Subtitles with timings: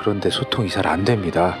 [0.00, 1.54] 그런데 소통이 잘 안 됩니다.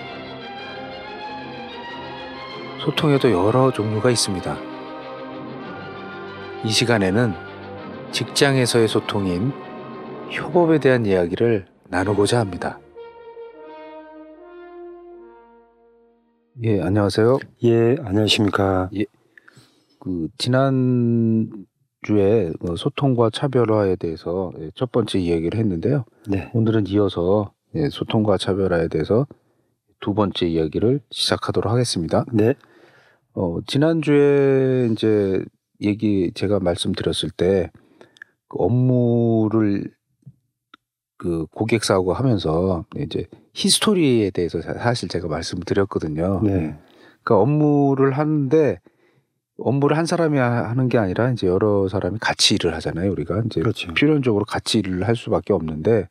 [2.84, 4.56] 소통에도 여러 종류가 있습니다.
[6.64, 7.34] 이 시간에는
[8.12, 9.52] 직장에서의 소통인
[10.30, 12.80] 협업에 대한 이야기를 나누고자 합니다.
[16.62, 17.38] 예, 안녕하세요.
[17.64, 18.90] 예, 안녕하십니까.
[20.00, 21.50] 그 지난
[22.02, 26.04] 주에 그 소통과 차별화에 대해서 예, 첫 번째 이야기를 했는데요.
[26.28, 26.50] 네.
[26.54, 29.26] 오늘은 이어서 예, 소통과 차별화에 대해서
[30.00, 32.24] 두 번째 이야기를 시작하도록 하겠습니다.
[32.32, 32.54] 네.
[33.34, 35.44] 어, 지난주에 이제
[35.80, 37.70] 얘기 제가 말씀드렸을 때
[38.52, 39.92] 그 업무를
[41.16, 46.40] 그 고객사하고 하면서 이제 히스토리에 대해서 사- 사실 제가 말씀을 드렸거든요.
[46.42, 46.76] 네.
[47.22, 48.80] 그러니까 업무를 하는데
[49.56, 53.12] 업무를 한 사람이 하- 하는 게 아니라 이제 여러 사람이 같이 일을 하잖아요.
[53.12, 53.94] 우리가 이제 그렇죠.
[53.94, 56.08] 필연적으로 같이 일을 할 수밖에 없는데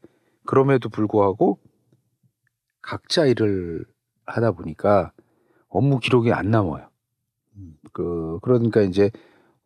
[0.50, 1.60] 그럼에도 불구하고
[2.82, 3.86] 각자 일을
[4.26, 5.12] 하다 보니까
[5.68, 6.88] 업무 기록이 안 남아요.
[7.58, 7.76] 음.
[7.94, 9.12] 그 그러니까 이제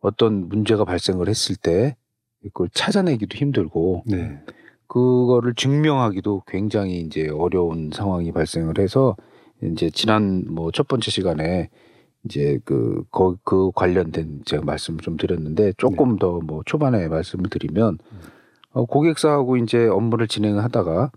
[0.00, 1.96] 어떤 문제가 발생을 했을 때
[2.42, 4.44] 그걸 찾아내기도 힘들고 네.
[4.86, 9.16] 그거를 증명하기도 굉장히 이제 어려운 상황이 발생을 해서
[9.62, 11.70] 이제 지난 뭐 첫 번째 시간에
[12.26, 18.33] 이제 그, 거, 그 관련된 제가 말씀을 좀 드렸는데 조금 더뭐 초반에 말씀을 드리면 어,
[18.82, 21.12] 고객사하고 이제 업무를 진행하다가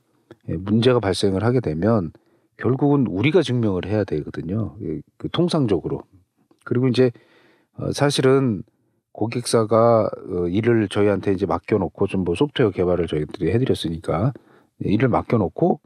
[0.49, 2.11] 예, 문제가 발생을 하게 되면
[2.57, 4.75] 결국은 우리가 증명을 해야 되거든요.
[4.83, 6.01] 예, 그 통상적으로.
[6.65, 7.11] 그리고 이제
[7.77, 8.63] 어, 사실은
[9.11, 14.33] 고객사가 어, 일을 저희한테 이제 맡겨놓고 좀 뭐 소프트웨어 개발을 저희들이 해드렸으니까
[14.85, 15.81] 예, 일을 맡겨놓고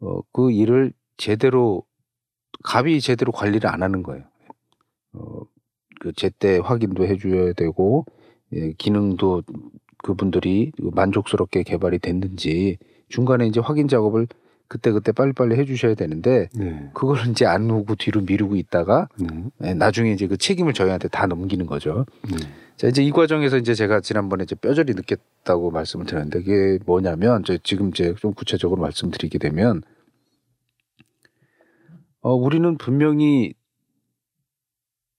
[0.00, 1.84] 어, 그 일을 제대로
[2.64, 4.24] 갑이 제대로 관리를 안 하는 거예요.
[5.14, 5.40] 어,
[6.00, 8.04] 그 제때 확인도 해줘야 되고
[8.52, 9.42] 예, 기능도
[10.08, 12.78] 그분들이 만족스럽게 개발이 됐는지
[13.10, 14.26] 중간에 이제 확인 작업을
[14.66, 16.90] 그때 그때 빨리빨리 해주셔야 되는데 네.
[16.94, 19.28] 그걸 이제 안 오고 뒤로 미루고 있다가 네.
[19.64, 22.06] 예, 나중에 이제 그 책임을 저희한테 다 넘기는 거죠.
[22.22, 22.36] 네.
[22.76, 27.58] 자 이제 이 과정에서 이제 제가 지난번에 이제 뼈저리 느꼈다고 말씀을 드렸는데 그게 뭐냐면 저
[27.58, 29.82] 지금 이제 좀 구체적으로 말씀드리게 되면
[32.20, 33.52] 어 우리는 분명히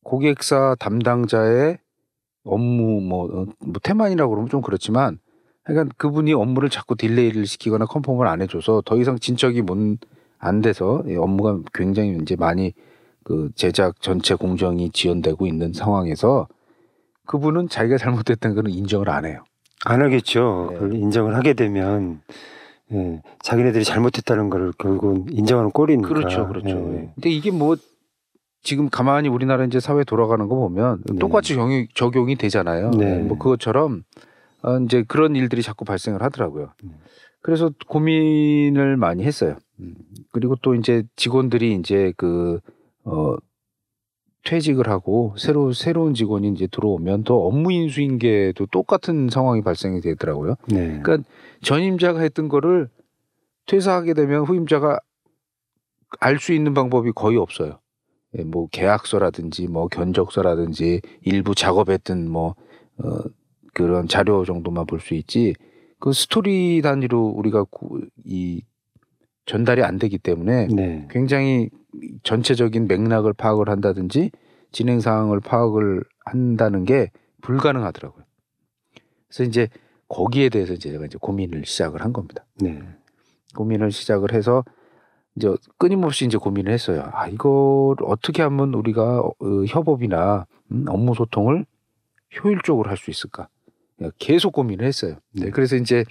[0.04, 1.78] 고객사 담당자의
[2.44, 5.20] 업무 뭐, 어, 뭐 태만이라고 그러면 좀 그렇지만
[5.64, 10.00] 그러니까 그분이 업무를 자꾸 딜레이를 시키거나 컨펌을 안 해줘서 더 이상 진척이 못
[10.40, 12.74] 안 돼서 이 업무가 굉장히 이제 많이
[13.24, 16.48] 그 제작 전체 공정이 지연되고 있는 상황에서
[17.26, 19.44] 그분은 자기가 잘못했다는 거는 인정을 안 해요.
[19.86, 20.72] 안 하겠죠.
[20.80, 20.98] 네.
[20.98, 22.22] 인정을 하게 되면
[22.92, 26.08] 예, 자기네들이 잘못했다는 걸 결국은 인정하는 꼴이니까.
[26.08, 26.70] 그렇죠, 그렇죠.
[26.70, 27.12] 예.
[27.14, 27.76] 근데 이게 뭐
[28.62, 31.20] 지금 가만히 우리나라 이제 사회 돌아가는 거 보면 네.
[31.20, 32.92] 똑같이 적용이, 적용이 되잖아요.
[32.92, 33.20] 네.
[33.20, 34.04] 뭐 그것처럼
[34.62, 36.74] 어, 이제 그런 일들이 자꾸 발생을 하더라고요.
[36.84, 36.92] 네.
[37.42, 39.56] 그래서 고민을 많이 했어요.
[39.80, 39.96] 음.
[40.32, 42.60] 그리고 또 이제 직원들이 이제 그
[43.06, 43.38] 어,
[44.44, 50.56] 퇴직을 하고 새로 새로운 직원이 이제 들어오면 또 업무 인수인계도 똑같은 상황이 발생이 되더라고요.
[50.68, 51.00] 네.
[51.02, 51.30] 그러니까
[51.62, 52.90] 전임자가 했던 거를
[53.68, 55.00] 퇴사하게 되면 후임자가
[56.20, 57.80] 알 수 있는 방법이 거의 없어요.
[58.38, 62.56] 예, 뭐 계약서라든지 뭐 견적서라든지 일부 작업했던 뭐
[62.98, 63.20] 어,
[63.74, 65.56] 그런 자료 정도만 볼 수 있지
[66.00, 68.64] 그 스토리 단위로 우리가 구- 이
[69.46, 71.08] 전달이 안 되기 때문에 네.
[71.10, 71.70] 굉장히
[72.24, 74.32] 전체적인 맥락을 파악을 한다든지
[74.72, 77.12] 진행 사항을 파악을 한다는 게
[77.42, 78.24] 불가능하더라고요.
[79.28, 79.68] 그래서 이제
[80.08, 82.46] 거기에 대해서 이제 제가 이제 고민을 시작을 한 겁니다.
[82.62, 82.80] 네.
[83.56, 84.64] 고민을 시작을 해서
[85.40, 87.10] 이제 끊임없이 이제 고민을 했어요.
[87.14, 89.34] 아 이걸 어떻게 하면 우리가 어,
[89.68, 91.66] 협업이나 음, 업무 소통을
[92.44, 93.48] 효율적으로 할 수 있을까?
[94.18, 95.16] 계속 고민을 했어요.
[95.32, 95.52] 네, 네.
[95.52, 96.04] 그래서 이제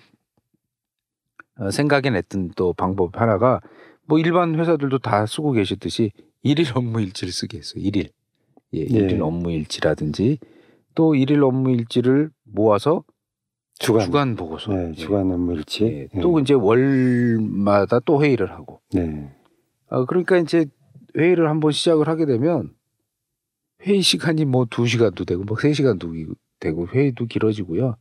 [1.59, 3.61] 어, 생각해 냈던 또 방법 하나가
[4.07, 7.83] 뭐 일반 회사들도 다 쓰고 계시듯이 일일 업무 일지를 쓰게 했어요.
[7.85, 8.11] 일일.
[8.73, 8.99] 예, 네.
[8.99, 10.39] 일일 업무 일지라든지
[10.95, 13.05] 또 일일 업무 일지를 모아서
[13.79, 14.05] 주간.
[14.07, 14.73] 주간 보고서.
[14.73, 14.93] 네, 예.
[14.93, 16.09] 주간 업무 일치.
[16.15, 18.81] 예, 또 이제 월마다 또 회의를 하고.
[18.93, 19.33] 네.
[19.89, 20.67] 아, 그러니까 이제
[21.17, 22.75] 회의를 한번 시작을 하게 되면
[23.83, 26.13] 회의 시간이 뭐두 시간도 되고 뭐세 시간도
[26.61, 27.97] 되고 회의도 길어지고요.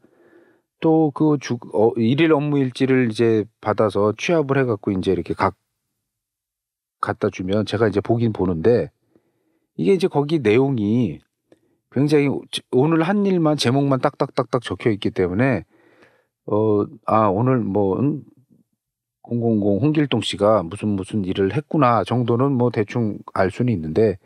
[0.79, 5.55] 또 그 주, 어, 일일 업무 일지를 이제 받아서 취합을 해갖고 이제 이렇게 각
[6.99, 8.91] 갖다 주면 제가 이제 보긴 보는데
[9.75, 11.19] 이게 이제 거기 내용이
[11.91, 12.29] 굉장히
[12.71, 15.63] 오늘 한 일만 제목만 딱딱딱딱 적혀 있기 때문에
[16.45, 18.21] 어 아 오늘 뭐 응?
[19.29, 24.17] 000 홍길동 씨가 무슨 무슨 일을 했구나 정도는 뭐 대충 알 수는 있는데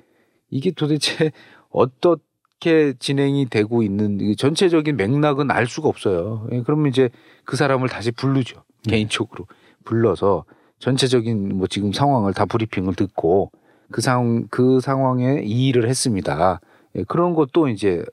[0.49, 1.31] 이게 도대체
[1.69, 6.47] 어떻게 진행이 되고 있는 전체적인 맥락은 알 수가 없어요.
[6.51, 7.09] 예, 그러면 이제
[7.45, 8.63] 그 사람을 다시 부르죠.
[8.85, 8.97] 네.
[8.97, 9.47] 개인적으로
[9.85, 10.45] 불러서
[10.79, 13.51] 전체적인 뭐 지금 상황을 다 브리핑을 듣고
[13.91, 16.59] 그 상황 그 상황에 이의를 했습니다.
[16.95, 18.03] 예, 그런 것도 이제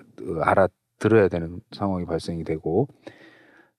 [0.43, 2.89] 알아들어야 되는 상황이 발생이 되고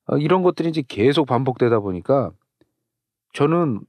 [0.06, 2.32] 어, 이런 것들이 이제 계속 반복되다 보니까
[3.34, 3.82] 저는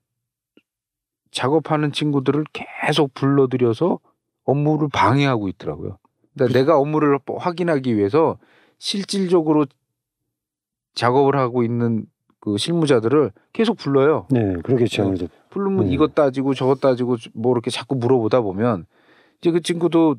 [1.30, 3.98] 작업하는 친구들을 계속 불러들여서
[4.44, 5.98] 업무를 방해하고 있더라고요.
[6.34, 8.38] 그러니까 내가 업무를 확인하기 위해서
[8.78, 9.66] 실질적으로
[10.94, 12.06] 작업을 하고 있는
[12.40, 14.26] 그 실무자들을 계속 불러요.
[14.30, 15.08] 네, 그러겠죠.
[15.08, 15.14] 어,
[15.50, 15.92] 부르면 네.
[15.92, 18.86] 이것 따지고 저것 따지고 뭐 이렇게 자꾸 물어보다 보면
[19.40, 20.16] 이제 그 친구도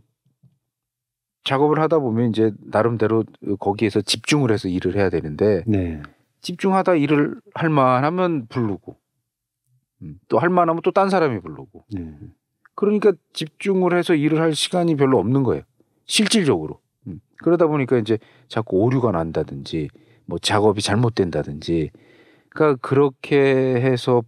[1.44, 3.24] 작업을 하다 보면 이제 나름대로
[3.60, 6.02] 거기에서 집중을 해서 일을 해야 되는데 네.
[6.42, 8.96] 집중하다 일을 할 만하면 부르고
[10.04, 12.14] 음, 또할 만하면 또 딴 사람이 부르고 네.
[12.76, 15.64] 그러니까 집중을 해서 일을 할 시간이 별로 없는 거예요
[16.06, 17.20] 실질적으로 음.
[17.38, 18.18] 그러다 보니까 이제
[18.48, 19.90] 자꾸 오류가 난다든지
[20.26, 21.92] 뭐 작업이 잘못된다든지
[22.50, 24.24] 그러니까 그렇게 해서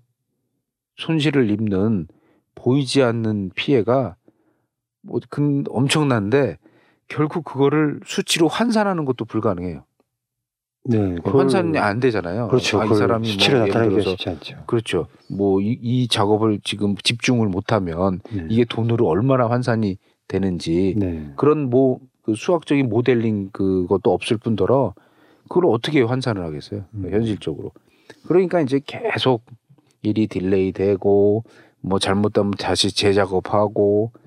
[0.98, 2.08] 손실을 입는
[2.56, 4.16] 보이지 않는 피해가
[5.02, 5.20] 뭐
[5.70, 6.58] 엄청난데
[7.08, 9.84] 결국 그거를 수치로 환산하는 것도 불가능해요.
[10.86, 12.50] 네, 그 환산이 안 되잖아요.
[12.50, 12.82] 그렇죠.
[12.82, 14.64] 아, 이 사람이 수치로 뭐 나타내기 쉽지 않죠.
[14.68, 15.08] 그렇죠.
[15.30, 18.48] 뭐이 이 작업을 지금 집중을 못하면 네.
[18.50, 19.98] 이게 돈으로 얼마나 환산이
[20.28, 21.32] 되는지 네.
[21.36, 24.96] 그런 뭐 그 수학적인 모델링 그것도 없을 뿐더러
[25.44, 26.86] 그걸 어떻게 환산을 하겠어요?
[26.94, 27.10] 음.
[27.12, 27.72] 현실적으로.
[28.28, 29.44] 그러니까 이제 계속
[30.02, 31.44] 일이 delay 되고
[31.82, 34.23] 뭐 잘못되면 다시 재작업하고 예,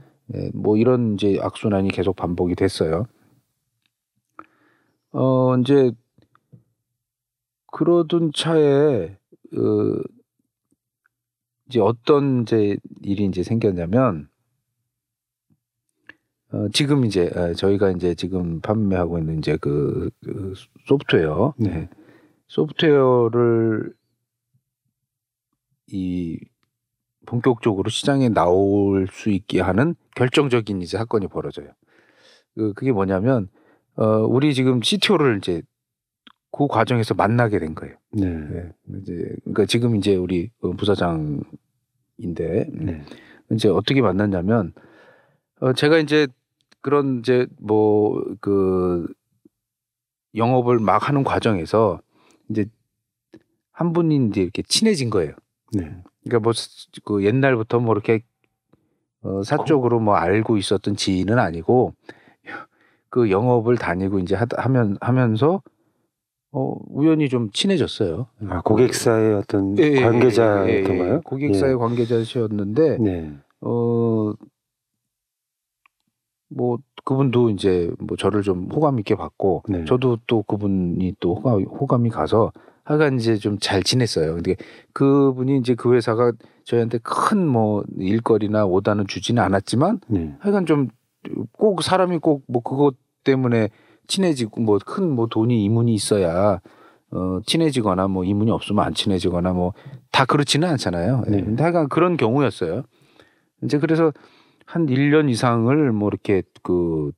[0.55, 3.06] 뭐 이런 이제 악순환이 계속 반복이 됐어요.
[5.12, 5.93] 어 이제
[7.73, 9.17] 그러던 차에
[9.56, 10.02] 어
[11.69, 14.28] 이제 어떤 이제 일이 이제 생겼냐면
[16.52, 20.55] 어 지금 이제 어, 저희가 이제 지금 판매하고 있는 이제 그, 그
[20.87, 21.88] 소프트웨어 네.
[22.49, 23.94] 소프트웨어를
[25.88, 26.38] 이
[27.26, 31.69] 본격적으로 시장에 나올 수 있게 하는 결정적인 이제 사건이 벌어져요.
[32.55, 33.49] 그 그게 뭐냐면
[33.96, 35.62] 어 우리 지금 CTO를 이제
[36.52, 37.96] 그 과정에서 만나게 된 거예요.
[38.12, 38.31] 네.
[38.31, 38.73] 네.
[39.02, 41.44] 이제 그러니까 지금 이제 우리 어, 부사장인데
[42.19, 43.02] 네.
[43.52, 44.73] 이제 어떻게 만났냐면
[45.61, 46.28] 어 제가 이제
[46.81, 49.06] 그런 이제 뭐 그
[50.37, 52.00] 영업을 막 하는 과정에서
[52.50, 52.67] 이제
[53.73, 55.34] 한 분이 이제 이렇게 친해진 거예요.
[55.73, 55.96] 네.
[56.26, 56.52] 그러니까 뭐
[57.05, 58.23] 그 옛날부터 뭐 이렇게
[59.23, 61.94] 어, 사적으로 뭐 알고 있었던 지인은 아니고
[63.08, 65.62] 그 영업을 다니고 이제 하, 하면 하면서
[66.52, 68.26] 어 우연히 좀 친해졌어요.
[68.49, 71.12] 아 고객사의 어떤 예, 예 관계자였던가요?
[71.12, 71.76] 예, 예, 고객사의 예.
[71.76, 73.32] 관계자셨는데 네.
[73.61, 74.37] 어뭐
[77.05, 79.85] 그분도 이제 뭐 저를 좀 호감 있게 봤고 네.
[79.85, 82.52] 저도 또 그분이 또 호감, 호감이 가서
[82.87, 84.35] 하여간 이제 좀 잘 지냈어요.
[84.35, 84.57] 근데
[84.95, 86.33] 그분이 이제 그 회사가
[86.64, 90.35] 저희한테 큰 뭐 일거리나 오다는 주지는 않았지만 네.
[90.40, 90.88] 하여간 좀
[91.59, 93.71] 꼭 사람이 꼭 뭐 그것 때문에
[94.07, 96.61] 친해지고 뭐 큰뭐 뭐 돈이 이문이 있어야
[97.11, 99.73] 어 친해지거나 뭐 이문이 없으면 안 친해지거나 뭐
[100.12, 101.25] 다 그렇지는 않잖아요.
[101.28, 101.43] 네.
[101.43, 102.85] 근데 하여간 그런 경우였어요.
[103.64, 104.12] 이제 그래서
[104.64, 107.11] 한 1년 이상을 뭐 이렇게 그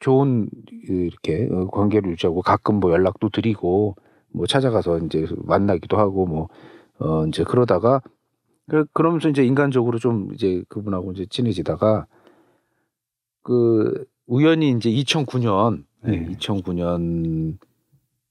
[0.00, 0.48] 좋은
[0.88, 3.96] 이렇게 어, 관계를 유지하고 가끔 뭐 연락도 드리고
[4.32, 6.48] 뭐 찾아가서 이제 만나기도 하고 뭐
[7.02, 8.00] 어 이제 그러다가
[8.68, 12.06] 그 그러면서 이제 인간적으로 좀 이제 그분하고 이제 친해지다가
[13.42, 16.28] 그 우연히 이제 2009년 네.
[16.36, 17.58] 2009년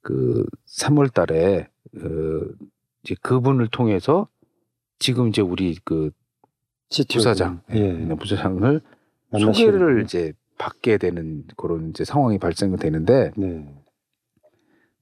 [0.02, 2.56] 그 3월 달에 그
[3.04, 4.28] 이제 그분을 통해서
[5.00, 6.12] 지금 이제 우리 그
[7.10, 7.92] 부사장 예.
[7.92, 8.82] 네, 부사장을
[9.38, 13.68] 소개를 이제 받게 되는 그런 이제 상황이 발생 되는데 네.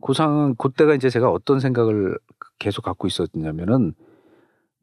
[0.01, 2.17] 그 상황 그때가 이제 제가 어떤 생각을
[2.57, 3.93] 계속 갖고 있었냐면은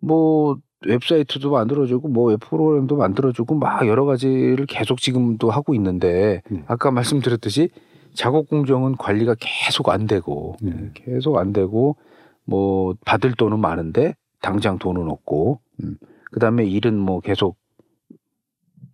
[0.00, 6.64] 뭐 웹사이트도 만들어주고 뭐 웹 프로그램도 만들어주고 막 여러 가지를 계속 지금도 하고 있는데 음.
[6.66, 7.70] 아까 말씀드렸듯이
[8.14, 10.90] 작업 공정은 관리가 계속 안 되고 음.
[10.94, 11.96] 계속 안 되고
[12.44, 15.96] 뭐 받을 돈은 많은데 당장 돈은 없고 음.
[16.30, 17.56] 그다음에 일은 뭐 계속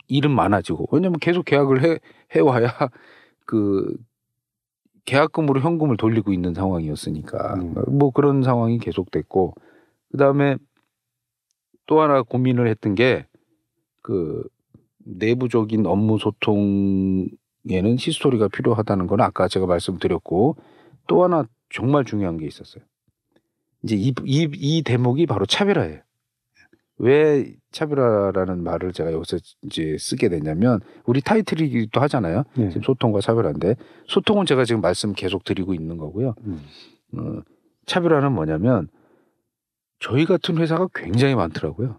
[0.09, 1.99] 일은 많아지고 왜냐면 계속 계약을 해
[2.35, 2.69] 해와야
[3.47, 3.97] 그
[5.04, 7.75] 계약금으로 현금을 돌리고 있는 상황이었으니까 음.
[7.88, 9.54] 뭐 그런 상황이 계속됐고
[10.11, 10.56] 그 다음에
[11.87, 13.26] 또 하나 고민을 했던 게
[14.02, 14.42] 그
[14.99, 17.30] 내부적인 업무 소통에는
[17.99, 20.56] 히스토리가 필요하다는 건 아까 제가 말씀드렸고
[21.06, 22.85] 또 하나 정말 중요한 게 있었어요.
[23.82, 26.00] 이제 이, 이, 이 대목이 바로 차별화예요.
[26.99, 32.44] 왜 차별화라는 말을 제가 여기서 이제 쓰게 됐냐면 우리 타이틀이기도 하잖아요.
[32.54, 32.68] 네.
[32.68, 36.34] 지금 소통과 차별화인데 소통은 제가 지금 말씀 계속 드리고 있는 거고요.
[36.44, 36.61] 음.
[37.16, 37.42] 어,
[37.87, 38.88] 차별화는 뭐냐면
[39.99, 41.99] 저희 같은 회사가 굉장히 많더라고요.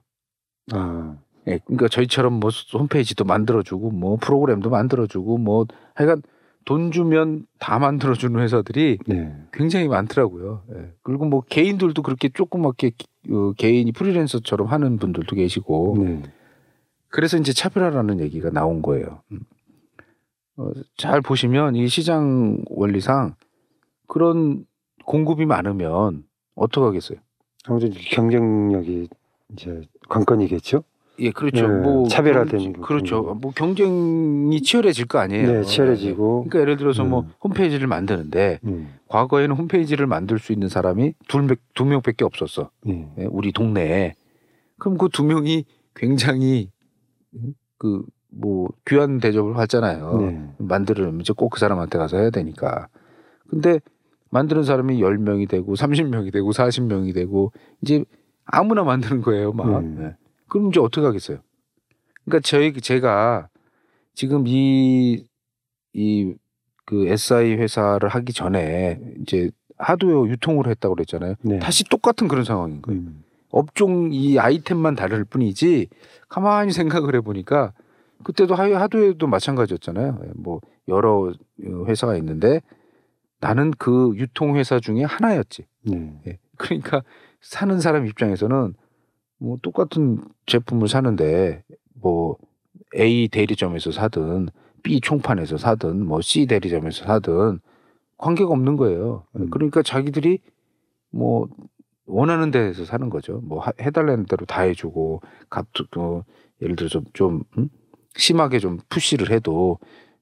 [0.72, 6.22] 아, 예, 그러니까 저희처럼 뭐 홈페이지도 만들어주고 뭐 프로그램도 만들어주고 뭐 하여간
[6.66, 9.36] 돈 주면 다 만들어주는 회사들이 네.
[9.52, 10.64] 굉장히 많더라고요.
[10.76, 10.92] 예.
[11.02, 12.92] 그리고 뭐 개인들도 그렇게 조그맣게
[13.32, 16.24] 어, 개인이 프리랜서처럼 하는 분들도 계시고 네.
[17.10, 19.22] 그래서 이제 차별화라는 얘기가 나온 거예요.
[19.32, 19.42] 음.
[20.58, 23.36] 어, 잘 보시면 이 시장 원리상
[24.08, 24.66] 그런
[25.06, 26.24] 공급이 많으면
[26.56, 27.20] 어떡하겠어요?
[27.66, 29.10] 아무래도 경쟁력이
[29.52, 30.84] 이제 관건이겠죠.
[31.20, 31.68] 예, 그렇죠.
[31.68, 33.22] 네, 뭐 차별화된 경- 그렇죠.
[33.40, 35.52] 뭐 경쟁이 치열해질 거 아니에요.
[35.52, 36.46] 네, 치열해지고.
[36.46, 37.30] 그러니까 예를 들어서 뭐 음.
[37.44, 38.94] 홈페이지를 만드는데 음.
[39.10, 42.72] 과거에는 홈페이지를 만들 수 있는 사람이 둘, 두 명밖에 없었어.
[42.86, 43.08] 네.
[43.20, 44.14] 예, 우리 동네에.
[44.80, 45.66] 그럼 그 두 명이
[45.96, 46.70] 굉장히
[47.78, 48.04] 그
[48.36, 50.18] 뭐 귀한 대접을 받잖아요.
[50.22, 50.50] 네.
[50.58, 52.88] 만들면 이제 꼭 그 사람한테 가서 해야 되니까.
[53.48, 53.80] 근데
[54.32, 57.52] 만드는 사람이 10명이 되고 30명이 되고 40명이 되고
[57.84, 58.04] 이제
[58.44, 59.68] 아무나 만드는 거예요, 막.
[59.82, 60.16] 음.
[60.56, 60.60] 예.
[60.60, 61.40] 그럼 이제 어떻게 하겠어요?
[62.26, 63.50] 그러니까 저희 제가
[64.14, 65.26] 지금 이
[65.96, 66.36] 이
[66.86, 71.36] 그 SI 회사를 하기 전에 이제 하드웨어 유통을 했다고 그랬잖아요.
[71.42, 71.60] 네.
[71.60, 73.00] 다시 똑같은 그런 상황인 거예요.
[73.00, 73.24] 음.
[73.52, 75.88] 업종 이 아이템만 다를 뿐이지
[76.28, 77.72] 가만히 생각을 해보니까
[78.26, 80.20] 그때도 하드- 하드웨어도 마찬가지였잖아요.
[80.26, 82.60] 예, 뭐 여러 어, 회사가 있는데
[83.40, 85.64] 나는 그 유통 회사 중에 하나였지.
[85.84, 86.20] 네.
[86.28, 86.38] 예.
[86.58, 87.02] 그러니까
[87.40, 88.74] 사는 사람 입장에서는
[89.44, 91.64] 뭐 똑같은 제품을 사는데
[91.96, 92.38] 뭐
[92.98, 94.48] A 대리점에서 사든
[94.84, 97.60] B 총판에서 사든 뭐 C 대리점에서 사든
[98.18, 99.26] 관계가 없는 거예요.
[99.36, 99.50] 음.
[99.50, 100.40] 그러니까 자기들이
[101.12, 101.50] 뭐
[102.06, 103.42] 원하는 데에서 사는 거죠.
[103.44, 106.24] 뭐 하- 해달라는 대로 다 해주고 값도 또
[106.62, 107.68] 예를 들어서 좀 음?
[108.16, 109.78] 심하게 좀 푸시를 해도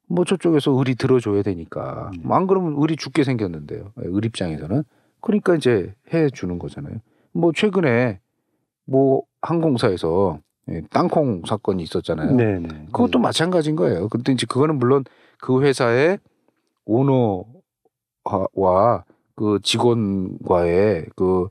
[0.07, 2.21] 뭐 저쪽에서 의리 들어줘야 되니까 음.
[2.23, 3.91] 뭐안 그러면 의리 죽게 생겼는데요.
[4.03, 4.83] 예, 의 입장에서는
[5.19, 6.97] 그러니까 이제 해 주는 거잖아요.
[7.33, 8.19] 뭐 최근에
[8.91, 12.35] 뭐 항공사에서 예, 땅콩 사건이 있었잖아요.
[12.35, 12.59] 네.
[12.59, 12.67] 네.
[12.91, 13.19] 그것도 네.
[13.19, 14.09] 마찬가지인 거예요.
[14.09, 15.03] 근데 이제 그거는 물론
[15.39, 16.19] 그 회사의
[16.85, 17.45] 오너와
[19.35, 21.47] 그 직원과의 그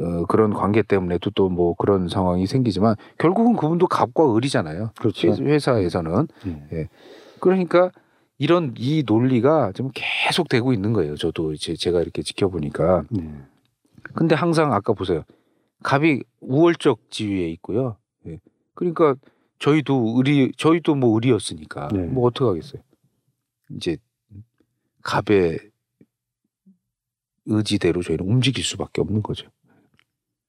[0.00, 4.90] 어, 그런 관계 때문에도 또 뭐 그런 상황이 생기지만 결국은 그분도 갑과 을이잖아요.
[4.98, 5.28] 그렇죠.
[5.28, 6.26] 회- 회사에서는
[6.70, 6.88] 네.
[7.40, 7.90] 그러니까
[8.38, 11.16] 이런 이 논리가 좀 계속 되고 있는 거예요.
[11.16, 13.04] 저도 이제 제가 이렇게 지켜보니까.
[13.10, 13.30] 네.
[14.14, 15.22] 근데 항상 아까 보세요.
[15.82, 17.96] 갑이 우월적 지위에 있고요.
[18.26, 18.40] 예.
[18.74, 19.14] 그러니까
[19.58, 22.02] 저희도 의리, 저희도 뭐 의리였으니까 네.
[22.06, 22.82] 뭐 어떻게 하겠어요.
[23.76, 23.96] 이제
[25.02, 25.58] 갑의
[27.46, 29.48] 의지대로 저희는 움직일 수밖에 없는 거죠.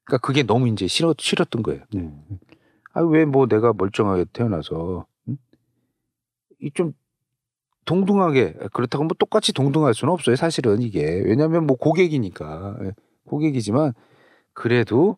[0.03, 1.84] 그러니까 그게 너무 이제 싫어, 싫었던 거예요.
[1.93, 2.12] 네.
[2.93, 5.38] 아, 왜 뭐 내가 멀쩡하게 태어나서, 응?
[6.62, 6.93] 이좀
[7.86, 10.36] 동등하게, 그렇다고 뭐 똑같이 동등할 수는 없어요.
[10.36, 11.03] 사실은 이게.
[11.05, 12.77] 왜냐면 뭐 고객이니까.
[12.84, 12.91] 예,
[13.25, 13.93] 고객이지만,
[14.68, 15.18] 그래도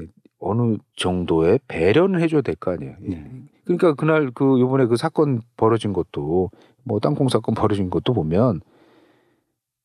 [0.00, 0.06] 예,
[0.40, 2.96] 어느 정도의 배려는 해줘야 될 거 아니에요.
[3.00, 3.30] 네.
[3.64, 6.50] 그러니까 그날 그 요번에 그 사건 벌어진 것도
[6.82, 8.60] 뭐 땅콩 사건 벌어진 것도 보면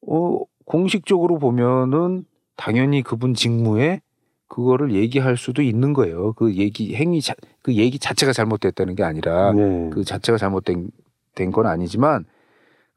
[0.08, 4.02] 어 공식적으로 보면은 당연히 그분 직무에
[4.48, 6.34] 그거를 얘기할 수도 있는 거예요.
[6.34, 9.90] 그 얘기 행위 자, 그 얘기 자체가 잘못됐다는 게 아니라 네.
[9.94, 10.90] 그 자체가 잘못된
[11.36, 12.26] 된 건 아니지만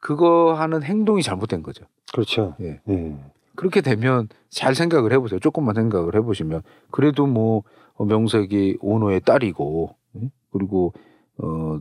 [0.01, 1.85] 그거 하는 행동이 잘못된 거죠.
[2.13, 2.57] 그렇죠.
[2.61, 2.81] 예.
[2.87, 3.17] 네.
[3.57, 5.41] 그렇게 되면 잘 생각을 해보세요.
[5.41, 7.63] 조금만 생각을 해보시면 그래도 뭐
[7.95, 10.31] 어, 명색이 오너의 딸이고 예?
[10.53, 10.93] 그리고
[11.39, 11.79] 어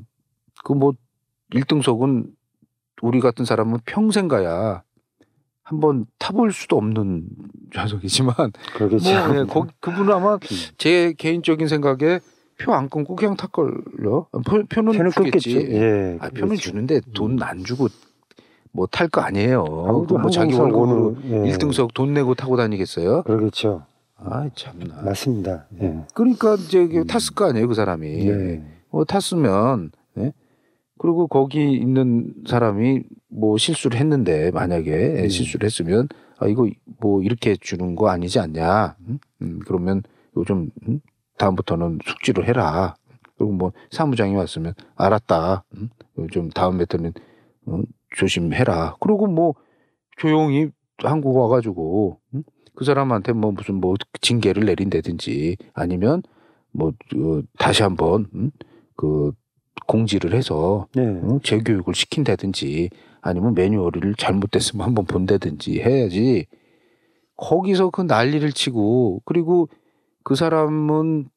[0.63, 0.93] 그 뭐
[1.53, 2.27] 1등석은
[3.01, 4.83] 우리 같은 사람은 평생 가야
[5.61, 7.27] 한번 타볼 수도 없는
[7.75, 8.33] 좌석이지만
[8.75, 9.09] 그러겠죠.
[9.27, 10.39] 뭐 예, 거, 그분은 아마 음.
[10.77, 12.19] 제 개인적인 생각에
[12.61, 14.27] 표 안 끊고 그냥 탈걸요.
[14.45, 15.57] 표, 표는 표는 주겠지.
[15.71, 16.17] 예.
[16.21, 16.61] 아, 표는 그렇죠.
[16.61, 17.87] 주는데 돈 안 주고
[18.73, 19.63] 뭐 탈 거 아니에요.
[19.87, 21.51] 아무도 그뭐 자기 월급으로 예.
[21.53, 23.23] 1등석 돈 내고 타고 다니겠어요?
[23.23, 23.83] 그러겠죠.
[24.17, 25.01] 아 참나.
[25.03, 25.67] 맞습니다.
[25.81, 25.99] 예.
[26.13, 27.07] 그러니까 이제 이게 음.
[27.07, 28.07] 탔을 거 아니에요, 그 사람이.
[28.27, 28.63] 예.
[28.89, 30.31] 어, 탔으면, 예?
[30.99, 35.29] 그리고 거기 있는 사람이 뭐 실수를 했는데, 만약에 음.
[35.29, 36.67] 실수를 했으면, 아, 이거
[36.99, 38.95] 뭐 이렇게 주는 거 아니지 않냐.
[39.07, 39.19] 음?
[39.41, 40.03] 음, 그러면
[40.37, 40.99] 요즘, 음?
[41.37, 42.95] 다음부터는 숙지를 해라.
[43.37, 45.63] 그리고 뭐 사무장이 왔으면, 알았다.
[45.75, 45.89] 음?
[46.31, 47.13] 좀 다음부터는
[47.65, 47.79] 어,
[48.13, 48.95] 조심해라.
[48.99, 49.55] 그리고 뭐
[50.17, 52.43] 조용히 한국 와가지고, 음?
[52.75, 56.23] 그 사람한테 뭐 무슨 뭐 징계를 내린다든지 아니면
[56.71, 58.51] 뭐 어, 다시 한번 음?
[58.95, 59.31] 그
[59.87, 61.05] 공지를 해서 네.
[61.05, 61.39] 어?
[61.43, 62.89] 재교육을 시킨다든지
[63.21, 66.47] 아니면 매뉴얼을 잘못됐으면 한번 본다든지 해야지
[67.35, 69.69] 거기서 그 난리를 치고 그리고
[70.23, 71.29] 그 사람은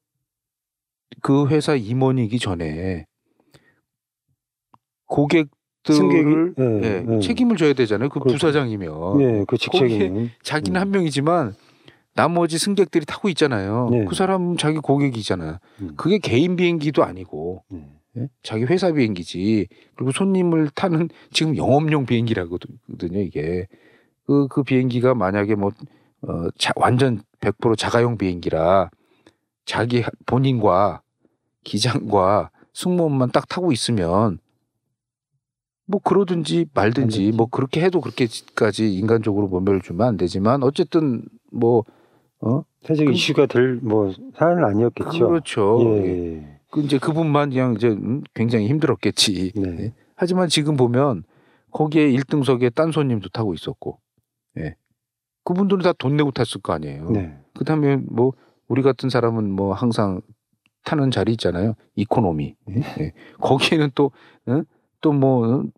[1.21, 3.05] 그 회사 임원이기 전에
[5.05, 5.49] 고객
[5.87, 7.19] 들을 승객이 예, 예, 예.
[7.19, 8.09] 책임을 져야 되잖아요.
[8.09, 8.35] 그 그렇죠.
[8.35, 10.81] 부사장이면 예, 그 직책이면 자기는 음.
[10.81, 11.55] 한 명이지만
[12.13, 13.89] 나머지 승객들이 타고 있잖아요.
[13.91, 14.05] 네.
[14.05, 15.57] 그 사람은 자기 고객이잖아요.
[15.81, 15.93] 음.
[15.95, 17.85] 그게 개인 비행기도 아니고 네.
[18.17, 18.27] 예?
[18.43, 19.67] 자기 회사 비행기지.
[19.95, 23.21] 그리고 손님을 타는 지금 영업용 비행기라거든요.
[23.21, 23.67] 이게
[24.25, 25.71] 그, 그 비행기가 만약에 뭐
[26.23, 28.89] 어, 자, 완전 100% 자가용 비행기라
[29.65, 31.01] 자기 본인과
[31.63, 34.39] 기장과 승무원만 딱 타고 있으면
[35.87, 37.31] 뭐 그러든지 말든지.
[37.31, 41.83] 뭐 그렇게 해도 그렇게까지 인간적으로 모멸을 주면 안 되지만 어쨌든 뭐
[42.41, 42.63] 어?
[42.83, 45.27] 사실 그- 이슈가 될 뭐 사안은 아니었겠죠.
[45.29, 45.79] 그렇죠.
[45.81, 46.37] 예, 예.
[46.37, 46.59] 예.
[46.69, 49.53] 그 이제 그분만 그냥 이제 음, 굉장히 힘들었겠지.
[49.55, 49.77] 네.
[49.85, 49.93] 예.
[50.15, 51.23] 하지만 지금 보면
[51.71, 53.99] 거기에 1등석에 딴 손님도 타고 있었고,
[54.57, 54.75] 예.
[55.45, 57.09] 그분들은 다 돈 내고 탔을 거 아니에요.
[57.11, 57.37] 네.
[57.53, 58.33] 그다음에 뭐
[58.67, 60.21] 우리 같은 사람은 뭐 항상
[60.83, 61.75] 타는 자리 있잖아요.
[61.95, 62.55] 이코노미.
[62.71, 62.75] 예?
[62.99, 63.13] 예.
[63.39, 64.11] 거기에는 또
[65.07, 65.69] 또 뭐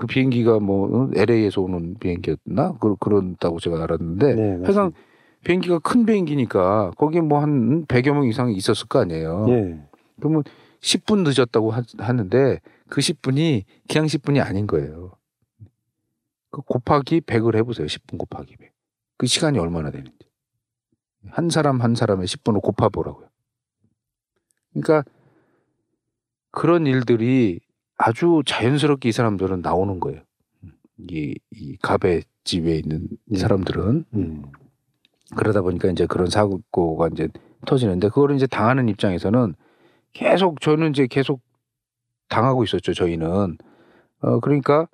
[0.00, 4.98] 그 비행기가 뭐 LA에서 오는 비행기였나 그 그런다고 제가 알았는데 네, 맞습니다.
[5.44, 9.46] 비행기가 큰 비행기니까 거기에 뭐한 100여 명 이상이 있었을 거 아니에요.
[9.50, 9.78] 예.
[10.18, 10.42] 그러면
[10.80, 15.12] 10분 늦었다고 하, 하는데 그 10분이 기양 10분이 아닌 거예요.
[16.50, 17.86] 그 곱하기 100을 해보세요.
[17.86, 18.72] 10분 곱하기 100.
[19.18, 20.16] 그 시간이 얼마나 되는지.
[21.28, 23.28] 한 사람 한 사람의 10분을 곱해보라고요.
[24.72, 25.04] 그러니까
[26.52, 27.60] 그런 일들이
[28.02, 30.22] 아주 자연스럽게 이 사람들은 나오는 거예요.
[31.10, 33.38] 이, 이 갑의 집에 있는 네.
[33.38, 34.42] 사람들은 음.
[35.36, 37.28] 그러다 보니까 이제 그런 사고가 이제
[37.66, 39.54] 터지는데 그거를 이제 당하는 입장에서는
[40.14, 41.42] 계속 저는 이제 계속
[42.28, 43.58] 당하고 있었죠 저희는
[44.22, 44.88] 어 그러니까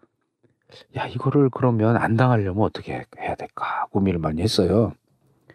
[0.97, 4.93] 야 이거를 그러면 안 당하려면 어떻게 해야 될까 고민을 많이 했어요.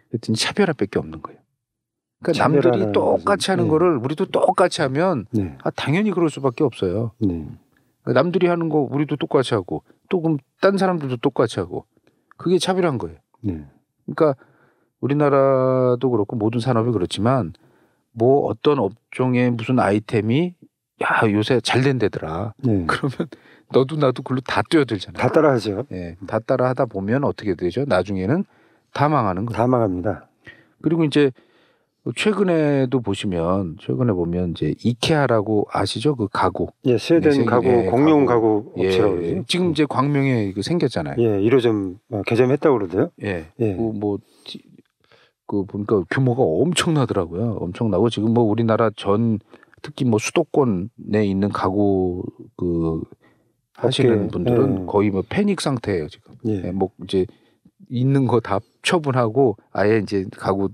[0.08, 1.38] 그랬더니 차별화밖에 없는 거예요.
[2.22, 3.70] 그러니까 남들이 똑같이 하는 네.
[3.70, 5.56] 거를 우리도 똑같이 하면 네.
[5.62, 7.10] 아 당연히 그럴 수밖에 없어요.
[7.18, 7.46] 네.
[8.02, 11.84] 그러니까 남들이 하는 거 우리도 똑같이 하고 또 그럼 딴 사람들도 똑같이 하고
[12.36, 13.18] 그게 차별한 거예요.
[13.40, 13.66] 네.
[14.06, 14.40] 그러니까
[15.00, 17.52] 우리나라도 그렇고 모든 산업이 그렇지만
[18.12, 20.54] 뭐 어떤 업종의 무슨 아이템이
[21.02, 22.54] 야 요새 잘 된대더라.
[22.58, 22.84] 네.
[22.86, 23.28] 그러면
[23.72, 25.20] 너도 나도 글로 다 뛰어들잖아요.
[25.20, 25.84] 다 따라하죠.
[25.92, 27.84] 예, 다 따라 하다 보면 어떻게 되죠?
[27.86, 28.44] 나중에는
[28.92, 29.56] 다 망하는 거예요.
[29.56, 30.28] 다 망합니다.
[30.82, 31.32] 그리고 이제
[32.16, 36.16] 최근에도 보시면 최근에 보면 이제 이케아라고 아시죠?
[36.16, 36.66] 그 가구.
[36.84, 38.64] 예, 스웨덴 네, 가구 예, 공용 가구.
[38.72, 39.42] 가구 업체라고 예.
[39.46, 41.14] 지금 이제 광명에 그 생겼잖아요.
[41.18, 43.10] 예, 1호점 어, 개점했다고 그러대요.
[43.22, 43.46] 예.
[43.60, 43.76] 예.
[43.76, 44.62] 그 뭐, 지-
[45.46, 47.58] 그 보니까 규모가 엄청나더라고요.
[47.60, 49.38] 엄청나고 지금 뭐 우리나라 전
[49.82, 52.24] 특히 뭐 수도권에 있는 가구
[52.56, 53.02] 그
[53.74, 54.86] 하시는 분들은 예.
[54.86, 56.34] 거의 뭐 패닉 상태예요 지금.
[56.46, 56.62] 예.
[56.66, 57.26] 예, 뭐 이제
[57.90, 60.70] 있는 거 다 처분하고 아예 이제 가구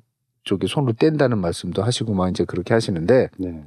[0.49, 3.65] 쪽에 손을 뗀다는 말씀도 하시고 막 이제 그렇게 하시는데 네.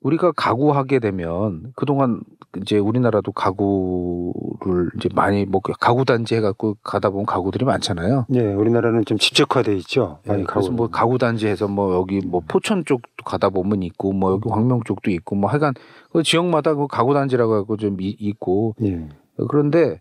[0.00, 2.20] 우리가 가구하게 되면 그동안
[2.62, 8.26] 이제 우리나라도 가구를 이제 많이 뭐 가구 단지 해갖고 가다 보면 가구들이 많잖아요.
[8.34, 10.18] 예, 우리나라는 좀 집적화돼 있죠.
[10.26, 10.70] 예, 많이 그래서.
[10.72, 15.10] 뭐 가구 단지에서 뭐 여기 뭐 포천 쪽도 가다 보면 있고 뭐 여기 광명 쪽도
[15.10, 15.74] 있고 뭐 하여간
[16.12, 19.08] 그 지역마다 그 가구 단지라고 하고 좀 이- 있고 예.
[19.48, 20.00] 그런데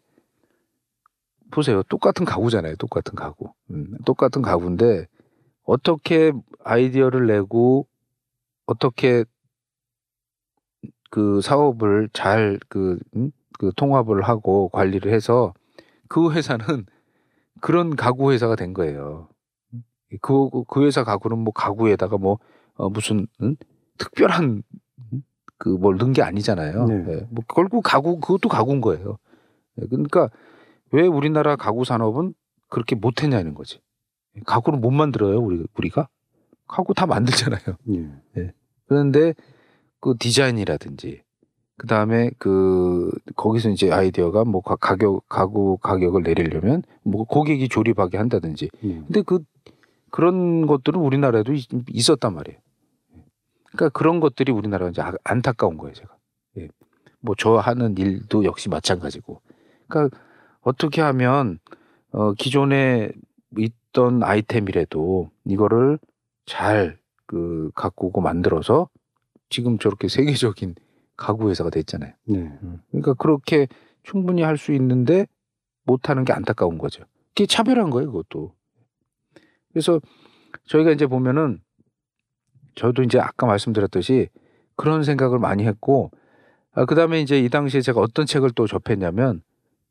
[1.51, 5.07] 보세요 똑같은 가구잖아요 똑같은 가구 음, 똑같은 가구인데
[5.63, 6.31] 어떻게
[6.63, 7.87] 아이디어를 내고
[8.65, 9.25] 어떻게
[11.09, 15.53] 그 사업을 잘그그 통합을 하고 관리를 해서
[16.07, 16.65] 그 회사는
[17.61, 19.29] 그런 가구 회사가 된 거예요.
[20.21, 22.39] 그, 그 회사 가구는 뭐 가구에다가 뭐
[22.75, 23.55] 어, 무슨 응?
[23.97, 24.63] 특별한
[25.57, 26.85] 그뭘 넣은 게 아니잖아요.
[26.85, 27.05] 네.
[27.09, 29.17] 예, 뭐 결국 가구 그것도 가구인 거예요.
[29.81, 30.29] 예, 그러니까
[30.91, 32.33] 왜 우리나라 가구 산업은
[32.69, 33.79] 그렇게 못했냐는 거지.
[34.45, 36.07] 가구를 못 만들어요 우리 우리가
[36.67, 37.61] 가구 다 만들잖아요.
[38.37, 38.53] 예.
[38.87, 39.33] 그런데
[39.99, 41.23] 그 디자인이라든지
[41.77, 48.17] 그 다음에 그 거기서 이제 아이디어가 뭐 가- 가격 가구 가격을 내리려면 뭐 고객이 조립하게
[48.17, 48.87] 한다든지 예.
[48.99, 49.39] 근데 그
[50.11, 52.59] 그런 것들은 우리나라에도 있- 있었단 말이에요.
[53.71, 56.15] 그러니까 그런 것들이 우리나라가 이제 아- 안타까운 거예요, 제가.
[56.57, 56.67] 예.
[57.21, 59.41] 뭐 저 하는 일도 역시 마찬가지고.
[59.87, 60.17] 그러니까
[60.67, 61.59] 어떻게 하면
[62.11, 63.09] 어 기존에
[63.57, 65.97] 있던 아이템이라도 이거를
[66.45, 68.89] 잘그 가꾸고 만들어서
[69.49, 70.75] 지금 저렇게 세계적인
[71.15, 72.13] 가구 회사가 됐잖아요.
[72.25, 72.51] 네.
[72.91, 73.67] 그러니까 그렇게
[74.03, 75.25] 충분히 할 수 있는데
[75.85, 77.03] 못 하는 게 안타까운 거죠.
[77.29, 78.53] 그게 차별화인 거예요, 그것도.
[79.71, 80.01] 그래서
[80.65, 81.61] 저희가 이제 보면은
[82.75, 84.27] 저도 이제 아까 말씀드렸듯이
[84.75, 86.11] 그런 생각을 많이 했고
[86.73, 89.41] 아, 그다음에 이제 이 당시에 제가 어떤 책을 또 접했냐면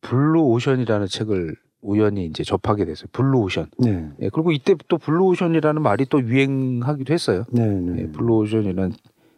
[0.03, 3.07] 블루 오션이라는 책을 우연히 이제 접하게 됐어요.
[3.13, 3.71] 블루 오션.
[3.79, 4.11] 네.
[4.21, 7.45] 예, 그리고 이때 또 블루 오션이라는 말이 또 유행하기도 했어요.
[7.53, 7.67] 네.
[7.67, 8.03] 네.
[8.03, 8.93] 예, 블루 오션이라는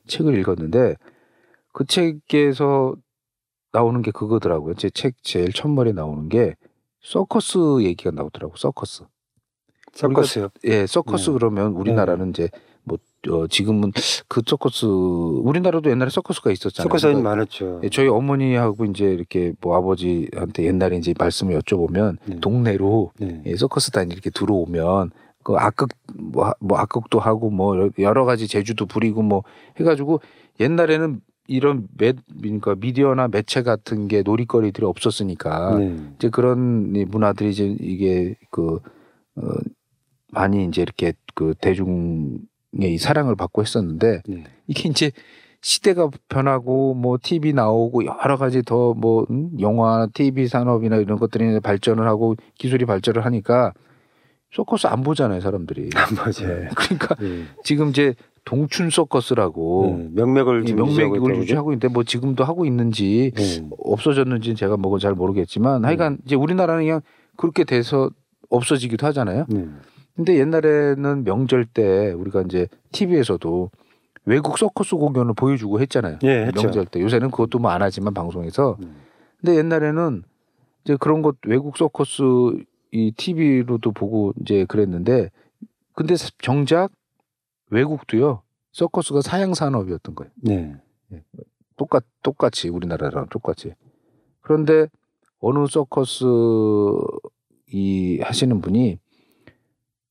[0.07, 0.97] 책을 읽었는데
[1.73, 2.95] 그 책에서
[3.73, 4.75] 나오는 게 그거더라고요.
[4.75, 6.55] 제 책 제일 첫머리에 나오는 게
[7.03, 8.57] 서커스 얘기가 나오더라고.
[8.57, 9.05] 서커스.
[9.93, 10.49] 서커스요.
[10.65, 11.33] 예, 서커스 네.
[11.35, 12.61] 그러면 우리나라는 이제 뭐
[13.29, 13.93] 어, 지금은
[14.29, 16.89] 그 서커스 우리나라도 옛날에 서커스가 있었잖아요.
[16.89, 17.81] 서커스는 그러니까 많았죠.
[17.83, 22.41] 예, 저희 어머니하고 이제 이렇게 뭐 아버지한테 옛날에 이제 말씀을 여쭤보면 네.
[22.41, 23.43] 동네로 네.
[23.47, 25.11] 예, 서커스단 이렇게 들어오면
[25.43, 29.43] 그 악극 뭐, 하- 뭐 악극도 하고 뭐 여러 가지 재주도 부리고 뭐
[29.81, 30.21] 해가지고
[30.61, 35.97] 옛날에는 이런 매 그러니까 미디어나 매체 같은 게 놀이거리들이 없었으니까 네.
[36.17, 38.79] 이제 그런 이 문화들이 이제 이게 그
[39.37, 39.43] 어,
[40.31, 42.39] 많이 이제 이렇게 그 대중의 이
[42.99, 44.45] 사랑을 받고 했었는데 네.
[44.67, 45.11] 이게 이제
[45.61, 49.27] 시대가 변하고 뭐 TV 나오고 여러 가지 더 뭐
[49.61, 53.73] 영화, TV 산업이나 이런 것들이 발전을 하고 기술이 발전을 하니까
[54.53, 55.91] 서커스 안 보잖아요 사람들이.
[56.17, 56.63] 맞아요.
[56.65, 57.45] 예, 그러니까 네.
[57.65, 60.23] 지금 이제 동춘 서커스라고 네.
[60.23, 63.69] 명맥을 명맥을 유지하고 있는데 뭐 지금도 하고 있는지 네.
[63.85, 67.01] 없어졌는지 제가 뭐잘 모르겠지만 하여간 이제 우리나라는 그냥
[67.37, 68.11] 그렇게 돼서
[68.49, 69.45] 없어지기도 하잖아요.
[70.19, 70.25] 네.
[70.25, 73.71] 근데 옛날에는 명절 때 우리가 이제 TV에서도
[74.25, 76.19] 외국 서커스 공연을 보여주고 했잖아요.
[76.25, 76.63] 예, 했죠.
[76.63, 78.89] 명절 때 요새는 그것도 뭐 안 하지만 방송에서 네.
[79.41, 80.25] 근데 옛날에는
[80.85, 82.23] 이제 그런 것 외국 서커스
[82.91, 85.31] 이 TV로도 보고 이제 그랬는데
[85.95, 86.91] 근데 정작
[87.71, 90.33] 외국도요 서커스가 사양 산업이었던 거예요.
[90.43, 90.75] 네.
[91.77, 93.75] 똑같 똑같이 우리나라랑 똑같이.
[94.41, 94.89] 그런데
[95.41, 96.25] 어느 서커스
[97.71, 98.99] 이 하시는 분이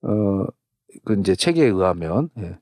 [0.02, 2.58] 어그 이제 책에 의하면 예,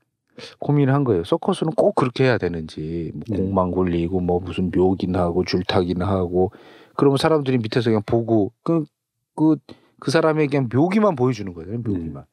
[0.58, 1.24] 고민을 한 거예요.
[1.24, 3.36] 서커스는 꼭 그렇게 해야 되는지 뭐 네.
[3.36, 6.52] 공망 굴리고 뭐 무슨 묘기나 하고 줄타기나 하고
[6.94, 11.78] 그러면 사람들이 밑에서 그냥 보고 그그그 사람에게 그냥 묘기만 보여주는 거예요.
[11.78, 12.24] 묘기만.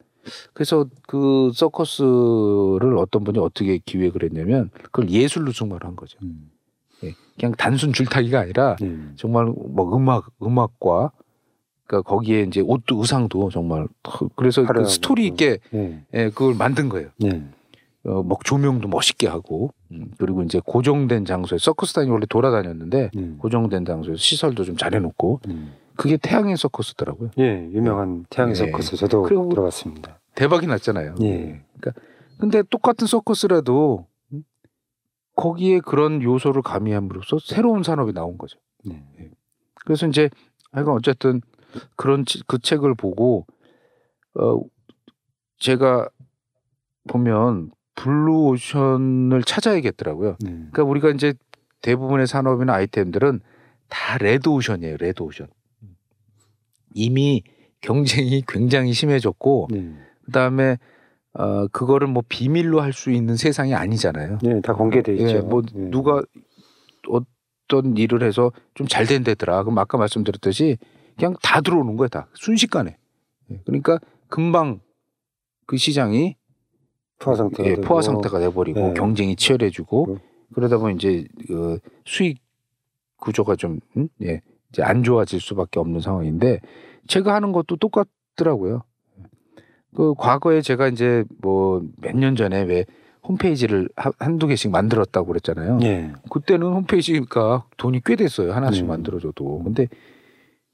[0.54, 6.18] 그래서 그 서커스를 어떤 분이 어떻게 기획을 했냐면 그걸 예술로 승화를 한 거죠.
[6.22, 6.50] 음.
[7.02, 8.96] 예, 그냥 단순 줄타기가 아니라 네.
[9.16, 11.12] 정말 뭐 음악 음악과
[11.86, 14.84] 그러니까 거기에 이제 옷도 의상도 정말 더- 그래서 그.
[14.86, 16.02] 스토리 있게 네.
[16.14, 17.08] 예, 그걸 만든 거예요.
[17.18, 17.44] 네.
[18.06, 23.34] 어, 뭐 조명도 멋있게 하고 음, 그리고 이제 고정된 장소에 서커스단이 원래 돌아다녔는데 네.
[23.38, 25.56] 고정된 장소에 시설도 좀 잘해놓고 네.
[25.96, 27.30] 그게 태양의 서커스더라고요.
[27.38, 28.66] 예, 유명한 태양의 네.
[28.70, 30.20] 서커스 저도 그리고- 들어봤습니다.
[30.34, 31.14] 대박이 났잖아요.
[31.22, 31.62] 예.
[31.78, 31.92] 그러니까
[32.38, 34.42] 근데 똑같은 서커스라도 음,
[35.36, 38.58] 거기에 그런 요소를 가미함으로써 새로운 산업이 나온 거죠.
[38.84, 39.02] 네.
[39.84, 40.28] 그래서 이제
[40.72, 41.40] 하여간 어쨌든
[41.96, 43.46] 그런 치- 그 책을 보고
[44.34, 44.60] 어
[45.58, 46.08] 제가
[47.08, 50.36] 보면 블루 오션을 찾아야겠더라고요.
[50.40, 50.50] 네.
[50.50, 51.34] 그러니까 우리가 이제
[51.82, 53.40] 대부분의 산업이나 아이템들은
[53.88, 54.96] 다 레드 오션이에요.
[54.98, 55.46] 레드 오션.
[56.94, 57.42] 이미
[57.80, 59.92] 경쟁이 굉장히 심해졌고 네.
[60.24, 60.78] 그다음에
[61.34, 64.38] 어 그거를 뭐 비밀로 할 수 있는 세상이 아니잖아요.
[64.42, 65.28] 네, 다 공개돼 있죠.
[65.36, 65.90] 예, 뭐 예.
[65.90, 66.22] 누가
[67.08, 69.62] 어떤 일을 해서 좀 잘된다더라.
[69.64, 70.78] 그럼 아까 말씀드렸듯이
[71.16, 72.96] 그냥 다 들어오는 거야, 다 순식간에.
[73.50, 73.98] 예, 그러니까
[74.28, 74.80] 금방
[75.66, 76.36] 그 시장이
[77.18, 77.74] 포화 상태가 예.
[77.76, 78.94] 포화 상태가 돼버리고 예.
[78.94, 80.18] 경쟁이 치열해지고 음.
[80.54, 82.38] 그러다 보면 이제 그 수익
[83.18, 84.08] 구조가 좀 음?
[84.22, 86.60] 예, 이제 안 좋아질 수밖에 없는 상황인데
[87.06, 88.82] 제가 하는 것도 똑같더라고요.
[89.94, 92.84] 그 과거에 제가 이제 뭐 몇 년 전에 왜
[93.26, 95.78] 홈페이지를 하- 한두 개씩 만들었다고 그랬잖아요.
[95.82, 96.12] 예.
[96.30, 98.52] 그때는 홈페이지가 돈이 꽤 됐어요.
[98.52, 98.88] 하나씩 음.
[98.88, 99.62] 만들어줘도.
[99.62, 99.88] 근데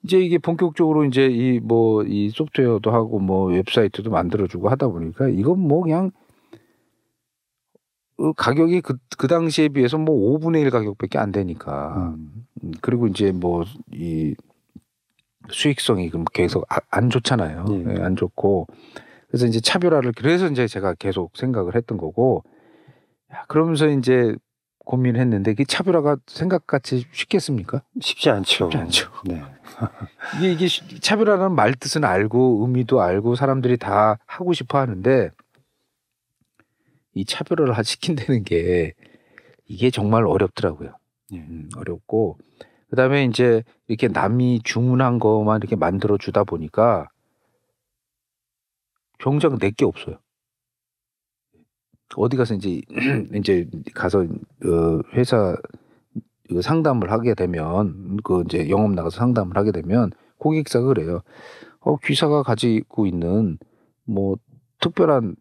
[0.02, 5.82] 이제 이게 본격적으로 이제 이뭐 이 소프트웨어도 하고 뭐 웹사이트도 만들어주고 하다 보니까 이건 뭐
[5.82, 6.10] 그냥
[8.18, 12.12] 어, 가격이 그, 그 당시에 비해서 뭐 5분의 1 가격밖에 안 되니까.
[12.16, 12.44] 음.
[12.64, 14.34] 음, 그리고 이제 뭐 이
[15.50, 17.64] 수익성이 그럼 계속 아- 안 좋잖아요.
[17.70, 17.84] 예.
[17.96, 18.66] 예, 안 좋고.
[19.28, 22.44] 그래서 이제 차별화를 그래서 이제 제가 계속 생각을 했던 거고.
[23.32, 24.34] 야, 그러면서 이제
[24.84, 27.82] 고민을 했는데 그 차별화가 생각같이 쉽겠습니까?
[28.00, 28.66] 쉽지 않죠.
[28.70, 29.10] 쉽지 않죠.
[29.24, 29.42] 네.
[30.38, 35.30] 이게 이게 쉬- 차별화라는 말 뜻은 알고 의미도 알고 사람들이 다 하고 싶어 하는데
[37.14, 38.94] 이 차별화를 하- 시킨다는 게
[39.66, 40.92] 이게 정말 어렵더라고요.
[41.32, 41.38] 예.
[41.38, 42.38] 음, 어렵고
[42.90, 47.08] 그다음에 이제 이렇게 남이 주문한 것만 이렇게 만들어 주다 보니까
[49.18, 50.18] 정작 내게 없어요.
[52.16, 52.80] 어디 가서 이제
[53.34, 55.78] 이제 가서 어 회사 그
[56.62, 61.22] 상담을 하게 되면 그 이제 영업 나가서 상담을 하게 되면 고객사가 그래요.
[61.80, 63.58] 어, 귀사가 가지고 있는
[64.04, 64.36] 뭐
[64.80, 65.36] 특별한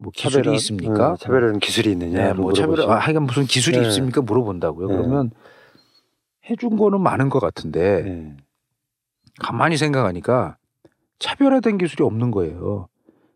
[0.00, 1.12] 뭐 기술이 차별화- 있습니까?
[1.12, 2.22] 어, 차별하는 기술이 있느냐?
[2.28, 3.86] 네, 뭐 차별, 아, 하여간 무슨 기술이 네.
[3.88, 4.20] 있습니까?
[4.22, 4.86] 물어본다고요.
[4.88, 4.94] 네.
[4.96, 5.30] 그러면
[6.48, 8.36] 해준 거는 많은 것 같은데 네.
[9.40, 10.56] 가만히 생각하니까
[11.18, 12.88] 차별화된 기술이 없는 거예요.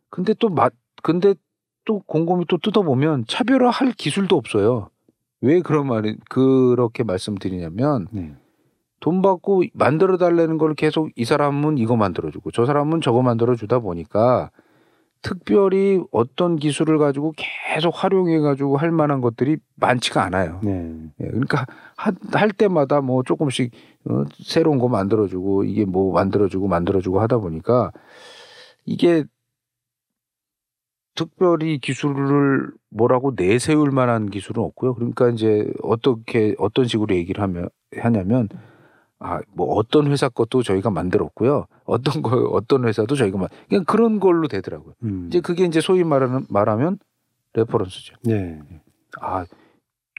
[0.09, 0.72] 근데 또 맛,
[1.03, 1.35] 근데
[1.85, 4.88] 또 곰곰이 또 뜯어보면 차별화할 기술도 없어요.
[5.43, 8.35] 왜 그런 말이 그렇게 말씀드리냐면 네.
[9.01, 13.57] 돈 받고 만들어 달라는 걸 계속 이 사람은 이거 만들어 주고 저 사람은 저거 만들어
[13.57, 14.51] 주다 보니까
[15.21, 20.61] 특별히 어떤 기술을 가지고 계속 활용해 가지고 할 만한 것들이 많지가 않아요.
[20.65, 20.93] 네.
[21.21, 23.73] 예, 그러니까 하- 할 때마다 뭐 조금씩
[24.09, 27.93] 어, 새로운 거 만들어 주고 이게 뭐 만들어 주고 만들어 주고 하다 보니까
[28.85, 29.25] 이게
[31.14, 34.94] 특별히 기술을 뭐라고 내세울 만한 기술은 없고요.
[34.94, 38.48] 그러니까 이제 어떻게 어떤 식으로 얘기를 하면 하냐면
[39.18, 41.66] 아 뭐 어떤 회사 것도 저희가 만들었고요.
[41.85, 44.94] 어떤 거 어떤 회사도 저희가 만 그냥 그런 걸로 되더라고요.
[45.05, 45.27] 음.
[45.29, 46.98] 이제 그게 이제 소위 말하는 말하면
[47.55, 48.17] reference죠.
[48.25, 48.59] 네.
[49.20, 49.44] 아,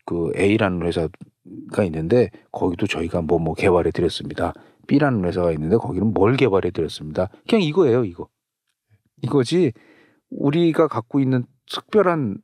[0.05, 4.53] 그 A라는 회사가 있는데 거기도 저희가 뭐뭐 개발해 드렸습니다.
[4.87, 7.29] B라는 회사가 있는데 거기는 뭘 개발해 드렸습니다.
[7.49, 8.27] 그냥 이거예요, 이거.
[9.21, 9.71] 이거지
[10.37, 12.37] 우리가 갖고 있는 특별한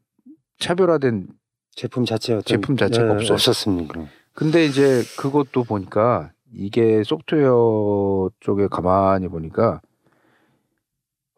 [0.60, 1.28] 차별화된
[1.72, 3.34] 제품 자체 어떤 제품 자체가 없어요.
[3.34, 4.06] 없었습니까?
[4.34, 9.82] 근데 이제 그것도 보니까 이게 소프트웨어 쪽에 가만히 보니까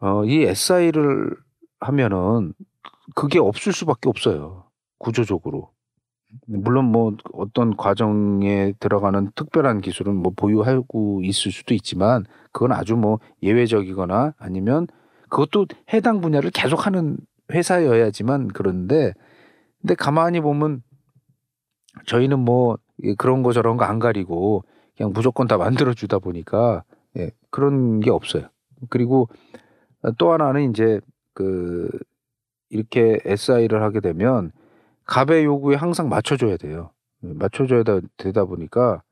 [0.00, 1.36] 어, 이 SI를
[1.80, 2.54] 하면은
[3.14, 4.64] 그게 없을 수밖에 없어요.
[4.98, 5.70] 구조적으로.
[6.46, 13.18] 물론 뭐 어떤 과정에 들어가는 특별한 기술은 뭐 보유하고 있을 수도 있지만 그건 아주 뭐
[13.42, 14.86] 예외적이거나 아니면
[15.32, 15.64] 그것도
[15.94, 17.16] 해당 분야를 계속하는
[17.50, 19.14] 회사여야지만 그런데
[19.80, 20.82] 근데 가만히 보면
[22.06, 24.62] 저희는 뭐 예, 그런 거 저런 거 안 가리고
[24.94, 26.84] 그냥 무조건 다 만들어 주다 보니까
[27.16, 28.48] 예, 그런 게 없어요.
[28.90, 29.28] 그리고
[30.18, 31.00] 또 하나는 이제
[31.32, 31.88] 그
[32.68, 34.52] 이렇게 SI를 하게 되면
[35.06, 36.90] 갑의 요구에 항상 맞춰줘야 돼요.
[37.24, 39.02] 예, 맞춰줘야 다- 되다 보니까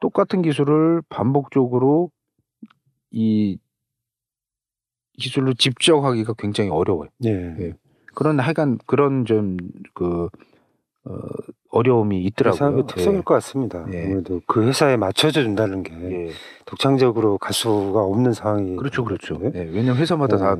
[0.00, 2.10] 똑같은 기술을 반복적으로
[3.10, 3.58] 이
[5.18, 7.08] 기술로 집적하기가 굉장히 어려워요.
[7.18, 7.30] 네.
[7.60, 7.72] 예.
[8.14, 10.28] 그런 하여간 그런 좀그
[11.04, 11.12] 어,
[11.70, 12.58] 어려움이 그 있더라고요.
[12.58, 13.22] 사업의 특성일 예.
[13.22, 13.84] 것 같습니다.
[13.92, 14.04] 예.
[14.04, 16.30] 아무래도 그 회사에 맞춰져 준다는 게 예.
[16.66, 19.38] 독창적으로 갈 수가 없는 상황이 그렇죠, 그렇죠.
[19.38, 19.50] 네.
[19.54, 20.56] 예, 왜냐면 회사마다 다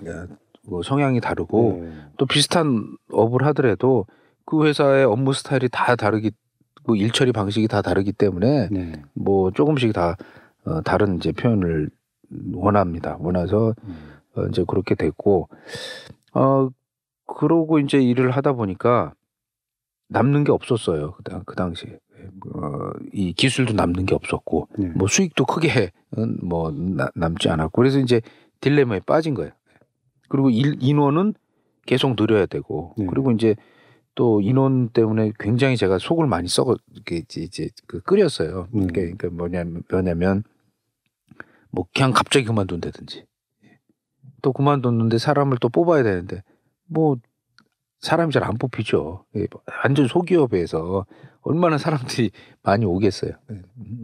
[0.00, 0.10] 네.
[0.10, 0.26] 야,
[0.66, 1.92] 뭐 성향이 다르고 네.
[2.18, 4.06] 또 비슷한 업을 하더라도
[4.44, 6.30] 그 회사의 업무 스타일이 다 다르기
[6.86, 8.92] 뭐 일처리 방식이 다 다르기 때문에 네.
[9.14, 10.16] 뭐 조금씩 다
[10.66, 11.90] 어, 다른 이제 표현을
[12.54, 13.16] 원합니다.
[13.20, 13.96] 원해서 음.
[14.36, 15.48] 어, 이제 그렇게 됐고
[16.34, 16.68] 어
[17.26, 19.14] 그러고 이제 일을 하다 보니까
[20.08, 21.12] 남는 게 없었어요.
[21.12, 21.98] 그, 당, 그 당시에
[22.54, 24.88] 어, 이 기술도 남는 게 없었고 네.
[24.94, 28.20] 뭐 수익도 크게 음, 뭐 나- 남지 않았고 그래서 이제
[28.60, 29.52] 딜레마에 빠진 거예요.
[30.28, 31.34] 그리고 일, 인원은
[31.86, 33.06] 계속 늘려야 되고 네.
[33.06, 33.56] 그리고 이제
[34.14, 38.68] 또 인원 때문에 굉장히 제가 속을 많이 썩어 이렇게 이제, 이제 그 끓였어요.
[38.72, 38.86] 네.
[38.86, 40.44] 그러니까 뭐냐면 뭐냐면
[41.74, 43.26] 뭐 그냥 갑자기 그만둔다든지
[44.42, 46.42] 또 그만뒀는데 사람을 또 뽑아야 되는데
[46.86, 47.16] 뭐
[48.00, 49.24] 사람이 잘 안 뽑히죠.
[49.36, 49.46] 예,
[49.82, 51.06] 완전 소기업에서
[51.40, 52.30] 얼마나 사람들이
[52.62, 53.32] 많이 오겠어요.
[53.50, 53.62] 예,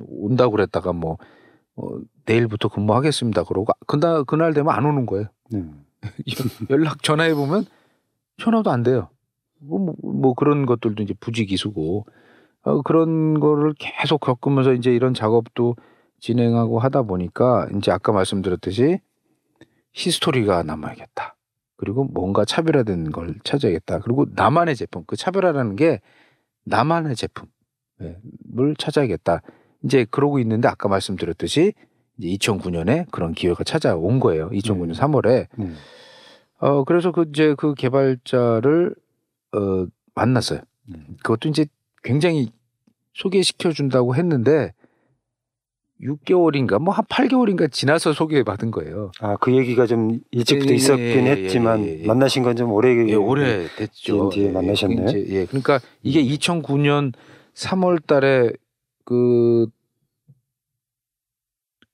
[0.08, 1.18] 온다고 그랬다가 뭐
[1.76, 1.82] 어,
[2.26, 3.44] 내일부터 근무하겠습니다.
[3.44, 5.26] 그러고 그날 그날 되면 안 오는 거예요.
[5.50, 5.64] 네.
[6.70, 7.66] 연락 전화해 보면
[8.38, 9.10] 전화도 안 돼요.
[9.60, 12.06] 뭐, 뭐, 뭐 그런 것들도 이제 부지기수고
[12.62, 15.76] 어, 그런 거를 계속 겪으면서 이제 이런 작업도
[16.20, 19.00] 진행하고 하다 보니까 이제 아까 말씀드렸듯이
[19.92, 21.36] 히스토리가 남아야겠다.
[21.76, 24.00] 그리고 뭔가 차별화된 걸 찾아야겠다.
[24.00, 26.00] 그리고 나만의 제품, 그 차별화라는 게
[26.64, 29.40] 나만의 제품을 찾아야겠다.
[29.84, 31.72] 이제 그러고 있는데 아까 말씀드렸듯이
[32.18, 34.50] 이제 2009년에 그런 기회가 찾아온 거예요.
[34.50, 34.92] 2009년 네.
[34.92, 35.46] 3월에.
[35.56, 35.72] 네.
[36.58, 38.94] 어, 그래서 그 이제 그 개발자를
[39.52, 40.60] 어, 만났어요.
[40.90, 41.16] 음.
[41.22, 41.64] 그것도 이제
[42.02, 42.52] 굉장히
[43.14, 44.74] 소개시켜 준다고 했는데
[46.02, 49.10] 6개월인가 뭐 한 8개월인가 지나서 소개받은 거예요.
[49.20, 52.06] 아, 그 얘기가 좀 일찍부터 예, 예, 있었긴 예, 예, 했지만 예, 예.
[52.06, 54.30] 만나신 건 좀 오래 예, 오래 됐죠.
[54.32, 55.04] 이제 만나셨네.
[55.10, 57.12] 이제, 예, 그러니까 이게 2009년
[57.54, 58.50] 3월 달에
[59.04, 59.66] 그,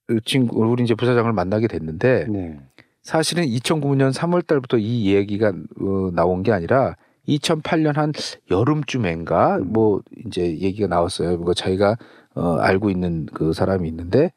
[0.07, 2.61] 그 친구, 우리 이제 부사장을 만나게 됐는데 네.
[3.03, 5.49] 사실은 2009년 3월 달부터 이 얘기가
[5.81, 6.97] 어, 나온 게 아니라
[7.29, 8.13] 2008년 한
[8.51, 9.73] 여름쯤인가 음.
[9.73, 11.39] 뭐 이제 얘기가 나왔어요.
[11.39, 11.97] 뭐 자기가
[12.37, 14.33] 어, 알고 있는 그 사람이 있는데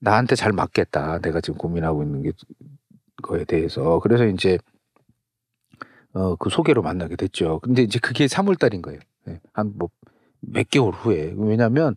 [0.00, 1.20] 나한테 잘 맞겠다.
[1.20, 2.32] 내가 지금 고민하고 있는 게
[3.22, 4.58] 거에 대해서 그래서 이제
[6.14, 7.60] 어, 그 소개로 만나게 됐죠.
[7.60, 9.00] 근데 이제 그게 3월 달인 거예요.
[9.54, 9.90] 한뭐
[10.40, 11.94] 몇 개월 후에 왜냐하면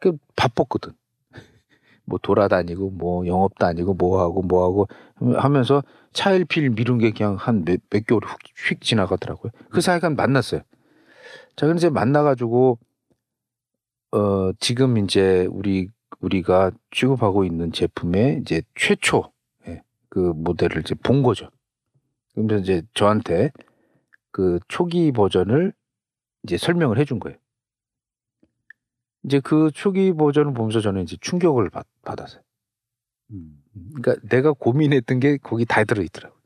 [0.00, 0.92] 그 바빴거든.
[2.06, 4.88] 뭐 돌아다니고 뭐 영업도 아니고 뭐 하고 뭐 하고
[5.38, 8.38] 하면서 차일피일 미룬 게 그냥 한 몇 몇 개월 휙,
[8.72, 9.52] 휙 지나가더라고요.
[9.70, 10.62] 그 사이간 만났어요.
[11.56, 12.78] 자, 그래서 이제 만나가지고
[14.12, 15.88] 어 지금 이제 우리
[16.20, 19.32] 우리가 취급하고 있는 제품의 이제 최초
[19.66, 21.50] 예, 그 모델을 이제 본 거죠.
[22.32, 23.50] 그러면서 이제 저한테
[24.30, 25.72] 그 초기 버전을
[26.44, 27.38] 이제 설명을 해준 거예요.
[29.24, 32.40] 이제 그 초기 버전을 보면서 저는 이제 충격을 받, 받았어요.
[33.32, 33.62] 음.
[33.94, 36.38] 그러니까 내가 고민했던 게 거기 다 들어있더라고요.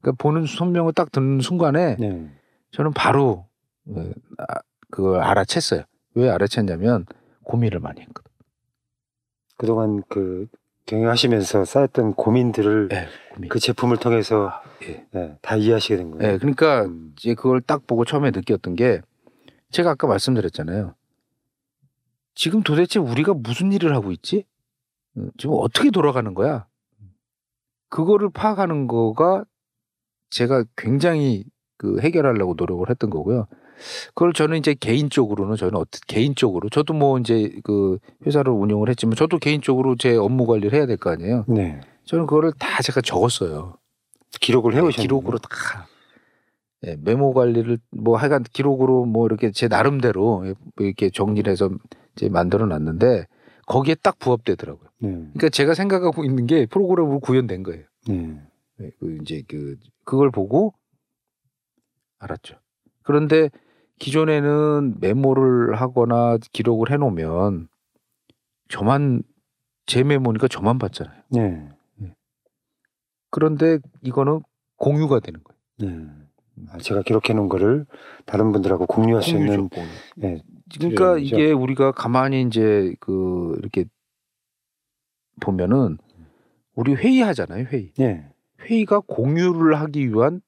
[0.00, 2.30] 그러니까 보는 설명을 딱 듣는 순간에 네.
[2.70, 3.46] 저는 바로
[3.86, 4.44] 어, 아,
[4.90, 5.84] 그걸 알아챘어요.
[6.14, 7.06] 왜 알아챘냐면
[7.44, 8.30] 고민을 많이 했거든.
[9.56, 10.46] 그동안 그
[10.86, 13.48] 경영하시면서 쌓였던 고민들을 네, 고민.
[13.48, 14.50] 그 제품을 통해서
[14.82, 15.06] 예.
[15.12, 16.32] 네, 다 이해하시게 된 거예요.
[16.32, 17.14] 네, 그러니까 음.
[17.18, 19.00] 이제 그걸 딱 보고 처음에 느꼈던 게
[19.70, 20.94] 제가 아까 말씀드렸잖아요.
[22.34, 24.44] 지금 도대체 우리가 무슨 일을 하고 있지?
[25.16, 26.66] 어, 지금 어떻게 돌아가는 거야?
[27.88, 29.44] 그거를 파악하는 거가
[30.30, 31.44] 제가 굉장히
[31.76, 33.46] 그 해결하려고 노력을 했던 거고요.
[34.08, 39.38] 그걸 저는 이제 개인적으로는 저는 어떻게 개인적으로 저도 뭐 이제 그 회사를 운영을 했지만 저도
[39.38, 41.44] 개인적으로 제 업무 관리를 해야 될 거 아니에요.
[41.48, 41.80] 네.
[42.04, 43.74] 저는 그거를 다 제가 적었어요.
[44.40, 45.48] 기록을 해오셨 네, 기록으로 다
[46.86, 51.70] 예, 메모 관리를 뭐 하여간 기록으로 뭐 이렇게 제 나름대로 이렇게 정리를 해서
[52.16, 53.26] 이제 만들어 놨는데
[53.66, 54.88] 거기에 딱 부합되더라고요.
[54.98, 55.08] 네.
[55.10, 57.84] 그러니까 제가 생각하고 있는 게 프로그램으로 구현된 거예요.
[58.08, 58.40] 네.
[58.78, 60.72] 네, 그 이제 그 그걸 보고
[62.18, 62.56] 알았죠.
[63.02, 63.50] 그런데
[64.00, 67.68] 기존에는 메모를 하거나 기록을 해놓으면
[68.68, 69.22] 저만
[69.86, 71.22] 제 메모니까 저만 봤잖아요.
[71.28, 71.68] 네.
[73.30, 74.40] 그런데 이거는
[74.76, 75.60] 공유가 되는 거예요.
[75.78, 76.06] 네.
[76.70, 77.86] 아, 제가 기록해 놓은 거를
[78.24, 79.68] 다른 분들하고 공유할 수 있는.
[80.16, 80.42] 네.
[80.74, 81.36] 그러니까 필요이죠.
[81.36, 83.84] 이게 우리가 가만히 이제 그 이렇게
[85.40, 85.98] 보면은
[86.74, 87.92] 우리 회의하잖아요, 회의.
[87.98, 88.28] 네.
[88.62, 90.40] 회의가 공유를 하기 위한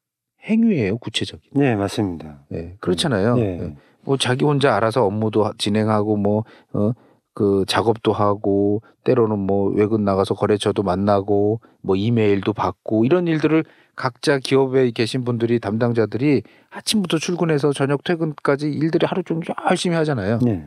[0.44, 1.50] 행위예요, 구체적인.
[1.55, 2.40] 네, 맞습니다.
[2.48, 3.37] 네, 그렇잖아요.
[3.37, 3.57] 네.
[3.59, 3.76] 네.
[4.05, 6.92] 뭐 자기 혼자 알아서 업무도 하- 진행하고 뭐 어,
[7.35, 14.38] 그 작업도 하고 때로는 뭐 외근 나가서 거래처도 만나고 뭐 이메일도 받고 이런 일들을 각자
[14.38, 20.38] 기업에 계신 분들이 담당자들이 아침부터 출근해서 저녁 퇴근까지 일들이 하루 종일 열심히 하잖아요.
[20.42, 20.66] 네.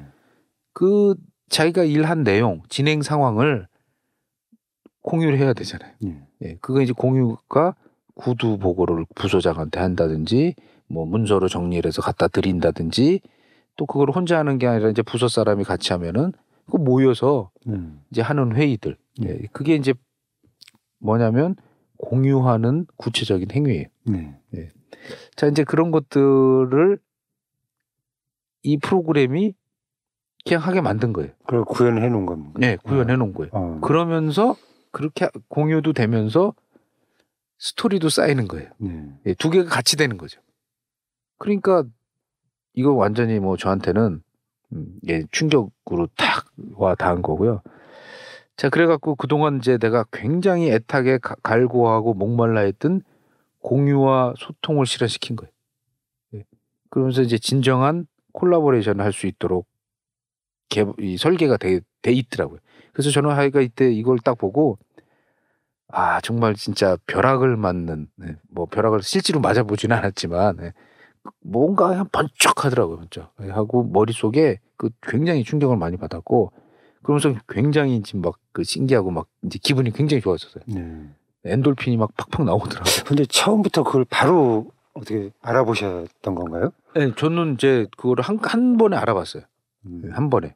[0.73, 1.15] 그
[1.49, 3.67] 자기가 일한 내용, 진행 상황을
[5.01, 5.91] 공유를 해야 되잖아요.
[6.01, 6.25] 네.
[6.43, 7.75] 예, 그거 이제 공유가
[8.15, 10.55] 구두 보고를 부소장한테 한다든지
[10.87, 13.21] 뭐 문서로 정리를 해서 갖다 드린다든지
[13.77, 16.31] 또 그걸 혼자 하는 게 아니라 이제 부서 사람이 같이 하면은
[16.71, 17.77] 그 모여서 네.
[18.11, 18.97] 이제 하는 회의들.
[19.23, 19.93] 예, 그게 이제
[20.99, 21.55] 뭐냐면
[21.97, 23.85] 공유하는 구체적인 행위예요.
[24.05, 24.35] 네.
[25.35, 26.97] 자, 이제 그런 것들을
[28.63, 29.53] 이 프로그램이
[30.45, 31.31] 그냥 하게 만든 거예요.
[31.45, 32.53] 그걸 구현해 놓은 겁니다.
[32.59, 33.51] 네, 구현해 놓은 거예요.
[33.53, 33.79] 어.
[33.81, 34.55] 그러면서
[34.91, 36.53] 그렇게 공유도 되면서
[37.57, 38.69] 스토리도 쌓이는 거예요.
[38.77, 39.05] 네.
[39.27, 40.41] 예, 두 개가 같이 되는 거죠.
[41.37, 41.83] 그러니까
[42.73, 44.21] 이거 완전히 뭐 저한테는
[44.73, 47.61] 음, 예, 충격으로 탁 와 닿은 거고요.
[48.57, 53.01] 자, 그래갖고 그동안 이제 내가 굉장히 애타게 가- 갈구하고 목말라 했던
[53.59, 55.51] 공유와 소통을 실현시킨 거예요.
[56.35, 56.45] 예.
[56.89, 59.67] 그러면서 이제 진정한 콜라보레이션을 할 수 있도록
[60.69, 62.59] 개, 이 설계가 돼, 돼 있더라고요.
[62.93, 64.77] 그래서 저는 하이가 이때 이걸 딱 보고
[65.97, 70.73] 아 정말 진짜 벼락을 맞는 네, 뭐 벼락을 실제로 맞아보지는 않았지만 네,
[71.41, 76.51] 뭔가 그냥 번쩍하더라고요, 번쩍 네, 하고 머릿속에 그 굉장히 충격을 많이 받았고
[77.01, 80.63] 그러면서 굉장히 지금 막 그 신기하고 막 이제 기분이 굉장히 좋아졌어요.
[80.67, 81.09] 네.
[81.43, 83.03] 엔돌핀이 막 팍팍 나오더라고요.
[83.05, 86.71] 근데 처음부터 그걸 바로 어떻게 알아보셨던 건가요?
[86.95, 89.43] 네, 저는 이제 그거를 한, 한 번에 알아봤어요.
[89.87, 90.01] 음.
[90.05, 90.55] 네, 한 번에.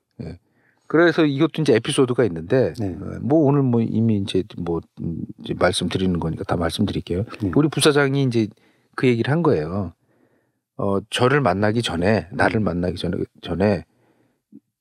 [0.89, 0.99] 예.
[0.99, 2.97] 그래서 이것도 이제 에피소드가 있는데 네.
[2.99, 7.23] 어, 뭐 오늘 뭐 이미 이제 뭐 음, 이제 말씀드리는 거니까 다 말씀드릴게요.
[7.42, 7.52] 네.
[7.56, 8.48] 우리 부사장이 이제
[8.96, 9.94] 그 얘기를 한 거예요.
[10.77, 13.85] 어 저를 만나기 전에 나를 만나기 전에 전에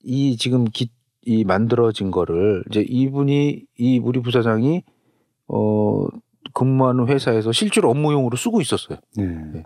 [0.02, 0.90] 이 지금 기,
[1.22, 4.84] 이 만들어진 거를 이제 이분이 이 우리 부사장이
[5.48, 6.06] 어
[6.54, 8.98] 근무하는 회사에서 실제로 업무용으로 쓰고 있었어요.
[9.16, 9.62] 네.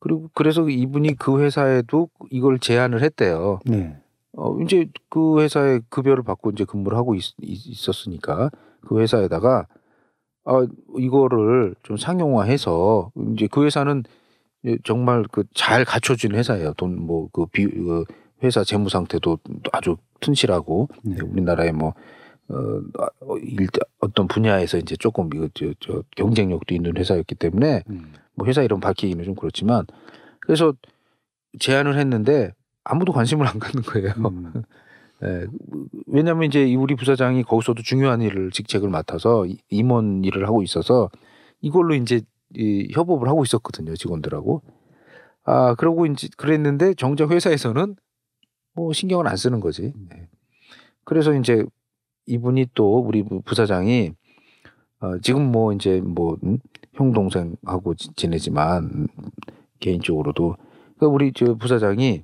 [0.00, 3.60] 그리고 그래서 이분이 그 회사에도 이걸 제안을 했대요.
[3.64, 3.96] 네.
[4.40, 7.24] 어, 이제 그 회사에 급여를 받고 이제 근무를 하고 있,
[7.88, 8.50] 었으니까
[8.82, 9.66] 그 회사에다가
[10.44, 10.66] 아,
[10.96, 14.04] 이거를 좀 상용화해서 이제 그 회사는
[14.84, 16.72] 정말 그 잘 갖춰진 회사예요.
[16.74, 18.04] 돈 뭐 그 비, 그
[18.44, 19.38] 회사 재무 상태도
[19.72, 21.16] 아주 튼실하고 네.
[21.22, 21.94] 우리나라의 뭐
[22.48, 22.54] 어,
[23.22, 23.66] 어, 일,
[24.00, 28.12] 어떤 분야에서 이제 조금 이거 저, 저 경쟁력도 있는 회사였기 때문에 음.
[28.34, 29.84] 뭐 회사 이름 밝히기는 좀 그렇지만
[30.40, 30.72] 그래서
[31.58, 32.52] 제안을 했는데
[32.84, 34.12] 아무도 관심을 안 갖는 거예요.
[34.18, 34.52] 음.
[35.24, 35.46] 예,
[36.06, 41.10] 왜냐하면 이제 이 우리 부사장이 거기서도 중요한 일을 직책을 맡아서 이- 임원 일을 하고 있어서
[41.60, 42.20] 이걸로 이제
[42.54, 44.62] 이 협업을 하고 있었거든요 직원들하고.
[45.44, 47.96] 아 그러고 이제 그랬는데 정작 회사에서는
[48.74, 49.92] 뭐 신경을 안 쓰는 거지.
[50.14, 50.28] 예.
[51.04, 51.64] 그래서 이제
[52.26, 54.12] 이분이 또 우리 부- 부사장이
[55.00, 56.58] 어, 지금 뭐 이제 뭐 음,
[56.94, 59.06] 형 동생하고 지- 지내지만 음,
[59.80, 60.56] 개인적으로도
[60.98, 62.22] 그 우리 저 부사장이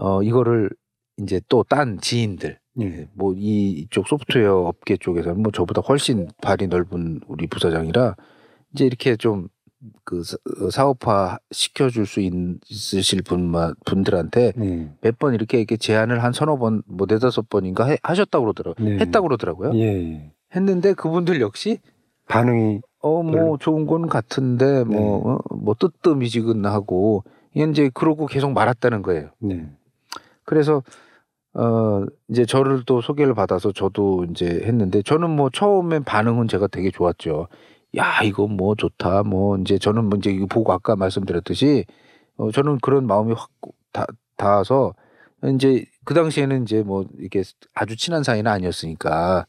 [0.00, 0.70] 어 이거를
[1.18, 3.08] 이제 또 딴 지인들 예.
[3.14, 8.16] 뭐 이쪽 소프트웨어 업계 쪽에서는 뭐 저보다 훨씬 발이 넓은 우리 부사장이라
[8.74, 9.48] 이제 이렇게 좀
[10.04, 10.22] 그
[10.70, 12.34] 사업화 시켜줄 수 있,
[12.68, 14.92] 있으실 분만 분들한테 네.
[15.00, 18.86] 몇번 이렇게 이렇게 제안을 한 서너 번 뭐 네다섯 번인가 해- 하셨다고 그러더라고요.
[18.86, 18.98] 네.
[18.98, 19.72] 했다고 그러더라고요.
[19.80, 20.32] 예.
[20.54, 21.78] 했는데 그분들 역시
[22.28, 23.56] 반응이 어뭐 별로.
[23.56, 27.24] 좋은 건 같은데 뭐 어, 뭐 뜨뜻미지근하고
[27.54, 29.30] 이제 그러고 계속 말았다는 거예요.
[29.40, 29.66] 네.
[30.50, 30.82] 그래서
[31.54, 36.90] 어 이제 저를 또 소개를 받아서 저도 이제 했는데 저는 뭐 처음엔 반응은 제가 되게
[36.90, 37.46] 좋았죠.
[37.96, 39.22] 야 이거 뭐 좋다.
[39.22, 41.84] 뭐 이제 저는 뭐 이제 이거 보고 아까 말씀드렸듯이
[42.36, 43.48] 어 저는 그런 마음이 확
[43.92, 44.94] 다, 닿아서
[45.54, 47.44] 이제 그 당시에는 이제 뭐 이렇게
[47.74, 49.46] 아주 친한 사이는 아니었으니까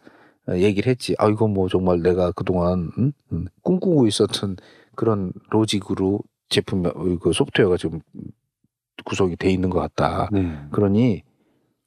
[0.50, 1.16] 어, 얘기를 했지.
[1.18, 3.12] 아 이거 뭐 정말 내가 그동안 음?
[3.32, 4.58] 음, 꿈꾸고 있었던
[4.96, 6.84] 그런 로직으로 제품
[7.20, 8.02] 그 소프트웨어가 지금
[9.06, 10.30] 구성이 돼 있는 것 같다.
[10.32, 10.58] 네.
[10.72, 11.24] 그러니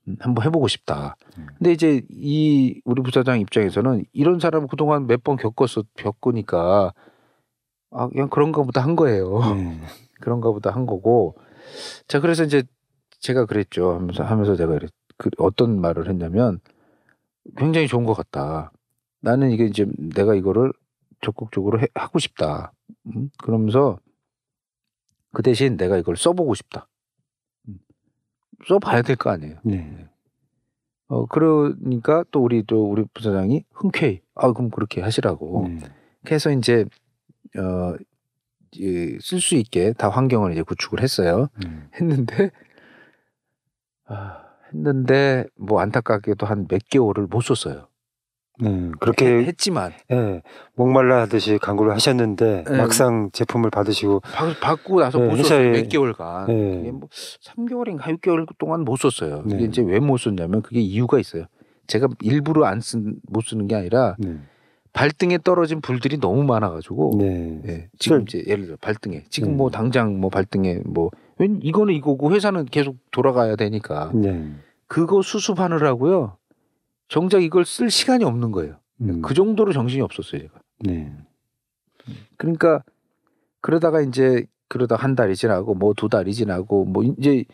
[0.08, 1.16] 음, 한번 해보고 싶다.
[1.38, 1.46] 음.
[1.58, 6.92] 근데 이제 이 우리 부사장 입장에서는 이런 사람 그동안 몇 번 겪었어 겪으니까
[7.90, 9.38] 아 그냥 그런가 보다 한 거예요.
[9.54, 9.80] 네.
[10.20, 11.36] 그런가 보다 한 거고.
[12.08, 12.62] 자 그래서 이제
[13.20, 13.92] 제가 그랬죠.
[13.92, 16.60] 하면서 하면서 제가 그랬, 그 어떤 말을 했냐면
[17.56, 18.72] 굉장히 좋은 것 같다.
[19.20, 20.72] 나는 이게 이제 내가 이거를
[21.22, 22.72] 적극적으로 해- 하고 싶다.
[23.06, 23.30] 음?
[23.38, 23.98] 그러면서
[25.32, 26.86] 그 대신 내가 이걸 써보고 싶다.
[28.60, 28.64] 음.
[28.66, 29.56] 써봐야 될 거 아니에요.
[29.64, 30.06] 네.
[31.08, 35.78] 어 그러니까 또 우리 또 우리 부사장이 흔쾌히 아 그럼 그렇게 하시라고 네.
[36.30, 36.86] 해서 이제
[37.56, 41.48] 어쓸 수 있게 다 환경을 이제 구축을 했어요.
[41.64, 41.88] 음.
[41.94, 42.50] 했는데
[44.06, 47.88] 아 했는데 뭐 안타깝게도 한 몇 개월을 못 썼어요.
[48.60, 48.90] 네.
[49.00, 50.42] 그렇게 했지만 예,
[50.76, 52.76] 목말라 하듯이 광고를 하셨는데 네.
[52.76, 55.70] 막상 제품을 받으시고 받- 받고 나서 네, 못 썼어요.
[55.72, 56.46] 몇 개월간.
[56.46, 56.76] 네.
[56.76, 59.42] 그게 뭐 3개월인가 6개월 동안 못 썼어요.
[59.42, 59.64] 그게 네.
[59.64, 61.46] 이제 왜 못 썼냐면 그게 이유가 있어요.
[61.86, 64.36] 제가 일부러 안 쓴 못 쓰는 게 아니라 네.
[64.92, 67.60] 발등에 떨어진 불들이 너무 많아가지고 네.
[67.66, 69.56] 예, 지금 그- 이제 예를 들어 발등에 지금 음.
[69.56, 74.52] 뭐 당장 뭐 발등에 뭐 웬- 이거는 이거고 회사는 계속 돌아가야 되니까 네.
[74.86, 76.36] 그거 수습하느라고요.
[77.14, 78.80] 정작 이걸 쓸 시간이 없는 거예요.
[79.02, 79.22] 음.
[79.22, 80.58] 그 정도로 정신이 없었어요, 제가.
[80.80, 81.12] 네.
[82.36, 82.82] 그러니까
[83.60, 87.44] 그러다가 이제 그러다 한 달이 지나고 뭐 두 달이 지나고 뭐 이제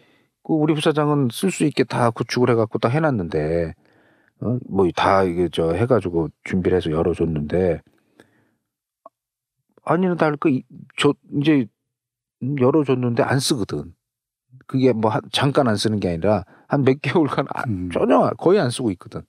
[0.43, 3.75] 그 우리 부사장은 쓸 수 있게 다 구축을 해갖고 다 해놨는데
[4.41, 4.59] 어?
[4.67, 7.83] 뭐다 이게 저 해가지고 준비를 해서 열어줬는데
[9.85, 10.65] 아니나 다를까 이-
[10.97, 11.67] 저 이제
[12.59, 13.93] 열어줬는데 안 쓰거든.
[14.67, 17.91] 그게 뭐 한- 잠깐 안 쓰는 게 아니라 한 몇 개월간 아- 음.
[17.93, 19.21] 전혀 거의 안 쓰고 있거든.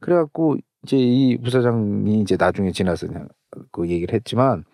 [0.00, 3.28] 그래갖고 이제 이 부사장이 이제 나중에 지나서 그냥
[3.72, 4.64] 그 얘기를 했지만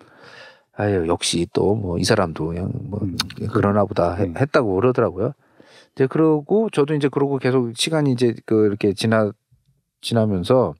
[0.72, 3.16] 아유 역시 또 뭐 이 사람도 그냥 뭐 음.
[3.52, 4.34] 그러나 보다 해- 음.
[4.36, 5.32] 했다고 그러더라고요.
[5.94, 9.30] 이제 그러고 저도 이제 그러고 계속 시간이 이제 그 이렇게 지나
[10.00, 10.74] 지나면서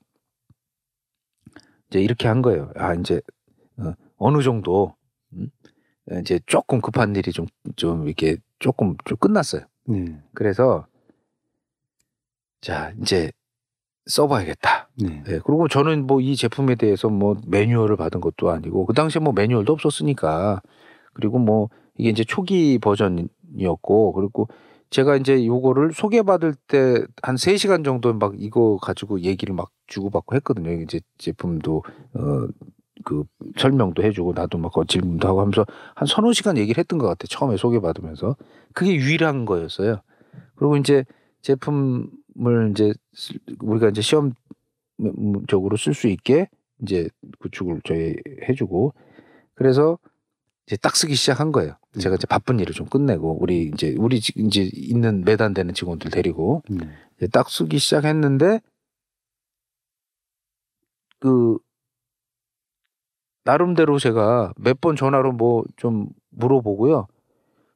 [1.89, 2.71] 이제 이렇게 한 거예요.
[2.75, 3.21] 아 이제
[3.77, 4.93] 어, 어느 정도
[5.33, 5.49] 음?
[6.19, 9.61] 이제 조금 급한 일이 좀좀 이렇게 조금 좀 끝났어요.
[9.87, 10.21] 네.
[10.33, 10.85] 그래서
[12.61, 13.31] 자 이제
[14.07, 14.89] 써봐야겠다.
[15.01, 15.23] 네.
[15.25, 19.33] 네, 그리고 저는 뭐 이 제품에 대해서 뭐 매뉴얼을 받은 것도 아니고 그 당시에 뭐
[19.33, 20.61] 매뉴얼도 없었으니까
[21.13, 24.47] 그리고 뭐 이게 이제 초기 버전이었고 그리고
[24.91, 30.71] 제가 이제 요거를 소개받을 때한 세시간 정도 막 이거 가지고 얘기를 막 주고받고 했거든요.
[30.81, 31.83] 이제 제품도
[32.15, 32.47] 어
[33.03, 33.23] 그
[33.57, 37.27] 설명도 해주고 나도 막그 질문도 하고 하면서 한 서너 시간 얘기를 했던 것 같아.
[37.29, 38.35] 처음에 소개받으면서
[38.73, 40.01] 그게 유일한 거였어요.
[40.55, 41.05] 그리고 이제
[41.41, 46.49] 제품 을 이제 쓸- 우리가 이제 시험적으로 쓸 수 있게
[46.81, 47.07] 이제
[47.39, 48.15] 구축을 저희
[48.49, 48.93] 해주고
[49.53, 49.97] 그래서
[50.67, 51.77] 이제 딱 쓰기 시작한 거예요.
[51.99, 56.61] 제가 이제 바쁜 일을 좀 끝내고 우리 이제 우리 지- 이제 있는 매단되는 직원들 데리고
[56.69, 56.89] 네.
[57.17, 58.59] 이제 딱 쓰기 시작했는데
[61.19, 61.57] 그
[63.45, 67.07] 나름대로 제가 몇 번 전화로 뭐 좀 물어보고요.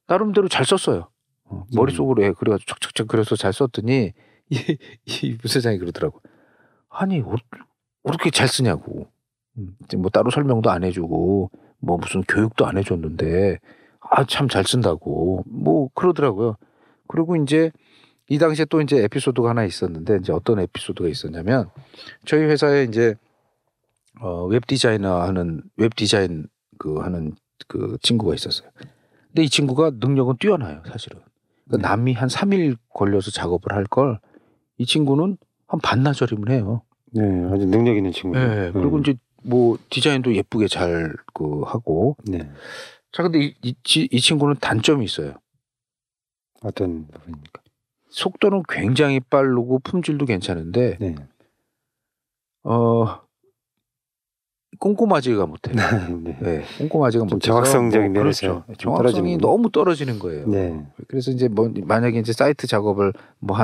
[0.07, 1.09] 나름대로 잘 썼어요.
[1.45, 2.33] 어, 머릿속으로 해.
[2.33, 4.11] 그래가지고 척척척 그래서 잘 썼더니
[4.51, 4.79] 이,
[5.23, 6.21] 이 부사장이 그러더라고.
[6.89, 7.35] 아니 어,
[8.03, 9.07] 어떻게 잘 쓰냐고.
[9.57, 13.59] 음, 뭐 따로 설명도 안 해주고 뭐 무슨 교육도 안 해줬는데
[14.01, 16.55] 아 참 잘 쓴다고 뭐 그러더라고요.
[17.07, 17.71] 그리고 이제
[18.27, 21.69] 이 당시에 또 이제 에피소드가 하나 있었는데 이제 어떤 에피소드가 있었냐면
[22.25, 23.15] 저희 회사에 이제
[24.21, 26.47] 어, 웹 디자이너 하는 웹 디자인
[26.77, 27.35] 그 하는
[27.67, 28.69] 그 친구가 있었어요.
[29.27, 31.19] 근데 이 친구가 능력은 뛰어나요, 사실은.
[31.65, 31.95] 그러니까 네.
[31.95, 34.19] 남이 한 3일 걸려서 작업을 할 걸
[34.79, 36.81] 이 친구는 한 반나절이면 해요.
[37.11, 37.21] 네,
[37.51, 38.43] 아주 능력 있는 친구죠.
[38.43, 38.71] 네.
[38.71, 39.01] 그리고 음.
[39.01, 39.13] 이제
[39.43, 42.17] 뭐 디자인도 예쁘게 잘 그 하고.
[42.25, 42.49] 네.
[43.11, 45.33] 자, 근데 이, 이, 치- 이 친구는 단점이 있어요.
[46.61, 47.61] 어떤 부분입니까?
[48.09, 51.15] 속도는 굉장히 빠르고 품질도 괜찮은데 네.
[52.63, 53.21] 어
[54.79, 55.75] 꼼꼼하지가 못해요.
[56.23, 56.37] 네.
[56.41, 58.65] 네, 꼼꼼하지가 좀 못해서 정확성적인 뭐 면에서 그렇죠.
[58.67, 59.37] 좀 정확성이 떨어지는군요.
[59.37, 60.47] 너무 떨어지는 거예요.
[60.47, 60.85] 네.
[61.07, 63.57] 그래서 이제 뭐 만약에 이제 사이트 작업을 뭐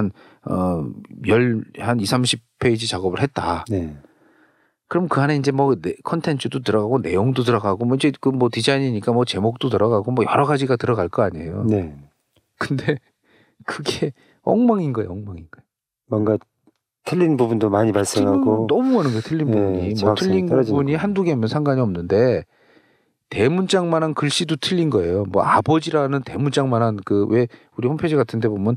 [0.44, 3.66] 뭐한열한 2, 30페이지 작업을 했다.
[3.70, 3.96] 네.
[4.88, 9.14] 그럼 그 안에 이제 뭐 네- 컨텐츠도 들어가고 내용도 들어가고 뭐 이제 그 뭐 디자인이니까
[9.14, 11.64] 뭐 제목도 들어가고 뭐 여러 가지가 들어갈 거 아니에요.
[11.64, 11.96] 네.
[12.60, 13.00] 근데
[13.66, 14.12] 그게
[14.44, 15.66] 엉망인 거예요, 엉망인 거예요.
[16.08, 16.38] 뭔가
[17.06, 19.22] 틀린 부분도 많이 발생하고 너무 많은 거예요.
[19.22, 20.96] 틀린 네, 부분이 뭐 정확성이 틀린 부분이.
[20.96, 22.44] 한두 개면 상관이 없는데
[23.30, 25.26] 대문짝만한 글씨도 틀린 거예요.
[25.30, 27.48] 뭐 아버지라는 대문짝만한 그 왜
[27.78, 28.76] 우리 홈페이지 같은데 보면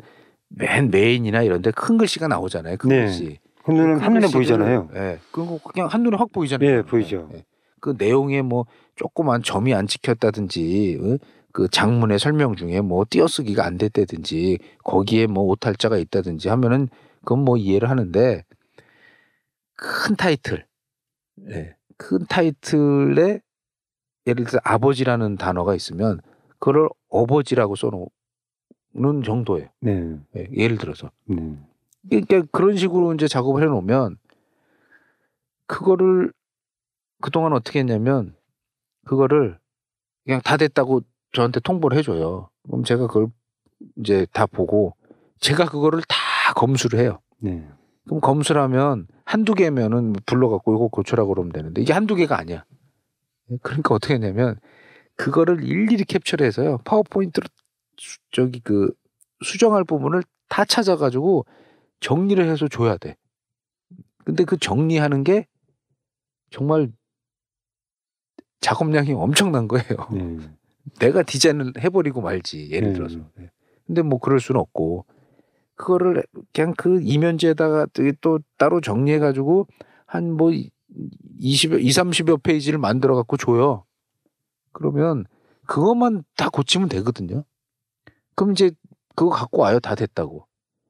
[0.48, 2.76] 맨 메인이나 이런데 큰 글씨가 나오잖아요.
[2.78, 3.00] 큰 네.
[3.06, 3.38] 글씨.
[3.62, 4.88] 한눈에 큰 한눈에 보이잖아요.
[4.94, 5.18] 예.
[5.30, 6.68] 그거 그냥 한눈에 확 보이잖아요.
[6.78, 7.28] 예, 보이죠.
[7.34, 7.44] 예.
[7.80, 8.64] 그 내용에 뭐
[8.96, 11.16] 조그만 점이 안 찍혔다든지 어?
[11.52, 16.88] 그 장문의 설명 중에 뭐 띄어쓰기가 안 됐다든지 거기에 뭐 오탈자가 있다든지 하면은
[17.28, 18.42] 그건 뭐 이해를 하는데
[19.74, 20.66] 큰 타이틀,
[21.50, 21.76] 예.
[21.98, 23.42] 큰 타이틀에
[24.26, 26.22] 예를 들어 아버지라는 단어가 있으면
[26.58, 29.68] 그걸 어버지라고 써놓는 정도예요.
[29.80, 30.18] 네.
[30.36, 30.48] 예.
[30.56, 31.10] 예를 들어서.
[31.26, 31.54] 네.
[32.08, 34.16] 그러니까 그런 식으로 이제 작업을 해놓으면
[35.66, 36.32] 그거를
[37.20, 38.34] 그동안 어떻게 했냐면
[39.04, 39.58] 그거를
[40.24, 41.02] 그냥 다 됐다고
[41.32, 42.48] 저한테 통보를 해줘요.
[42.62, 43.26] 그럼 제가 그걸
[43.96, 44.96] 이제 다 보고
[45.40, 46.27] 제가 그거를 다
[46.58, 47.20] 검수를 해요.
[47.38, 47.66] 네.
[48.06, 52.64] 그럼 검수를 하면 한두 개면은 불러갖고 이거 고쳐라고 그러면 되는데 이게 한두 개가 아니야.
[53.62, 54.58] 그러니까 어떻게 했냐면
[55.16, 56.78] 그거를 일일이 캡처를 해서요.
[56.84, 57.46] 파워포인트로
[57.96, 58.92] 수- 저기 그
[59.44, 61.46] 수정할 부분을 다 찾아가지고
[62.00, 63.16] 정리를 해서 줘야 돼.
[64.24, 65.46] 근데 그 정리하는 게
[66.50, 66.90] 정말
[68.60, 69.86] 작업량이 엄청난 거예요.
[70.12, 70.36] 네.
[71.00, 72.94] 내가 디자인을 해버리고 말지 예를 네.
[72.94, 73.18] 들어서.
[73.86, 75.06] 근데 뭐 그럴 수는 없고
[75.78, 77.86] 그거를 그냥 그 이면지에다가
[78.20, 79.66] 또 따로 정리해 가지고
[80.06, 80.52] 한 뭐
[81.38, 83.84] 20, 2, 30여 페이지를 만들어 갖고 줘요.
[84.72, 85.24] 그러면
[85.66, 87.44] 그것만 다 고치면 되거든요.
[88.34, 88.70] 그럼 이제
[89.14, 89.80] 그거 갖고 와요.
[89.80, 90.46] 다 됐다고.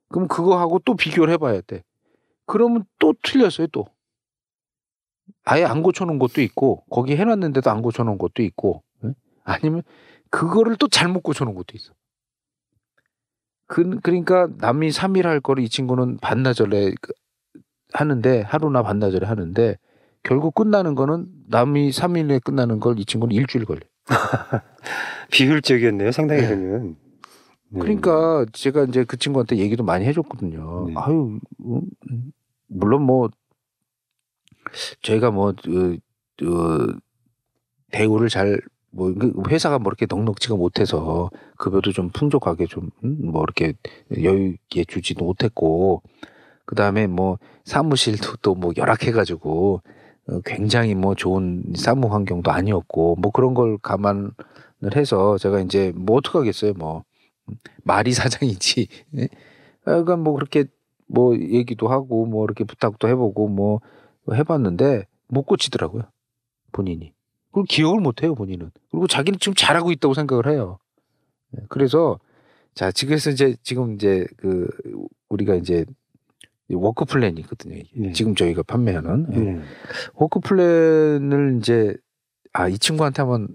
[0.08, 1.82] 그럼 그거하고 또 비교를 해봐야 돼.
[2.46, 3.66] 그러면 또 틀렸어요.
[3.68, 3.86] 또.
[5.44, 9.12] 아예 안 고쳐놓은 것도 있고 거기 해놨는데도 안 고쳐놓은 것도 있고 예?
[9.44, 9.82] 아니면
[10.30, 11.92] 그거를 또 잘못 고쳐놓은 것도 있어.
[13.68, 17.12] 그, 그러니까 남이 3일 할 거를 이 친구는 반나절에 그-
[17.92, 19.76] 하는데 하루나 반나절에 하는데
[20.22, 23.80] 결국 끝나는 거는 남이 3일에 끝나는 걸 이 친구는 일주일 걸려.
[25.30, 26.10] 비효율적이었네요.
[26.12, 26.48] 상당히 네.
[26.48, 26.96] 그러면.
[27.70, 27.80] 네.
[27.80, 30.86] 그러니까 제가 이제 그 친구한테 얘기도 많이 해줬거든요.
[30.88, 30.94] 네.
[30.96, 31.82] 아유, 음,
[32.68, 33.28] 물론 뭐
[35.02, 35.98] 저희가 뭐 그,
[36.38, 36.98] 그
[37.90, 38.58] 대우를 잘
[38.90, 39.12] 뭐
[39.48, 43.74] 회사가 뭐 이렇게 넉넉지가 못해서 급여도 좀 풍족하게 좀 뭐 이렇게
[44.22, 46.02] 여유 있게 주지도 못했고
[46.66, 49.82] 그 다음에 뭐 사무실도 또 뭐 열악해가지고
[50.28, 54.32] 어, 굉장히 뭐 좋은 사무 환경도 아니었고 뭐 그런 걸 감안을
[54.96, 57.04] 해서 제가 이제 뭐 어떡하겠어요 뭐
[57.84, 58.88] 말이 사장이지.
[59.18, 59.28] 예?
[59.84, 60.64] 그러니까 뭐 그렇게
[61.06, 63.80] 뭐 얘기도 하고 뭐 이렇게 부탁도 해보고 뭐
[64.32, 66.02] 해봤는데 못 고치더라고요
[66.72, 67.12] 본인이.
[67.52, 68.70] 그리고 기억을 못 해요 본인은.
[68.90, 70.78] 그리고 자기는 지금 잘하고 있다고 생각을 해요.
[71.56, 72.18] 예, 그래서
[72.74, 74.68] 자 지금에서 이제 지금 이제 그
[75.28, 75.84] 우리가 이제
[76.70, 77.82] Work Plan이 있거든요.
[77.94, 78.12] 네.
[78.12, 79.38] 지금 저희가 판매하는 예.
[79.38, 79.62] 네.
[80.14, 81.96] Work Plan을 이제
[82.52, 83.48] 아 이 친구한테 한번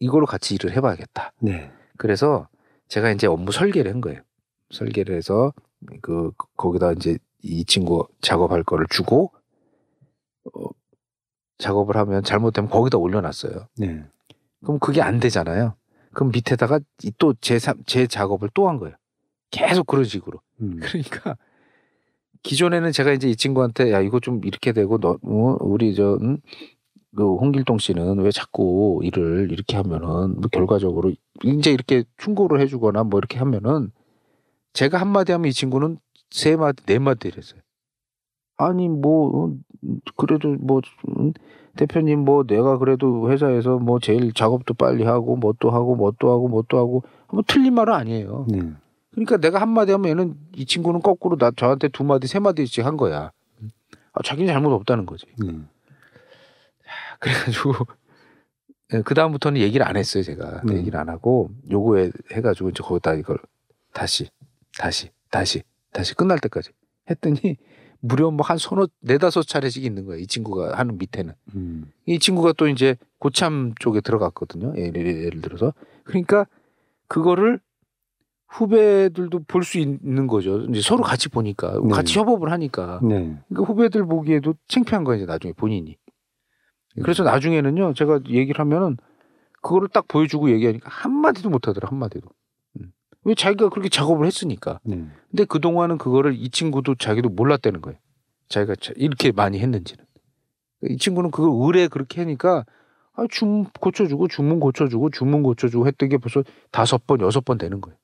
[0.00, 1.32] 이걸로 같이 일을 해 봐야겠다.
[1.40, 1.70] 네.
[1.96, 2.48] 그래서
[2.88, 4.20] 제가 이제 업무 설계를 한 거예요.
[4.70, 5.52] 설계를 해서
[6.00, 9.32] 그 거기다 이제 이 친구 작업할 거를 주고
[10.54, 10.68] 어,
[11.58, 13.68] 작업을 하면 잘못되면 거기다 올려놨어요.
[13.78, 14.04] 네.
[14.62, 15.74] 그럼 그게 안 되잖아요.
[16.12, 16.80] 그럼 밑에다가
[17.18, 18.94] 또제 제 작업을 또 한 거예요.
[19.50, 20.40] 계속 그런 식으로.
[20.60, 20.78] 음.
[20.80, 21.36] 그러니까
[22.42, 26.38] 기존에는 제가 이제 이 친구한테 야 이거 좀 이렇게 되고 너 어, 우리 저 음,
[27.14, 31.12] 그 홍길동 씨는 왜 자꾸 일을 이렇게 하면은 뭐 결과적으로
[31.44, 33.90] 이제 이렇게 충고를 해주거나 뭐 이렇게 하면은
[34.72, 35.98] 제가 한 마디 하면 이 친구는
[36.30, 37.60] 세 마디 네 마디를 했어요.
[38.56, 39.54] 아니 뭐 어,
[40.16, 40.80] 그래도 뭐
[41.18, 41.32] 음,
[41.76, 46.30] 대표님 뭐 내가 그래도 회사에서 뭐 제일 작업도 빨리 하고 뭐 또 하고 뭐 또
[46.30, 48.46] 하고 뭐 또 하고 뭐 틀린 말은 아니에요.
[48.48, 48.60] 네.
[49.12, 52.84] 그러니까 내가 한 마디 하면 얘는 이 친구는 거꾸로 나 저한테 두 마디 세 마디씩
[52.84, 53.32] 한 거야.
[54.14, 55.26] 아, 자기는 잘못 없다는 거지.
[55.42, 55.68] 음.
[57.18, 57.72] 그래가지고
[59.04, 60.76] 그 다음부터는 얘기를 안 했어요 제가 네.
[60.76, 63.38] 얘기를 안 하고 요거에 해가지고 이제 거기다 이걸
[63.94, 64.28] 다시
[64.76, 65.62] 다시 다시
[65.92, 66.70] 다시 끝날 때까지
[67.08, 67.56] 했더니
[68.04, 71.90] 무려 뭐 한 서너 네다섯 차례씩 있는 거예요 이 친구가 하는 밑에는 음.
[72.04, 75.72] 이 친구가 또 이제 고참 쪽에 들어갔거든요 예를, 예를 들어서
[76.04, 76.46] 그러니까
[77.06, 77.60] 그거를
[78.48, 81.88] 후배들도 볼 수 있는 거죠 이제 서로 같이 보니까 네.
[81.90, 83.38] 같이 협업을 하니까 네.
[83.48, 85.96] 그러니까 후배들 보기에도 창피한 거예요, 이제 나중에 본인이.
[87.02, 88.98] 그래서 나중에는요, 제가 얘기를 하면은
[89.62, 92.28] 그거를 딱 보여주고 얘기하니까 한마디도 못 하더라, 한마디도.
[93.24, 93.28] 음.
[93.28, 94.80] 왜 자기가 그렇게 작업을 했으니까.
[94.84, 95.04] 네.
[95.30, 97.98] 근데 그동안은 그거를 이 친구도 자기도 몰랐다는 거예요.
[98.48, 100.04] 자기가 자- 이렇게 많이 했는지는.
[100.90, 102.64] 이 친구는 그걸 의뢰 그렇게 하니까
[103.14, 107.80] 아, 주문 고쳐주고 주문 고쳐주고 주문 고쳐주고 했던 게 벌써 다섯 번, 여섯 번 되는
[107.80, 107.96] 거예요.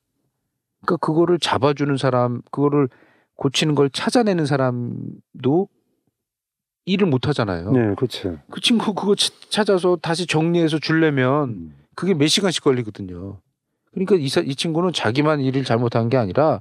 [0.82, 2.88] 그러니까 그거를 잡아주는 사람, 그거를
[3.36, 5.68] 고치는 걸 찾아내는 사람도
[6.84, 7.70] 일을 못 하잖아요.
[7.72, 8.38] 네, 그렇죠.
[8.50, 11.76] 그 친구 그거 치- 찾아서 다시 정리해서 주려면 음.
[11.94, 13.40] 그게 몇 시간씩 걸리거든요.
[13.92, 16.60] 그러니까 이, 사- 이 친구는 자기만 일을 잘못한 게 아니라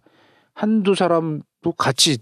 [0.53, 2.17] 한두 사람도 같이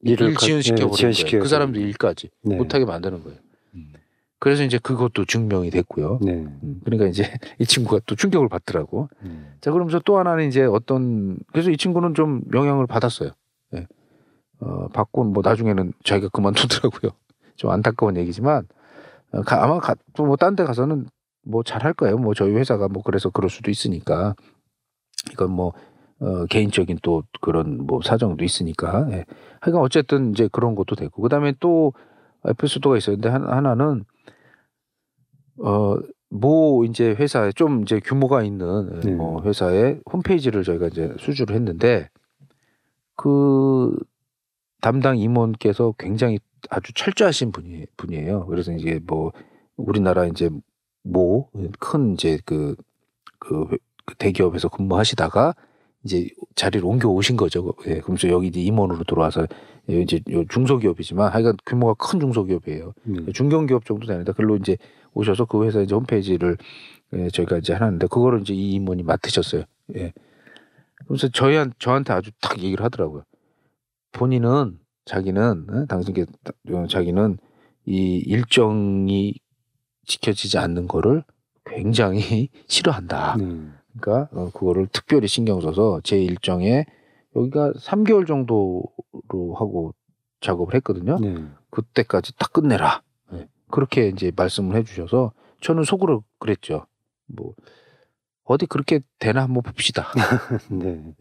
[0.00, 1.42] 일을 일 지연시켜 네, 버리는 거예요.
[1.42, 2.56] 그 사람도 일까지 네.
[2.56, 3.38] 못하게 만드는 거예요.
[3.74, 3.92] 음.
[4.38, 6.18] 그래서 이제 그것도 증명이 됐고요.
[6.22, 6.32] 네.
[6.32, 7.22] 음, 그러니까 이제
[7.58, 9.08] 이 친구가 또 충격을 받더라고.
[9.22, 9.54] 음.
[9.60, 13.30] 자, 그러면서 또 하나는 이제 어떤, 그래서 이 친구는 좀 영향을 받았어요.
[13.74, 13.86] 예.
[14.60, 17.12] 어, 받고 뭐 나중에는 자기가 그만두더라고요.
[17.56, 18.66] 좀 안타까운 얘기지만,
[19.32, 19.80] 어, 가- 아마
[20.18, 21.06] 뭐딴 데 가서는
[21.44, 22.16] 뭐 잘할 거예요.
[22.18, 24.34] 뭐 저희 회사가 뭐 그래서 그럴 수도 있으니까.
[25.32, 25.72] 이건 뭐,
[26.20, 29.06] 어, 개인적인 또 그런 뭐 사정도 있으니까.
[29.12, 29.24] 예.
[29.60, 31.22] 하여간 어쨌든 이제 그런 것도 되고.
[31.22, 31.92] 그 다음에 또
[32.46, 34.04] 에피소드가 있었는데 한- 하나는,
[35.58, 35.96] 어,
[36.30, 39.12] 모 이제 회사에 좀 이제 규모가 있는 네.
[39.12, 42.08] 뭐 회사의 홈페이지를 저희가 이제 수주를 했는데
[43.16, 43.96] 그
[44.80, 46.40] 담당 임원께서 굉장히
[46.70, 48.46] 아주 철저하신 분이 분이에요.
[48.46, 49.30] 그래서 이제 뭐
[49.76, 50.50] 우리나라 이제
[51.04, 51.48] 모
[51.78, 52.74] 큰 이제 그,
[53.38, 55.54] 그, 회- 그 대기업에서 근무하시다가
[56.04, 57.72] 이제 자리를 옮겨 오신 거죠.
[57.86, 59.46] 예, 그러면서 여기 이제 임원으로 들어와서
[59.88, 62.92] 이제 요 중소기업이지만 하여간 규모가 큰 중소기업이에요.
[63.04, 63.32] 네.
[63.32, 64.76] 중견기업 정도 되는데 글로 이제
[65.14, 66.56] 오셔서 그 회사 이제 홈페이지를
[67.14, 69.62] 예, 저희가 이제 하는데 그거를 이제 이 임원이 맡으셨어요.
[69.96, 70.12] 예.
[71.06, 73.24] 그래서 저희한 저한테 아주 딱 얘기를 하더라고요.
[74.12, 75.86] 본인은 자기는 어?
[75.86, 76.24] 당신께
[76.72, 77.38] 어, 자기는
[77.86, 79.34] 이 일정이
[80.06, 81.22] 지켜지지 않는 거를
[81.64, 83.36] 굉장히 싫어한다.
[83.38, 83.68] 네.
[83.98, 86.84] 그러니까 어, 그거를 특별히 신경 써서 제 일정에
[87.36, 88.84] 여기가 3개월 정도로
[89.56, 89.94] 하고
[90.40, 91.18] 작업을 했거든요.
[91.18, 91.44] 네.
[91.70, 93.02] 그때까지 딱 끝내라.
[93.32, 93.48] 네.
[93.70, 96.86] 그렇게 이제 말씀을 해주셔서 저는 속으로 그랬죠.
[97.26, 97.54] 뭐
[98.44, 100.06] 어디 그렇게 되나 한번 봅시다.
[100.70, 101.14] 네.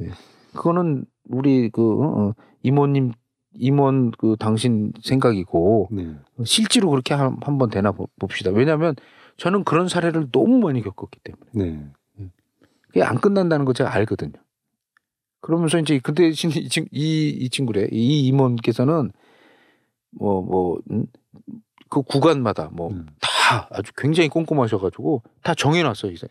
[0.53, 3.13] 그거는 우리 그 어, 어, 이모님
[3.55, 6.15] 임원 그 당신 생각이고 네.
[6.45, 8.49] 실제로 그렇게 한- 한번 되나 보- 봅시다.
[8.51, 8.95] 왜냐하면
[9.37, 11.77] 저는 그런 사례를 너무 많이 겪었기 때문에
[12.17, 12.29] 네.
[12.87, 14.33] 그게 안 끝난다는 거 제가 알거든요.
[15.41, 19.11] 그러면서 이제 그 대신 이, 친- 이, 이 친구래 이 임원께서는
[20.11, 20.79] 뭐 뭐
[21.89, 23.05] 그 구간마다 뭐 음.
[23.21, 26.27] 다 아주 굉장히 꼼꼼하셔가지고 다 정해놨어요 이제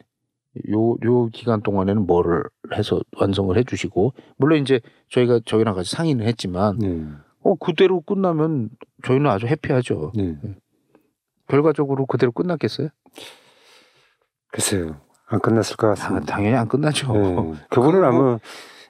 [0.70, 2.44] 요 요 기간 동안에는 뭐를
[2.76, 4.80] 해서 완성을 해주시고 물론 이제
[5.10, 7.04] 저희가 저희랑 같이 상의는 했지만 네.
[7.42, 8.70] 어 그대로 끝나면
[9.04, 10.12] 저희는 아주 해피하죠.
[10.14, 10.36] 네.
[11.48, 12.88] 결과적으로 그대로 끝났겠어요?
[14.50, 15.00] 글쎄요.
[15.26, 16.26] 안 끝났을 것 아, 같습니다.
[16.26, 17.12] 당연히 안 끝나죠.
[17.14, 17.54] 네.
[17.70, 18.38] 그분은 아마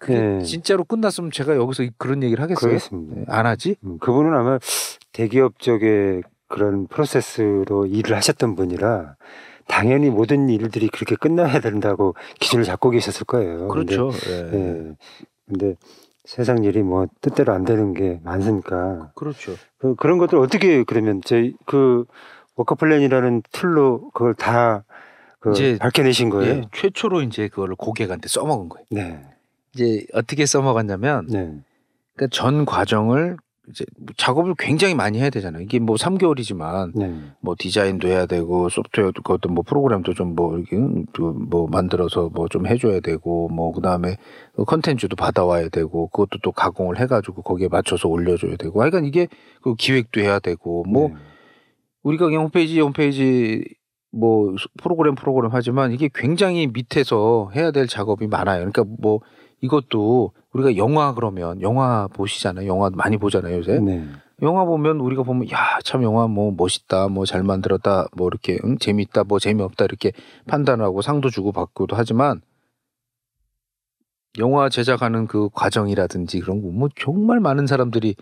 [0.09, 0.43] 네.
[0.43, 2.61] 진짜로 끝났으면 제가 여기서 그런 얘기를 하겠어요?
[2.71, 3.15] 그러겠습니다.
[3.21, 3.77] 네, 안 하지?
[3.85, 4.59] 음, 그분은 아마
[5.13, 9.17] 대기업 쪽에 그런 프로세스로 일을 하셨던 분이라
[9.67, 13.69] 당연히 모든 일들이 그렇게 끝나야 된다고 기준을 잡고 계셨을 거예요.
[13.69, 14.11] 그렇죠.
[14.11, 14.59] 근데, 예.
[14.59, 14.97] 예.
[15.49, 15.77] 근데
[16.25, 19.55] 세상 일이 뭐 뜻대로 안 되는 게 많으니까 그렇죠.
[19.79, 22.05] 그, 그런 것들 어떻게 그러면 저희 그
[22.55, 24.85] Work Plan이라는 tool로 그걸 다
[25.43, 26.55] 그 이제, 밝혀내신 거예요.
[26.55, 28.87] 예, 최초로 이제 그거를 고객한테 써먹은 거예요.
[28.91, 29.21] 네,
[29.75, 31.53] 이제 어떻게 써먹었냐면, 네,
[32.15, 33.37] 그러니까 전 과정을
[33.73, 35.63] 이제 뭐 작업을 굉장히 많이 해야 되잖아요.
[35.63, 41.07] 이게 뭐 3개월이지만 네, 뭐 디자인도 해야 되고 소프트웨어도 그것도 뭐 프로그램도 좀뭐 이렇게 음,
[41.13, 44.19] 그뭐 만들어서 뭐 좀 해줘야 되고 뭐 그다음에
[44.67, 49.27] 컨텐츠도 받아와야 되고 그것도 또 가공을 해가지고 거기에 맞춰서 올려줘야 되고 하여간 이게
[49.63, 51.15] 그 기획도 해야 되고 뭐 네.
[52.03, 53.65] 우리가 그냥 홈페이지 홈페이지
[54.11, 58.71] 뭐 프로그램 프로그램 하지만 이게 굉장히 밑에서 해야 될 작업이 많아요.
[58.71, 59.21] 그러니까 뭐
[59.63, 62.67] 이것도 우리가 영화 그러면 영화 보시잖아요.
[62.67, 63.79] 영화 많이 보잖아요 요새.
[63.79, 64.05] 네.
[64.43, 68.77] 영화 보면 우리가 보면 야 참 영화 뭐 멋있다 뭐 잘 만들었다 뭐 이렇게 응?
[68.79, 70.13] 재밌다 뭐 재미없다 이렇게
[70.47, 72.41] 판단하고 상도 주고 받고도 하지만
[74.39, 78.17] 영화 제작하는 그 과정이라든지 그런 거 뭐 정말 많은 사람들이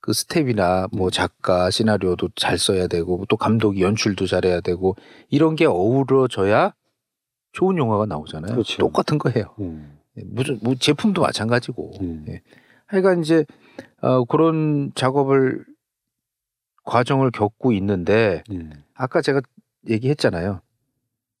[0.00, 4.96] 그 스텝이나 뭐 작가 시나리오도 잘 써야 되고 또 감독이 연출도 잘해야 되고
[5.28, 6.72] 이런 게 어우러져야
[7.52, 8.52] 좋은 영화가 나오잖아요.
[8.52, 8.78] 그렇죠.
[8.78, 9.54] 똑같은 거예요.
[9.60, 9.99] 음.
[10.26, 11.92] 무슨 뭐 제품도 마찬가지고.
[12.00, 12.24] 음.
[12.28, 12.42] 예.
[12.86, 13.44] 하여간 이제
[14.00, 15.64] 어, 그런 작업을
[16.84, 18.72] 과정을 겪고 있는데 음.
[18.94, 19.40] 아까 제가
[19.88, 20.60] 얘기했잖아요.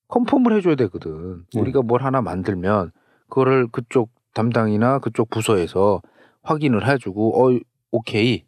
[0.08, 1.44] 컨펌을 해줘야 되거든.
[1.54, 1.60] 네.
[1.60, 2.92] 우리가 뭘 하나 만들면
[3.28, 6.02] 그거를 그쪽 담당이나 그쪽 부서에서
[6.42, 7.58] 확인을 해주고 어
[7.90, 8.44] 오케이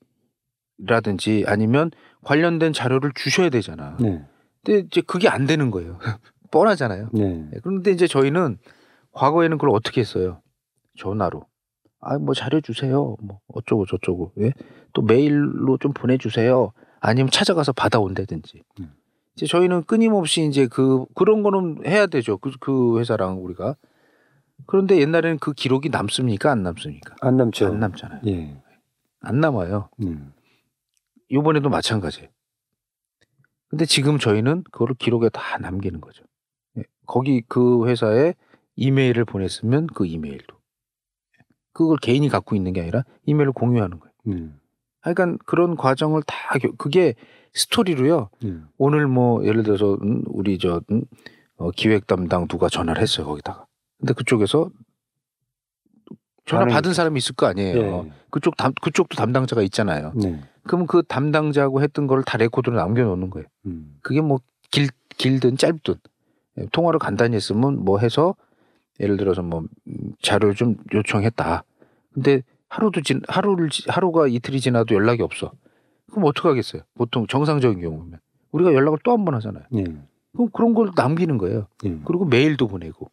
[0.79, 1.91] 라든지 아니면
[2.25, 3.97] 관련된 자료를 주셔야 되잖아.
[4.01, 4.25] 네.
[4.65, 5.99] 근데 이제 그게 안 되는 거예요.
[6.51, 7.09] 뻔하잖아요.
[7.13, 7.47] 네.
[7.51, 8.59] 네, 그런데 이제 저희는
[9.13, 10.41] 과거에는 그걸 어떻게 했어요?
[10.99, 11.47] 전화로.
[12.01, 13.17] 아, 뭐 잘해주세요.
[13.21, 14.33] 뭐 어쩌고 저쩌고.
[14.41, 14.53] 예?
[14.93, 16.73] 또 메일로 좀 보내주세요.
[17.01, 18.63] 아니면 찾아가서 받아온다든지.
[18.81, 18.93] 음.
[19.35, 22.39] 이제 저희는 끊임없이 이제 그 그런 거는 해야 되죠.
[22.39, 23.77] 그, 그 회사랑 우리가.
[24.67, 26.51] 그런데 옛날에는 그 기록이 남습니까?
[26.51, 27.17] 안 남습니까?
[27.21, 27.67] 안 남죠.
[27.67, 28.21] 안 남잖아요.
[28.27, 28.57] 예.
[29.21, 29.89] 안 남아요.
[30.03, 30.33] 음.
[31.29, 32.29] 이번에도 마찬가지예요.
[33.69, 36.25] 근데 지금 저희는 그거를 기록에 다 남기는 거죠.
[36.77, 38.35] 예, 거기 그 회사에
[38.87, 40.57] 이메일을 보냈으면 그 이메일도.
[41.73, 44.13] 그걸 개인이 갖고 있는 게 아니라 이메일을 공유하는 거예요.
[44.27, 44.61] 음.
[45.01, 47.15] 하여간 그런 과정을 다 겨- 그게
[47.55, 48.29] 스토리로요.
[48.45, 48.69] 음.
[48.79, 51.03] 오늘 뭐 예를 들어서 음, 우리 저 음,
[51.57, 53.67] 어, 기획 담당 누가 전화를 했어요 거기다가.
[53.99, 54.71] 근데 그쪽에서
[56.45, 58.05] 전화 받은 사람이 있을 거 아니에요.
[58.07, 58.13] 예.
[58.31, 60.13] 그쪽 담 그쪽도 담당자가 있잖아요.
[60.17, 60.41] 네.
[60.65, 63.47] 그러면 그 담당자하고 했던 거를 다 레코드로 남겨놓는 거예요.
[63.67, 63.97] 음.
[64.03, 64.41] 그게 뭐
[64.73, 65.95] 길, 길든 짧든
[66.59, 68.35] 예, 통화를 간단히 했으면 뭐 해서
[69.03, 71.65] 예를 들어서 뭐 음, 자료를 좀 요청했다.
[72.15, 75.53] 근데 하루도 진 하루를 지- 하루가 이틀이 지나도 연락이 없어.
[76.11, 76.83] 그럼 어떻게 하겠어요?
[76.95, 78.21] 보통 정상적인 경우면
[78.53, 79.65] 우리가 연락을 또 한 번 하잖아요.
[79.77, 79.85] 예.
[80.33, 81.67] 그럼 그런 걸 남기는 거예요.
[81.85, 81.99] 예.
[82.05, 83.11] 그리고 메일도 보내고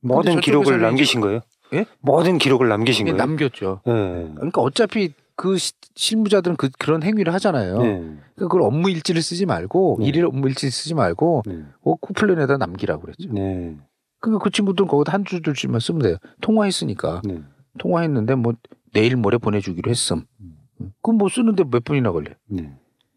[0.00, 1.40] 모든 근데 기록을 저쪽에서는 남기신 거예요?
[1.72, 1.86] 예?
[2.00, 3.16] 모든 기록을 남기신 거예요?
[3.16, 3.80] 남겼죠.
[3.86, 3.90] 예.
[4.34, 7.78] 그러니까 어차피 그 시- 실무자들은 그, 그런 행위를 하잖아요.
[7.78, 7.88] 네.
[7.98, 10.06] 그러니까 그걸 업무 일지를 쓰지 말고 네.
[10.06, 11.64] 일일 업무 일지 쓰지 말고 네.
[11.82, 13.32] 어, 쿠플랜에다 남기라고 그랬죠.
[13.32, 13.76] 네.
[14.24, 16.16] 그러니까 그 친구들은 거기다 한줄 둘줄만 쓰면 돼요.
[16.40, 17.42] 통화했으니까 네.
[17.78, 18.54] 통화했는데 뭐
[18.94, 20.24] 내일 모레 보내주기로 했음.
[20.40, 20.92] 음.
[21.02, 22.30] 그럼 뭐 쓰는데 몇 분이나 걸려?
[22.30, 22.72] 요 네.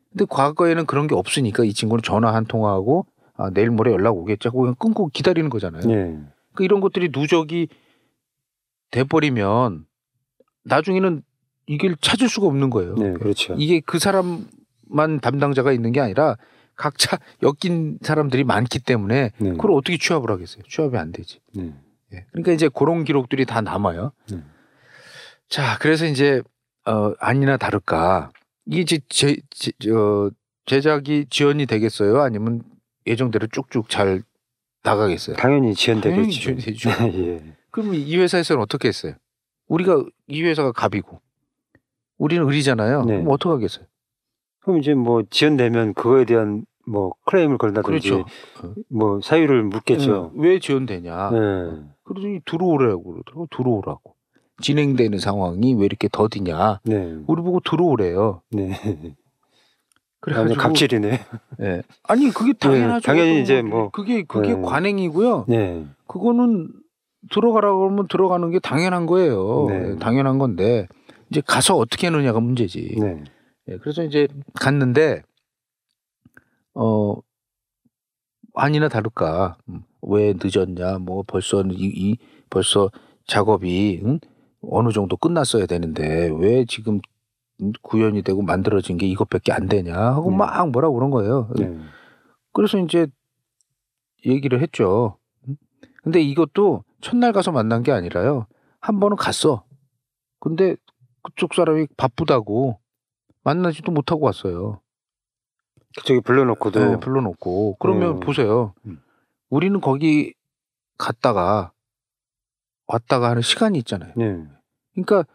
[0.09, 3.05] 근데 과거에는 그런 게 없으니까 이 친구는 전화 한 통화하고
[3.35, 5.83] 아, 내일 모레 연락 오겠지 하고 그냥 끊고 기다리는 거잖아요.
[5.83, 5.93] 네.
[5.93, 7.69] 그러니까 이런 것들이 누적이
[8.91, 9.85] 돼버리면
[10.65, 11.21] 나중에는
[11.67, 12.95] 이걸 찾을 수가 없는 거예요.
[12.95, 13.13] 네.
[13.13, 13.55] 그렇죠.
[13.57, 16.35] 이게 그 사람만 담당자가 있는 게 아니라
[16.77, 19.49] 각자 엮인 사람들이 많기 때문에 네.
[19.51, 20.63] 그걸 어떻게 취합을 하겠어요?
[20.69, 21.39] 취합이 안 되지.
[21.53, 21.73] 네.
[22.13, 22.25] 예.
[22.31, 24.13] 그러니까 이제 그런 기록들이 다 남아요.
[24.31, 24.41] 네.
[25.49, 26.41] 자, 그래서 이제
[26.85, 28.31] 어 아니나 다를까
[28.65, 30.31] 이게 이제 제, 제, 저,
[30.65, 32.21] 제작이 지연이 되겠어요?
[32.21, 32.61] 아니면
[33.05, 34.21] 예정대로 쭉쭉 잘
[34.83, 35.35] 나가겠어요?
[35.35, 36.89] 당연히 지연되겠죠.
[37.13, 37.53] 예.
[37.71, 39.13] 그럼 이 회사에서는 어떻게 했어요?
[39.67, 41.21] 우리가 이 회사가 갑이고
[42.17, 43.03] 우리는 을이잖아요.
[43.05, 43.13] 네.
[43.13, 43.85] 그럼 어떻게 하겠어요?
[44.67, 48.25] 그럼 이제 뭐 지연되면 그거에 대한 뭐 클레임을 걸다든지 그렇죠.
[48.89, 50.33] 뭐 사유를 묻겠죠.
[50.35, 51.29] 응, 왜 지연되냐?
[51.31, 51.37] 네.
[52.03, 53.47] 그러더니 들어오라고 그러더라고.
[53.55, 54.15] 들어오라고.
[54.61, 56.81] 진행되는 상황이 왜 이렇게 더디냐?
[56.83, 57.15] 네.
[57.27, 58.41] 우리 보고 들어오래요.
[58.51, 58.71] 네.
[60.19, 61.19] 그래가지고 완전 갑질이네.
[61.61, 61.81] 예.
[62.03, 63.05] 아니 그게 당연하죠.
[63.05, 63.61] 당연히 이제.
[63.61, 64.61] 뭐- 그게 그게 네.
[64.61, 65.45] 관행이고요.
[65.47, 65.85] 네.
[66.07, 66.67] 그거는
[67.31, 69.67] 들어가라고 그러면 들어가는 게 당연한 거예요.
[69.69, 69.91] 네.
[69.91, 70.87] 예, 당연한 건데
[71.29, 72.97] 이제 가서 어떻게 하느냐가 문제지.
[72.99, 73.23] 네.
[73.69, 75.21] 예, 그래서 이제 갔는데
[76.73, 77.15] 어
[78.53, 82.17] 아니나 다를까 음, 왜 늦었냐 뭐 벌써 이, 이
[82.49, 82.89] 벌써
[83.25, 84.19] 작업이 응?
[84.61, 86.99] 어느 정도 끝났어야 되는데 왜 지금
[87.61, 90.37] 음, 구현이 되고 만들어진 게 이것밖에 안 되냐 하고 음.
[90.37, 91.49] 막 뭐라 그런 거예요.
[91.57, 91.77] 네.
[92.53, 93.07] 그래서 이제
[94.25, 95.17] 얘기를 했죠.
[95.47, 95.55] 음?
[96.03, 98.47] 근데 이것도 첫날 가서 만난 게 아니라요.
[98.79, 99.63] 한 번은 갔어.
[100.39, 100.75] 근데
[101.21, 102.79] 그쪽 사람이 바쁘다고
[103.47, 104.81] 만나지도 못하고 왔어요.
[105.95, 107.77] 그쪽에 불러놓고도 네, 불러놓고.
[107.79, 108.19] 그러면 음.
[108.19, 108.73] 보세요.
[108.85, 109.01] 음.
[109.49, 110.33] 우리는 거기
[110.97, 111.71] 갔다가
[112.87, 114.11] 왔다가 하는 시간이 있잖아요.
[114.17, 114.43] 네.
[114.93, 115.25] 그러니까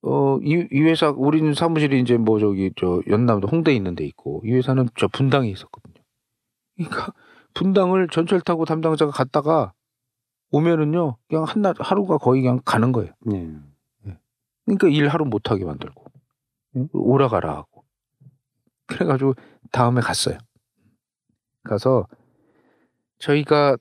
[0.00, 4.40] 어, 이, 이 회사 우리는 사무실이 이제 뭐 저기 저 연남도 홍대에 있는 데 있고
[4.46, 6.02] 이 회사는 저 분당에 있었거든요.
[6.76, 7.12] 그러니까
[7.52, 9.74] 분당을 전철 타고 담당자가 갔다가
[10.52, 13.12] 오면은요 그냥 한날 하루가 거의 그냥 가는 거예요.
[13.26, 13.58] 네.
[14.64, 16.05] 그러니까 일 하루 못 하게 만들고 응?
[16.92, 17.84] 오라 가라 하고
[18.86, 19.34] 그래가지고
[19.72, 20.38] 다음에 갔어요.
[21.64, 22.06] 가서
[23.18, 23.76] 저희가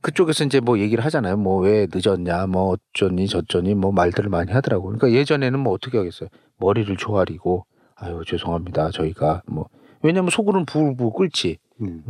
[0.00, 1.36] 그쪽에서 이제 뭐 얘기를 하잖아요.
[1.36, 4.84] 뭐 왜 늦었냐, 뭐 어쩌니 저쩌니 뭐 말들을 많이 하더라고.
[4.84, 6.28] 그러니까 예전에는 뭐 어떻게 하겠어요.
[6.58, 7.66] 머리를 조아리고
[7.96, 8.90] 아유 죄송합니다.
[8.90, 9.68] 저희가 뭐
[10.02, 11.58] 왜냐면 속으로는 부글부글 끓지.
[11.78, 12.00] 네.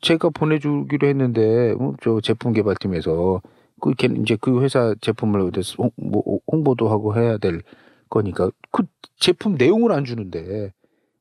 [0.00, 3.40] 제가 보내주기로 했는데 어, 저 제품 개발팀에서
[3.80, 7.62] 그 이제 그 회사 제품을 홍, 뭐 홍보도 하고 해야 될
[8.10, 8.84] 거니까 그
[9.16, 10.72] 제품 내용을 안 주는데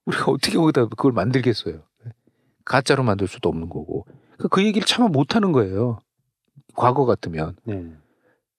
[0.05, 1.81] 우리가 어떻게 거기다 그걸 만들겠어요?
[2.65, 4.05] 가짜로 만들 수도 없는 거고
[4.37, 5.99] 그, 그 얘기를 차마 못 하는 거예요.
[6.75, 7.55] 과거 같으면.
[7.65, 7.93] 네.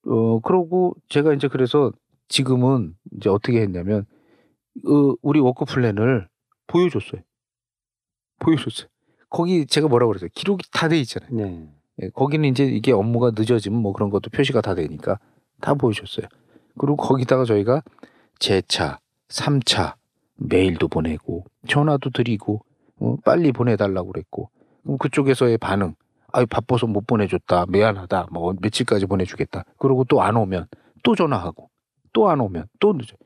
[0.07, 1.91] 어 그러고 제가 이제 그래서
[2.29, 4.05] 지금은 이제 어떻게 했냐면
[4.87, 6.29] 어, 우리 Work Plan을
[6.67, 7.23] 보여줬어요.
[8.41, 8.89] 보여줬어요.
[9.31, 10.31] 거기 제가 뭐라고 그랬어요.
[10.35, 11.31] 기록이 다 돼 있잖아요.
[11.33, 11.69] 네.
[12.03, 15.19] 예, 거기는 이제 이게 업무가 늦어지면 뭐 그런 것도 표시가 다 되니까
[15.61, 16.27] 다 보여줬어요.
[16.79, 17.83] 그리고 거기다가 저희가
[18.39, 19.97] 제차, 삼차
[20.37, 22.61] 메일도 보내고 전화도 드리고
[23.01, 24.51] 어, 빨리 보내달라고 그랬고
[24.83, 25.95] 그럼 그쪽에서의 반응
[26.33, 30.67] 아유 바빠서 못 보내줬다 미안하다 뭐 며칠까지 보내주겠다 그러고 또 안 오면
[31.03, 31.71] 또 전화하고
[32.13, 33.17] 또 안 오면 또 늦어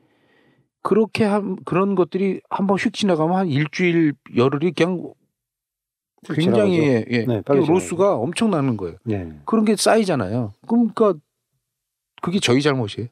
[0.81, 5.13] 그렇게 한 그런 것들이 한번 휙 지나가면 한 일주일 열흘이 그냥
[6.23, 7.25] 굉장히 예, 예.
[7.25, 8.97] 네, 로스가 엄청나는 거예요.
[9.03, 9.31] 네.
[9.45, 10.53] 그런 게 쌓이잖아요.
[10.67, 11.13] 그러니까
[12.21, 13.07] 그게 저희 잘못이에요.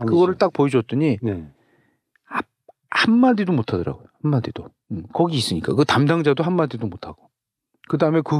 [0.00, 1.46] 그거를 딱 보여줬더니 네.
[2.90, 4.06] 한마디도 못 하더라고요.
[4.22, 4.66] 한마디도.
[4.92, 5.74] 음, 거기 있으니까.
[5.74, 7.30] 그 담당자도 한마디도 못 하고.
[7.88, 8.36] 그 다음에 그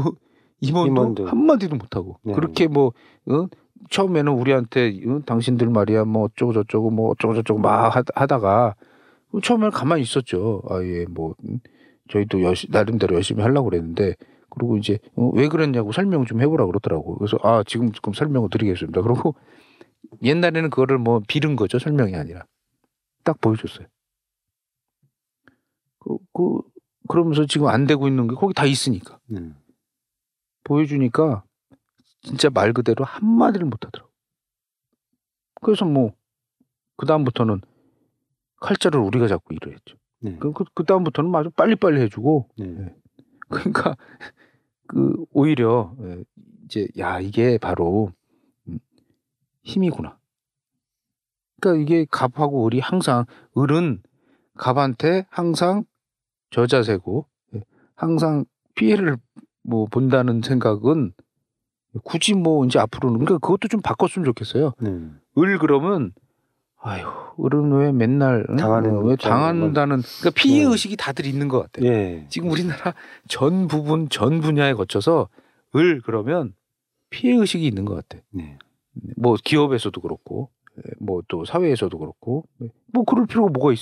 [0.61, 1.26] 임원도, 임원도.
[1.26, 2.18] 한마디도 못 하고.
[2.22, 2.34] 네.
[2.34, 2.92] 그렇게 뭐,
[3.28, 3.46] 어?
[3.90, 5.20] 처음에는 우리한테, 어?
[5.26, 8.76] 당신들 말이야, 뭐 어쩌고 저쩌고 뭐 어쩌고 저쩌고 막 하- 하다가
[9.42, 10.62] 처음에는 가만히 있었죠.
[10.68, 11.59] 아, 예, 뭐, 음,
[12.11, 14.14] 저희도 여시, 나름대로 열심히 하려고 그랬는데
[14.50, 17.16] 그리고 이제 어, 왜 그랬냐고 설명 좀 해보라 그러더라고.
[17.16, 19.00] 그래서 아, 지금 조금 설명을 드리겠습니다.
[19.00, 19.34] 그러고
[20.22, 21.78] 옛날에는 그거를 뭐 빌은 거죠.
[21.78, 22.44] 설명이 아니라.
[23.24, 23.86] 딱 보여줬어요.
[26.00, 26.60] 그, 그,
[27.08, 29.18] 그러면서 지금 안 되고 있는 게 거기 다 있으니까.
[29.26, 29.52] 네.
[30.64, 31.44] 보여주니까
[32.22, 34.10] 진짜 말 그대로 한마디를 못 하더라고.
[35.60, 36.12] 그래서 뭐,
[36.96, 37.60] 그다음부터는
[38.60, 39.96] 칼자를 우리가 잡고 일을 했죠.
[40.20, 40.36] 네.
[40.38, 42.94] 그, 그, 그다음부터는 아주 빨리빨리 해주고, 네.
[43.48, 43.96] 그러니까,
[44.86, 46.24] 그, 오히려, 예,
[46.64, 48.21] 이제, 야, 이게 바로, 음,
[49.62, 50.18] 힘이구나.
[51.60, 53.24] 그러니까 이게 갑하고 을이 항상,
[53.56, 54.02] 을은
[54.56, 55.84] 갑한테 항상
[56.50, 57.60] 저자세고, 예,
[57.94, 58.44] 항상
[58.74, 59.16] 피해를
[59.62, 61.12] 뭐 본다는 생각은
[62.04, 64.72] 굳이 뭐 이제 앞으로는, 그러니까 그것도 좀 바꿨으면 좋겠어요.
[64.80, 64.90] 네.
[65.38, 66.12] 을 그러면,
[66.80, 67.06] 아유,
[67.42, 68.56] 을은 왜 맨날, 응?
[68.56, 70.70] 당하는 어, 왜 당한다는, 그러니까 피해 네.
[70.70, 71.88] 의식이 다들 있는 것 같아요.
[71.88, 72.26] 예.
[72.28, 72.94] 지금 우리나라
[73.28, 75.28] 전 부분 전 분야에 거쳐서
[75.76, 76.54] 을 그러면
[77.08, 78.22] 피해 의식이 있는 것 같아.
[78.30, 78.58] 네.
[79.16, 80.51] 뭐 기업에서도 그렇고,
[81.01, 82.45] 뭐 또 사회에서도 그렇고,
[82.93, 83.78] 뭐 그럴 필요가 뭐가 있,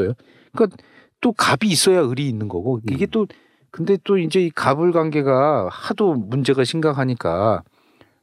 [0.00, 0.14] 어요
[0.52, 0.76] 그러니까
[1.20, 3.10] 또 갑이 있어야 을이 있는 거고 이게 음.
[3.10, 3.26] 또
[3.70, 7.64] 근데 또 이제 이 갑을 관계가 하도 문제가 심각하니까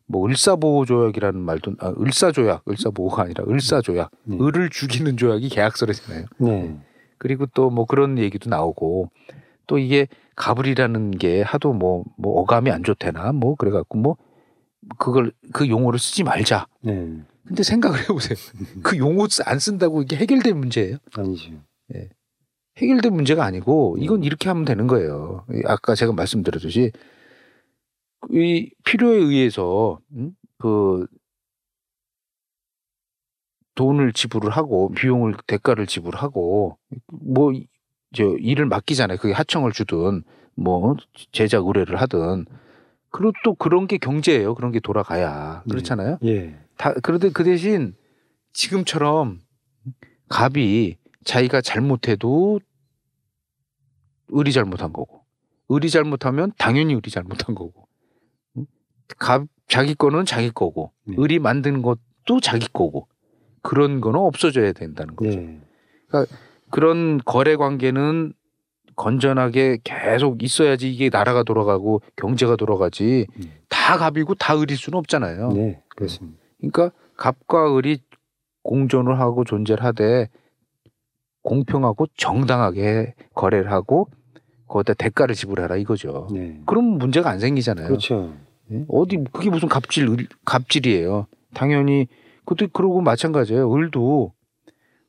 [0.07, 4.37] 뭐 을사보호 조약이라는 말도 아, 을사조약, 을사보호가 아니라 을사조약, 네.
[4.39, 6.25] 을을 죽이는 조약이 계약서래잖아요.
[6.39, 6.77] 네.
[7.17, 9.09] 그리고 또 뭐 그런 얘기도 나오고
[9.67, 14.17] 또 이게 가불이라는 게 하도 뭐, 뭐 어감이 안 좋대나 뭐 그래갖고 뭐
[14.97, 16.67] 그걸 그 용어를 쓰지 말자.
[16.81, 17.21] 네.
[17.45, 18.37] 근데 생각을 해보세요.
[18.83, 20.97] 그 용어 쓰- 안 쓴다고 이게 해결될 문제예요?
[21.15, 21.51] 아니죠.
[22.77, 25.45] 해결될 문제가 아니고 이건 이렇게 하면 되는 거예요.
[25.51, 26.91] 이 아까 제가 말씀드렸듯이
[28.31, 30.31] 이 필요에 의해서 음?
[30.57, 31.05] 그
[33.75, 36.77] 돈을 지불을 하고 비용을 대가를 지불하고
[37.07, 37.51] 뭐
[38.13, 39.17] 저 일을 맡기잖아요.
[39.19, 40.23] 그게 하청을 주든
[40.55, 40.97] 뭐
[41.31, 42.45] 제작 의뢰를 하든
[43.11, 44.55] 그리고 또 그런 게 경제예요.
[44.55, 45.71] 그런 게 돌아가야 네.
[45.71, 46.17] 그렇잖아요.
[46.23, 46.57] 예.
[46.77, 47.93] 다 그런데 그 대신
[48.53, 49.41] 지금처럼
[50.29, 52.59] 갑이 자기가 잘못해도
[54.33, 55.25] 을이 잘못한 거고
[55.71, 57.87] 을이 잘못하면 당연히 을이 잘못한 거고
[58.57, 58.65] 응?
[59.17, 61.15] 갑 자기 거는 자기 거고 네.
[61.19, 63.07] 을이 만든 것도 자기 거고
[63.61, 65.37] 그런 거는 없어져야 된다는 거죠.
[65.37, 65.61] 네.
[66.69, 68.33] 그런 거래 관계는
[68.95, 73.51] 건전하게 계속 있어야지 이게 나라가 돌아가고 경제가 돌아가지 음.
[73.69, 75.49] 다 갑이고 다 을일 수는 없잖아요.
[75.53, 75.81] 네.
[75.89, 76.37] 그렇습니다.
[76.59, 77.99] 그러니까 갑과 을이
[78.63, 80.29] 공존을 하고 존재를 하되
[81.43, 84.07] 공평하고 정당하게 거래를 하고
[84.67, 86.27] 거기다 대가를 지불하라 이거죠.
[86.31, 86.59] 네.
[86.65, 87.87] 그럼 문제가 안 생기잖아요.
[87.87, 88.33] 그렇죠.
[88.71, 88.85] 예?
[88.87, 91.27] 어디 그게 무슨 갑질 을- 갑질이에요.
[91.53, 92.07] 당연히
[92.45, 93.73] 그것도 그러고 마찬가지예요.
[93.73, 94.33] 을도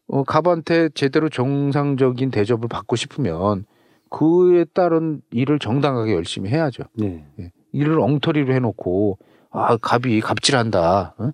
[0.08, 3.64] 어, 갑한테 제대로 정상적인 대접을 받고 싶으면
[4.12, 6.84] 그에 따른 일을 정당하게 열심히 해야죠.
[6.92, 7.24] 네.
[7.72, 9.18] 일을 엉터리로 해놓고
[9.50, 11.14] 아 갑이 갑질한다.
[11.16, 11.30] 어?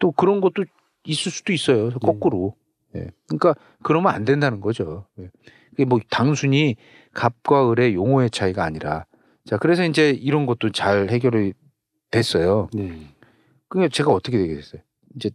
[0.00, 0.64] 또 그런 것도
[1.04, 1.90] 있을 수도 있어요.
[1.90, 2.56] 거꾸로.
[2.96, 3.06] 예.
[3.28, 3.54] 그러니까
[3.84, 5.06] 그러면 안 된다는 거죠.
[5.20, 5.30] 예.
[5.72, 6.74] 이게 뭐 단순히
[7.14, 9.06] 갑과 을의 용어의 차이가 아니라
[9.44, 11.52] 자 그래서 이제 이런 것도 잘 해결이
[12.10, 12.68] 됐어요.
[12.74, 12.98] 네.
[13.68, 14.82] 그게 제가 어떻게 되게 됐어요.
[15.14, 15.30] 이제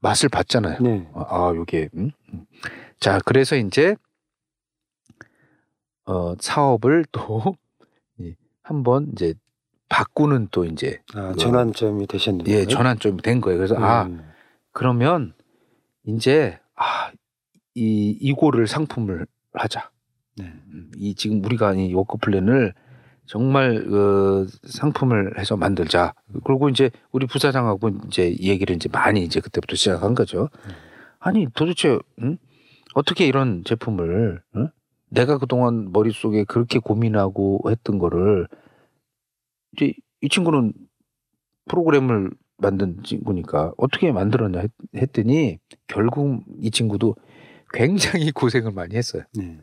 [0.00, 0.80] 맛을 봤잖아요.
[0.80, 1.08] 네.
[1.14, 1.90] 아, 아, 요게.
[1.94, 2.10] 음?
[2.32, 2.46] 음.
[2.98, 3.96] 자, 그래서 이제
[6.10, 7.56] 어, 사업을 또
[8.18, 9.34] 이, 한번 이제
[9.88, 12.44] 바꾸는 또 이제 아, 전환점이 되셨네요.
[12.48, 13.58] 예 전환점이 된 거예요.
[13.58, 14.30] 그래서 아 음.
[14.72, 15.34] 그러면
[16.04, 17.10] 이제 아
[17.74, 19.90] 이 이거를 상품을 하자.
[20.36, 20.44] 네.
[20.44, 22.74] 음, 이 지금 우리가 이 Work Plan을
[23.26, 26.14] 정말 그 상품을 해서 만들자.
[26.44, 30.48] 그리고 이제 우리 부사장하고 이제 얘기를 이제 많이 이제 그때부터 시작한 거죠.
[31.20, 32.38] 아니 도대체 응?
[32.94, 34.68] 어떻게 이런 제품을 응?
[35.10, 38.46] 내가 그동안 머릿속에 그렇게 고민하고 했던 거를
[39.76, 40.72] 이제 이 친구는
[41.68, 47.16] 프로그램을 만든 친구니까 어떻게 만들었냐 했, 했더니 결국 이 친구도
[47.72, 49.22] 굉장히 고생을 많이 했어요.
[49.36, 49.58] 네.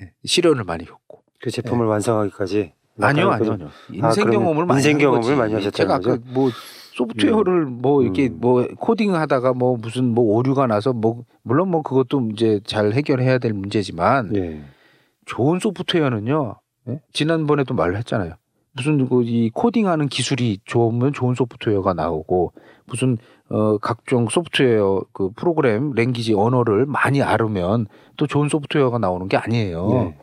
[0.00, 1.22] 예, 시련을 많이 겪고.
[1.40, 3.68] 그 제품을 완성하기까지 아니요, 약간 아니요, 그- 아니요.
[3.92, 5.36] 인생 그러면 경험을 많이 인생 한 경험을.
[5.36, 6.18] 많이 하셨다는 제가 아까?
[6.32, 6.50] 뭐
[6.94, 8.38] 소프트웨어를 뭐 이렇게 음.
[8.40, 13.52] 뭐 코딩하다가 뭐 무슨 뭐 오류가 나서 뭐 물론 뭐 그것도 이제 잘 해결해야 될
[13.52, 14.62] 문제지만 예.
[15.28, 16.56] 좋은 소프트웨어는요.
[16.88, 17.00] 예?
[17.12, 18.34] 지난번에도 말했잖아요.
[18.72, 22.52] 무슨 그 이 코딩하는 기술이 좋으면 좋은 소프트웨어가 나오고
[22.86, 23.18] 무슨
[23.50, 29.88] 어 각종 소프트웨어 그 프로그램 랭귀지 언어를 많이 알으면 또 좋은 소프트웨어가 나오는 게 아니에요.
[29.88, 30.18] 네.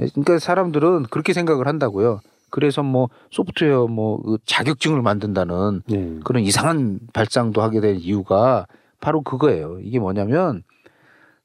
[0.00, 2.20] 예, 그러니까 사람들은 그렇게 생각을 한다고요.
[2.50, 6.18] 그래서 뭐 소프트웨어 뭐그 자격증을 만든다는 네.
[6.24, 8.66] 그런 이상한 발상도 하게 된 이유가
[9.00, 9.78] 바로 그거예요.
[9.82, 10.62] 이게 뭐냐면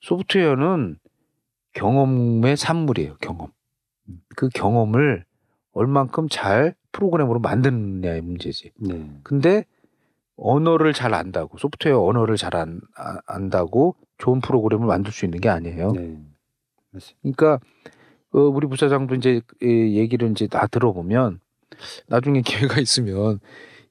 [0.01, 0.97] 소프트웨어는
[1.74, 3.17] 경험의 산물이에요.
[3.19, 3.49] 경험.
[4.36, 5.26] 그 경험을
[5.74, 8.71] 얼만큼 잘 프로그램으로 만드느냐의 문제지.
[8.78, 9.09] 네.
[9.24, 9.65] 근데
[10.36, 15.49] 언어를 잘 안다고 소프트웨어 언어를 잘 안, 아- 안다고 좋은 프로그램을 만들 수 있는 게
[15.49, 15.91] 아니에요.
[15.93, 16.17] 네.
[17.21, 17.59] 그러니까
[18.34, 21.39] 어, 우리 부사장도 이제 이 얘기를 이제 다 들어보면
[22.07, 22.41] 나중에
[22.76, 23.39] 기회가 있으면 이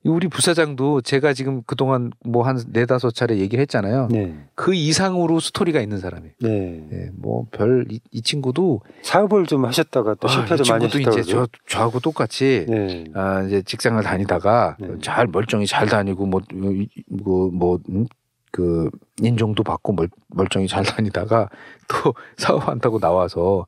[0.04, 4.08] 우리 부사장도 제가 지금 그동안 뭐 한 네다섯 차례 얘기를 했잖아요.
[4.10, 4.34] 네.
[4.56, 6.34] 그 이상으로 스토리가 있는 사람이에요.
[6.40, 6.88] 네.
[6.92, 11.30] 예, 뭐별 이, 이 친구도 사업을 좀 하셨다가 또 아, 실패도 이 많이 하셨다고 이제
[11.30, 13.04] 저 저하고 똑같이 네.
[13.14, 14.88] 아, 이제 직장을 다니다가 네.
[15.00, 18.06] 잘 멀쩡히 잘 다니고 뭐뭐뭐 음,
[18.50, 18.90] 그
[19.22, 21.48] 인정도 받고 멀, 멀쩡히 잘 다니다가
[21.88, 23.66] 또 사업한다고 나와서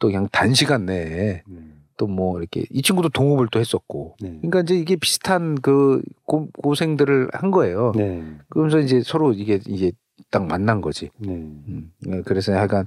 [0.00, 1.75] 또 그냥 단시간 내에 음.
[1.96, 4.28] 또 뭐 이렇게 이 친구도 동업을 또 했었고 네.
[4.38, 7.92] 그러니까 이제 이게 비슷한 그 고, 고생들을 한 거예요.
[7.96, 8.22] 네.
[8.48, 9.92] 그러면서 이제 서로 이게 이게
[10.30, 11.10] 딱 만난 거지.
[11.18, 11.34] 네.
[11.34, 12.84] 음, 예, 그래서 약간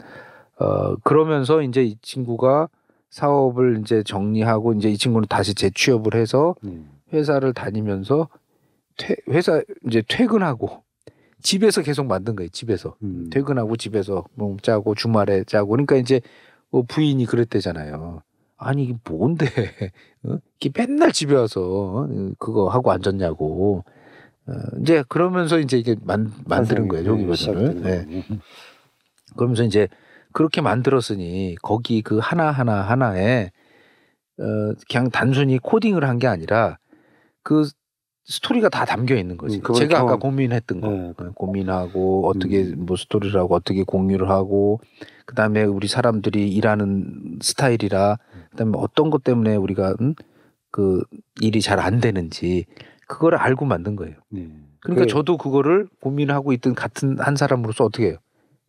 [0.60, 2.70] 어 그러면서 이제 이 친구가
[3.10, 6.84] 사업을 이제 정리하고 이제 이 친구는 다시 재취업을 해서 네.
[7.14, 8.30] 회사를 다니면서
[8.98, 10.84] 퇴, 회사 이제 퇴근하고
[11.42, 12.50] 집에서 계속 만든 거예요.
[12.50, 13.30] 집에서 음.
[13.32, 16.22] 퇴근하고 집에서 뭐 짜고 주말에 짜고 그러니까 이제
[16.70, 18.22] 뭐 부인이 그랬대잖아요.
[18.60, 19.46] 아니 이게 뭔데?
[20.24, 20.38] 어?
[20.60, 22.08] 이게 맨날 집에 와서 어?
[22.38, 23.84] 그거 하고 앉았냐고.
[24.48, 24.52] 어,
[24.82, 27.16] 이제 그러면서 이제 이게 만, 만드는 거예요.
[27.16, 27.82] 네, 버전을.
[27.82, 27.98] 네.
[28.06, 28.40] 거군요.
[29.38, 29.88] 그러면서 이제
[30.34, 33.52] 그렇게 만들었으니 거기 그 하나 하나 하나에
[34.40, 34.44] 어
[34.90, 36.78] 그냥 단순히 코딩을 한 게 아니라
[37.44, 37.70] 그
[38.30, 39.58] 스토리가 다 담겨 있는 거지.
[39.58, 41.14] 음, 그걸 제가 아까 고민했던 거 네.
[41.18, 42.86] 어, 고민하고 어떻게 음.
[42.86, 44.80] 뭐 스토리를 하고 어떻게 공유를 하고
[45.26, 48.18] 그다음에 우리 사람들이 일하는 스타일이라
[48.52, 50.14] 그다음에 어떤 것 때문에 우리가 음?
[50.72, 51.02] 그
[51.42, 52.66] 일이 잘 안 되는지
[53.08, 54.16] 그거를 알고 만든 거예요.
[54.30, 54.48] 네.
[54.82, 58.18] 그러니까 그- 저도 그거를 고민하고 있던 같은 한 사람으로서 어떻게 해요?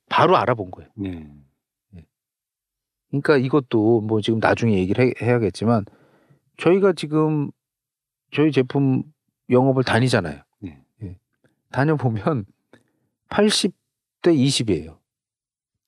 [0.09, 0.89] 바로 알아본 거예요.
[0.97, 1.29] 네.
[3.11, 5.85] 그러니까 이것도 뭐 지금 나중에 얘기를 해, 해야겠지만
[6.57, 7.51] 저희가 지금
[8.33, 9.03] 저희 제품
[9.51, 10.41] 영업을 다니잖아요.
[10.61, 10.79] 네.
[11.03, 11.17] 예.
[11.73, 12.47] 다녀보면
[13.29, 13.73] 80대
[14.27, 14.97] 20이에요.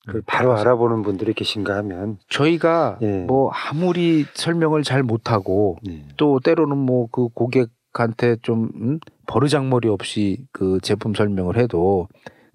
[0.08, 3.20] 그 바로 알아보는 분들이 계신가 하면 저희가 예.
[3.24, 6.04] 뭐 아무리 설명을 잘 못하고 네.
[6.16, 8.98] 또 때로는 뭐 그 고객한테 좀 음?
[9.26, 12.08] 버르장머리 없이 그 제품 설명을 해도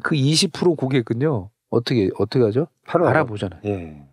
[0.03, 2.68] 그 20% 고객은요 어떻게 어떻게 하죠?
[2.86, 3.62] 바로 알아보잖아요.
[3.66, 4.03] 예.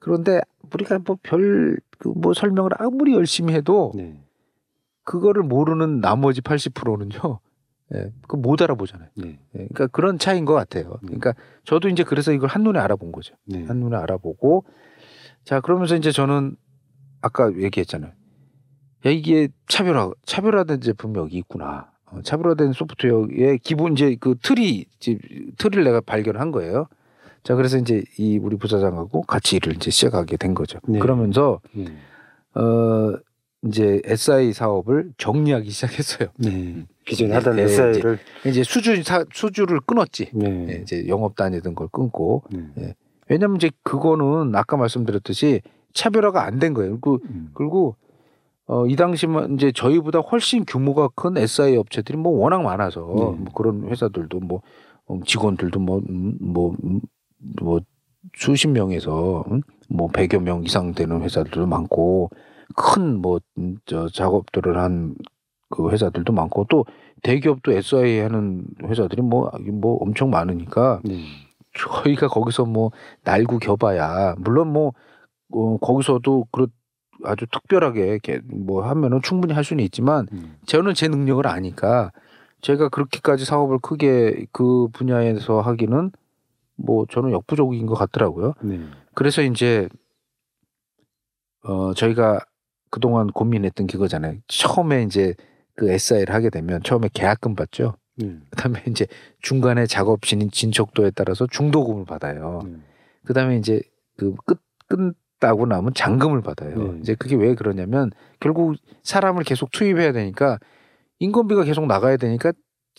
[0.00, 0.40] 그런데
[0.74, 4.18] 우리가 뭐별그뭐 설명을 아무리 열심히 해도 네.
[5.04, 7.40] 그거를 모르는 나머지 80%는요.
[7.94, 9.08] 예, 그못 알아보잖아요.
[9.16, 9.28] 네.
[9.30, 10.98] 예, 그러니까 그런 차이인 것 같아요.
[11.00, 11.34] 그러니까
[11.64, 13.34] 저도 이제 그래서 이걸 한눈에 알아본 거죠.
[13.44, 13.64] 네.
[13.64, 14.64] 한눈에 알아보고
[15.44, 16.56] 자 그러면서 이제 저는
[17.20, 18.12] 아까 얘기했잖아요.
[19.06, 21.90] 야 이게 차별화 차별화된 제품이 여기 있구나.
[22.06, 25.18] 어, 차별화된 소프트웨어의 기본 이제 그 틀이 이제
[25.58, 26.86] 틀을 내가 발견한 거예요.
[27.42, 30.78] 자 그래서 이제 이 우리 부사장하고 같이 일을 이제 시작하게 된 거죠.
[30.86, 30.98] 네.
[31.00, 31.86] 그러면서 네.
[32.54, 33.16] 어
[33.66, 36.28] 이제 SI 사업을 정리하기 시작했어요.
[36.38, 36.86] 네.
[37.06, 40.30] 기존에 네, 하던 네, SI를 이제 수주 사, 수주를 끊었지.
[40.32, 40.66] 네.
[40.68, 42.94] 예, 이제 영업 다니던 걸 끊고 네.
[43.28, 45.60] 왜냐면 이제 그거는 아까 말씀드렸듯이
[45.92, 46.92] 차별화가 안 된 거예요.
[47.00, 47.50] 그리고 음.
[47.54, 47.96] 그리고
[48.66, 53.14] 어, 이 당시만 이제 저희보다 훨씬 규모가 큰 SI 업체들이 뭐 워낙 많아서 네.
[53.22, 54.62] 뭐 그런 회사들도 뭐
[55.10, 56.76] 음, 직원들도 뭐뭐
[57.60, 57.80] 뭐
[58.36, 62.30] 수십 명에서 음, 뭐 백여 명 이상 되는 회사들도 많고
[62.76, 63.40] 큰 뭐
[63.86, 65.14] 저 작업들을 한
[65.70, 66.84] 그 회사들도 많고 또
[67.22, 71.22] 대기업도 SI 하는 회사들이 뭐뭐 엄청 많으니까 네.
[71.78, 72.90] 저희가 거기서 뭐
[73.22, 74.92] 날고 겨봐야 물론 뭐
[75.52, 76.66] 어, 거기서도 그렇
[77.22, 80.56] 아주 특별하게 이렇게 뭐 하면은 충분히 할 수는 있지만 음.
[80.66, 82.10] 저는 제 능력을 아니까
[82.62, 86.12] 제가 그렇게까지 사업을 크게 그 분야에서 하기는
[86.76, 88.54] 뭐 저는 역부족인 것 같더라고요.
[88.62, 88.80] 네.
[89.14, 89.88] 그래서 이제
[91.62, 92.40] 어 저희가
[92.90, 94.36] 그동안 고민했던 그거잖아요.
[94.48, 95.34] 처음에 이제
[95.74, 97.94] 그 SI를 하게 되면 처음에 계약금 받죠.
[98.16, 98.36] 네.
[98.50, 99.06] 그다음에 이제
[99.40, 102.62] 중간에 작업 진 진척도에 따라서 중도금을 받아요.
[102.66, 102.76] 네.
[103.24, 103.80] 그다음에 이제
[104.16, 104.60] 그 끝
[105.40, 106.92] 끝나고 나면 잔금을 받아요.
[106.92, 106.98] 네.
[107.00, 108.10] 이제 그게 왜 그러냐면
[108.40, 110.58] 결국 사람을 계속 투입해야 되니까
[111.20, 112.52] 인건비가 계속 나가야 되니까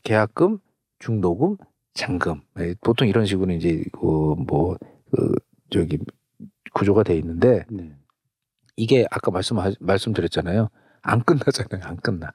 [0.04, 0.60] 계약금,
[1.00, 1.58] 중도금,
[1.94, 4.78] 잔금 네, 보통 이런 식으로 이제 그뭐
[5.12, 5.34] 그
[5.70, 6.00] 저기
[6.74, 7.92] 구조가 돼 있는데 네.
[8.76, 10.70] 이게 아까 말씀 말씀드렸잖아요.
[11.02, 11.84] 안 끝나잖아요.
[11.88, 12.32] 안 끝나.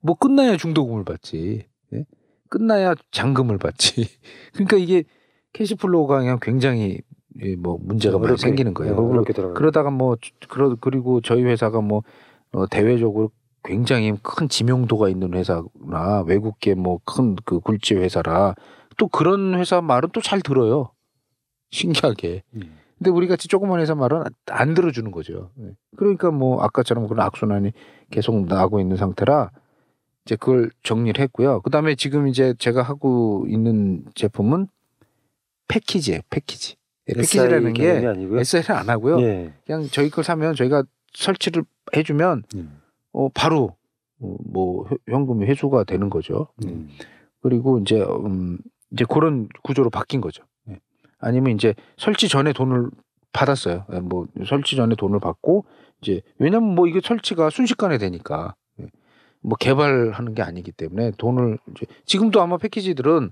[0.00, 1.66] 뭐 끝나야 중도금을 받지.
[1.92, 2.04] 예?
[2.50, 4.06] 끝나야 잔금을 받지.
[4.54, 5.04] 그러니까 이게
[5.52, 7.00] cash flow가 그냥 굉장히
[7.42, 8.94] 예, 뭐 문제가 많이 생기는 거예요.
[9.24, 9.54] 들어가요.
[9.54, 10.16] 그러다가 뭐
[10.48, 12.02] 그러 그리고 저희 회사가 뭐
[12.52, 13.30] 어, 대외적으로
[13.64, 18.54] 굉장히 큰 지명도가 있는 회사나 외국계 뭐 큰 그 굴지 회사라
[18.96, 20.92] 또 그런 회사 말은 또 잘 들어요.
[21.70, 22.42] 신기하게.
[22.50, 22.66] 네.
[22.98, 25.50] 근데 우리 같이 조그만 회사 말은 안 들어주는 거죠.
[25.56, 25.70] 네.
[25.96, 27.72] 그러니까 뭐 아까처럼 그런 악순환이
[28.10, 29.50] 계속 나고 있는 상태라
[30.24, 31.60] 이제 그걸 정리를 했고요.
[31.62, 34.68] 그 다음에 지금 이제 제가 하고 있는 제품은
[35.68, 36.20] 패키지예요.
[36.30, 36.76] 패키지.
[37.08, 37.84] 예, 패키지라는 게.
[38.40, 39.20] SL을 안 하고요.
[39.22, 39.52] 예.
[39.66, 41.64] 그냥 저희 걸 사면 저희가 설치를
[41.96, 42.80] 해주면 음.
[43.12, 43.76] 어 바로
[44.20, 46.48] 어, 뭐 회- 현금이 회수가 되는 거죠.
[46.64, 46.88] 음.
[47.42, 48.58] 그리고 이제 음
[48.92, 50.44] 이제 그런 구조로 바뀐 거죠.
[51.24, 51.28] 예.
[51.28, 52.90] 아니면 이제 설치 전에 돈을
[53.32, 53.84] 받았어요.
[53.92, 55.64] 예, 뭐 설치 전에 돈을 받고
[56.00, 58.86] 이제 왜냐면 뭐 이게 설치가 순식간에 되니까 예.
[59.40, 63.30] 뭐 개발하는 게 아니기 때문에 돈을 이제 지금도 아마 패키지들은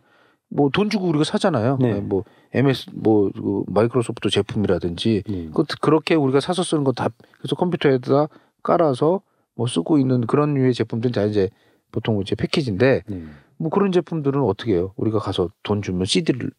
[0.51, 1.79] 뭐 돈 주고 우리가 사잖아요.
[1.81, 1.97] 네.
[1.97, 5.49] 예, 뭐 MS 뭐그 마이크로소프트 제품이라든지 예.
[5.55, 8.29] 그 그렇게 우리가 사서 쓰는 거다 그래서 컴퓨터에다
[8.63, 9.23] 깔아서
[9.55, 11.51] 뭐 쓰고 있는 그런 류의 제품들은 다 이제
[11.91, 13.23] 보통 이제 패키지인데 네.
[13.59, 14.93] 뭐 그런 제품들은 어떻게 해요?
[14.97, 16.51] 우리가 가서 돈 주면 CD를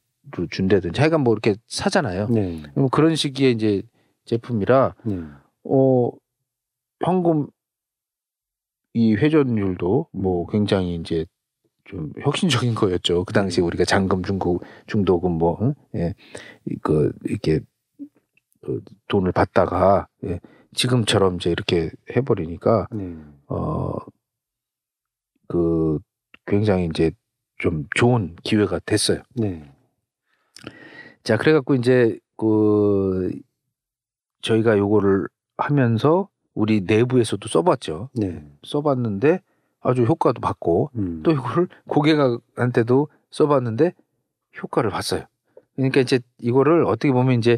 [0.49, 2.27] 준다든지 하여간 뭐 이렇게 사잖아요.
[2.29, 2.61] 네.
[2.73, 3.83] 그럼 그런 시기에 이제
[4.25, 5.19] 제품이라 네.
[5.65, 6.11] 어
[7.03, 7.47] 현금
[8.93, 10.47] 이 회전율도 뭐 음.
[10.51, 11.25] 굉장히 이제
[11.85, 13.25] 좀 혁신적인 거였죠.
[13.25, 15.73] 그 당시 우리가 잔금 중고 중도금 뭐 응?
[15.95, 16.13] 예.
[16.81, 17.59] 그 이렇게
[18.65, 20.39] 어, 돈을 받다가 예.
[20.73, 23.17] 지금처럼 이제 이렇게 해 버리니까 네.
[23.47, 23.95] 어,
[25.47, 25.99] 그
[26.45, 27.11] 굉장히 이제
[27.57, 29.21] 좀 좋은 기회가 됐어요.
[29.35, 29.72] 네.
[31.23, 33.31] 자, 그래갖고 이제 그
[34.41, 38.09] 저희가 요거를 하면서 우리 내부에서도 써봤죠.
[38.13, 38.45] 네.
[38.63, 39.41] 써봤는데
[39.79, 41.21] 아주 효과도 봤고 음.
[41.23, 43.93] 또 이거를 고객한테도 써봤는데
[44.61, 45.25] 효과를 봤어요.
[45.75, 47.57] 그러니까 이제 이거를 어떻게 보면 이제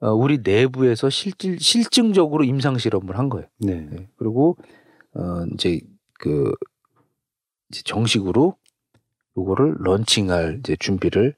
[0.00, 3.46] 어, 우리 내부에서 실질 실증적으로 임상 실험을 한 거예요.
[3.58, 3.86] 네.
[3.90, 4.08] 네.
[4.16, 4.56] 그리고
[5.14, 5.80] 어 이제
[6.14, 6.52] 그
[7.70, 8.56] 이제 정식으로
[9.38, 11.34] 요거를 런칭할 이제 준비를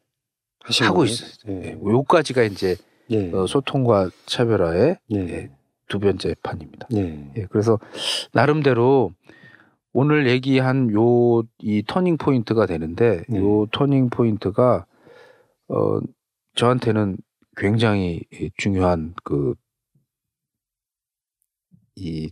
[0.82, 1.05] 하고 거예요?
[1.12, 1.31] 있어요.
[1.47, 1.55] 네.
[1.61, 1.73] 네.
[1.73, 2.77] 요까지가 이제
[3.09, 3.32] 네.
[3.32, 5.19] 어, 소통과 차별화의 네.
[5.31, 5.51] 예,
[5.89, 6.86] 두 번째 편입니다.
[6.90, 7.31] 네.
[7.36, 7.78] 예, 그래서
[8.32, 9.12] 나름대로
[9.93, 13.39] 오늘 얘기한 요 이 turning point가 되는데 네.
[13.39, 14.86] 요 turning point가
[15.69, 16.01] 어
[16.55, 17.16] 저한테는
[17.57, 19.55] 굉장히 이 중요한 그
[21.97, 22.31] 이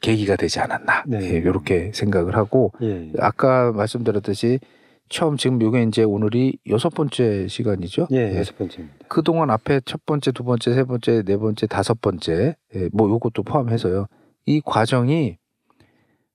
[0.00, 1.18] 계기가 되지 않았나 네.
[1.22, 3.10] 예, 이렇게 생각을 하고 예.
[3.18, 4.60] 아까 말씀드렸듯이
[5.08, 8.08] 처음 지금 이게 이제 오늘이 여섯 번째 시간이죠.
[8.12, 8.34] 예.
[8.34, 8.38] 예.
[8.38, 9.06] 여섯 번째입니다.
[9.08, 13.08] 그 동안 앞에 첫 번째, 두 번째, 세 번째, 네 번째, 다섯 번째, 예, 뭐
[13.08, 14.06] 요것도 포함해서요.
[14.46, 15.38] 이 과정이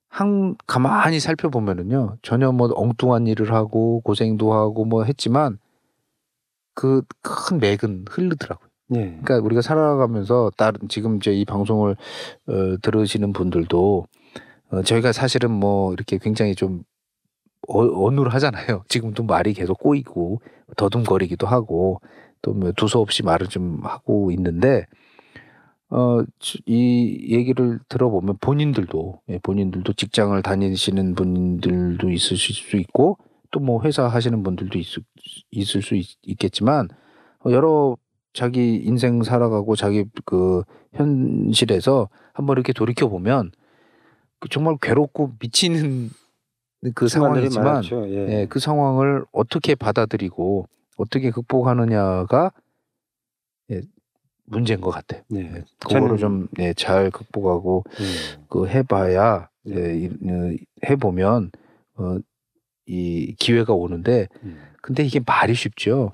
[0.09, 2.17] 한 가만히 살펴보면은요.
[2.21, 5.57] 전혀 뭐 엉뚱한 일을 하고 고생도 하고 뭐 했지만
[6.73, 8.67] 그 큰 맥은 흐르더라고요.
[8.89, 9.19] 네.
[9.23, 11.95] 그러니까 우리가 살아가면서 다른 지금 이제 이 방송을
[12.47, 14.05] 어, 들으시는 분들도
[14.71, 16.83] 어, 저희가 사실은 뭐 이렇게 굉장히 좀
[17.67, 18.83] 어, 어눌하잖아요.
[18.89, 20.41] 지금도 말이 계속 꼬이고
[20.77, 22.01] 더듬거리기도 하고
[22.41, 24.85] 또 뭐 두서없이 말을 좀 하고 있는데
[25.89, 26.21] 어,
[26.65, 33.17] 이 얘기를 들어보면 본인들도 예, 본인들도 직장을 다니시는 분들도 있을 수 있고
[33.51, 35.03] 또 뭐 회사 하시는 분들도 있을,
[35.51, 36.87] 있을 수 있, 있겠지만
[37.45, 37.97] 어, 여러
[38.33, 40.63] 자기 인생 살아가고 자기 그
[40.93, 43.51] 현실에서 한번 이렇게 돌이켜 보면
[44.39, 46.09] 그 정말 괴롭고 미치는
[46.95, 47.83] 그 상황이지만.
[48.07, 48.41] 예.
[48.41, 50.67] 예, 그 상황을 어떻게 받아들이고
[50.97, 52.51] 어떻게 극복하느냐가
[53.71, 53.81] 예,
[54.45, 55.21] 문제인 것 같아요.
[55.29, 55.41] 네.
[55.41, 58.45] 예, 그거를 저는- 좀 예, 잘 극복하고 음.
[58.49, 59.75] 그 해봐야 네.
[59.75, 60.55] 예, 이- 어,
[60.89, 61.51] 해보면
[61.95, 62.17] 어,
[62.87, 64.59] 이 기회가 오는데 음.
[64.81, 66.11] 근데 이게 말이 쉽죠.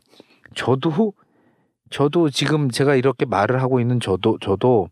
[0.55, 1.13] 저도
[1.89, 4.89] 저도 지금 제가 이렇게 말을 하고 있는 저도 저도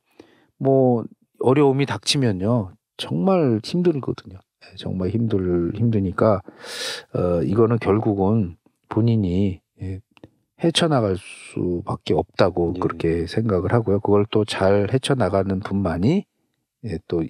[0.58, 1.04] 뭐
[1.42, 4.40] 어려움이 닥치면요 정말 힘들거든요.
[4.72, 6.42] 예, 정말 힘들 힘드니까
[7.14, 8.58] 어 이거는 결국은
[8.90, 10.02] 본인이 예,
[10.64, 12.80] 헤쳐나갈 수밖에 없다고 예.
[12.80, 14.00] 그렇게 생각을 하고요.
[14.00, 16.26] 그걸 또 잘 헤쳐나가는 분만이
[16.86, 17.24] 예, 또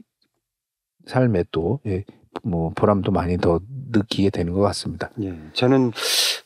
[1.07, 2.03] 삶에 또 예,
[2.43, 3.59] 뭐 보람도 많이 더
[3.91, 5.09] 느끼게 되는 것 같습니다.
[5.21, 5.91] 예, 저는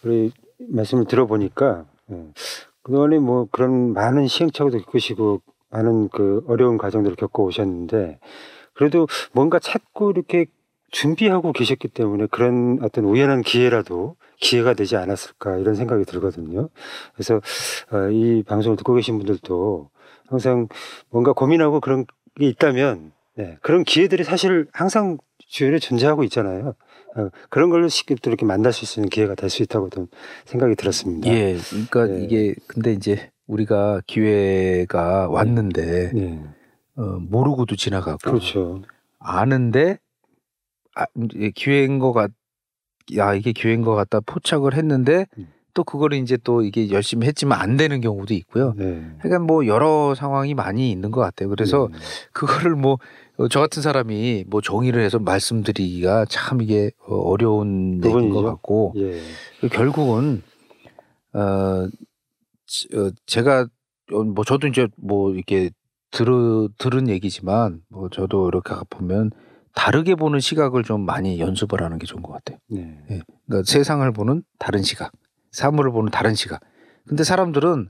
[0.04, 0.32] 우리
[0.70, 2.28] 말씀을 들어보니까 예,
[2.84, 8.20] 그동안에 뭐 그런 많은 시행착오도 겪으시고 많은 그 어려운 과정들을 겪어 오셨는데
[8.74, 10.46] 그래도 뭔가 찾고 이렇게
[10.92, 16.70] 준비하고 계셨기 때문에 그런 어떤 우연한 기회라도 기회가 되지 않았을까 이런 생각이 들거든요.
[17.14, 17.36] 그래서
[17.92, 19.90] 어, 이 방송을 듣고 계신 분들도
[20.28, 20.68] 항상
[21.10, 22.06] 뭔가 고민하고 그런
[22.40, 25.18] 게 있다면 네, 그런 기회들이 사실 항상
[25.48, 26.76] 주변에 존재하고 있잖아요.
[27.16, 30.08] 어, 그런 걸로 쉽게 또 이렇게 만나실 수 있는 기회가 될 수 있다고 좀
[30.46, 31.28] 생각이 들었습니다.
[31.30, 32.24] 예, 그러니까 네.
[32.24, 36.44] 이게 근데 이제 우리가 기회가 왔는데 네.
[36.96, 38.84] 어, 모르고도 지나가고 그렇죠.
[39.18, 39.98] 아는데
[41.02, 41.06] 아,
[41.56, 42.32] 기회인 것 같,
[43.18, 45.48] 야 이게 기회인 것 같다 포착을 했는데 음.
[45.74, 48.74] 또 그거를 이제 또 이게 열심히 했지만 안 되는 경우도 있고요.
[48.76, 49.02] 네.
[49.20, 51.50] 그러니까 뭐 여러 상황이 많이 있는 것 같아요.
[51.50, 51.98] 그래서 네.
[52.34, 52.98] 그거를 뭐
[53.50, 58.32] 저 같은 사람이 뭐 정의를 해서 말씀드리기가 참 이게 어, 어려운 얘기인.
[58.32, 59.22] 것 같고 예.
[59.70, 60.44] 결국은
[61.32, 61.88] 어,
[62.66, 63.68] 지- 어, 제가
[64.12, 65.70] 어, 뭐 저도 이제 뭐 이렇게
[66.12, 69.32] 들으, 들은 얘기지만 뭐 저도 이렇게 보면
[69.80, 72.58] 다르게 보는 시각을 좀 많이 연습을 하는 게 좋은 것 같아요.
[72.68, 73.02] 네.
[73.08, 75.14] 그러니까 세상을 보는 다른 시각,
[75.52, 76.60] 사물을 보는 다른 시각.
[77.08, 77.90] 근데 사람들은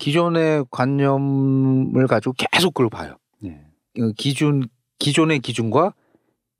[0.00, 3.16] 기존의 관념을 가지고 계속 그걸 봐요.
[3.38, 3.64] 네.
[4.00, 4.66] 어, 기준
[4.98, 5.94] 기존의 기준과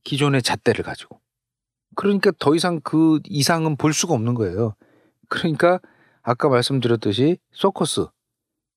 [0.04, 1.20] 기존의 잣대를 가지고
[1.96, 4.76] 그러니까 더 이상 그 이상은 볼 수가 없는 거예요.
[5.28, 5.80] 그러니까
[6.22, 8.06] 아까 말씀드렸듯이 서커스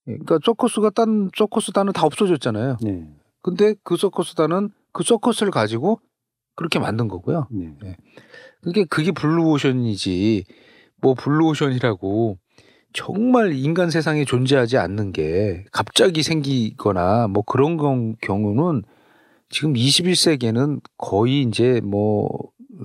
[0.05, 2.77] 그러니까 서커스가 딴 서커스 단은 다 없어졌잖아요.
[2.81, 3.07] 네.
[3.43, 5.99] 근데 그 서커스단은 그 서커스를 가지고
[6.55, 7.47] 그렇게 만든 거고요.
[7.51, 7.95] 네.
[8.61, 10.45] 그게 그게 블루오션이지
[11.01, 12.37] 뭐 블루오션이라고
[12.93, 18.83] 정말 인간 세상에 존재하지 않는 게 갑자기 생기거나 뭐 그런 경- 경우는
[19.49, 22.29] 지금 21세기에는 거의 이제 뭐,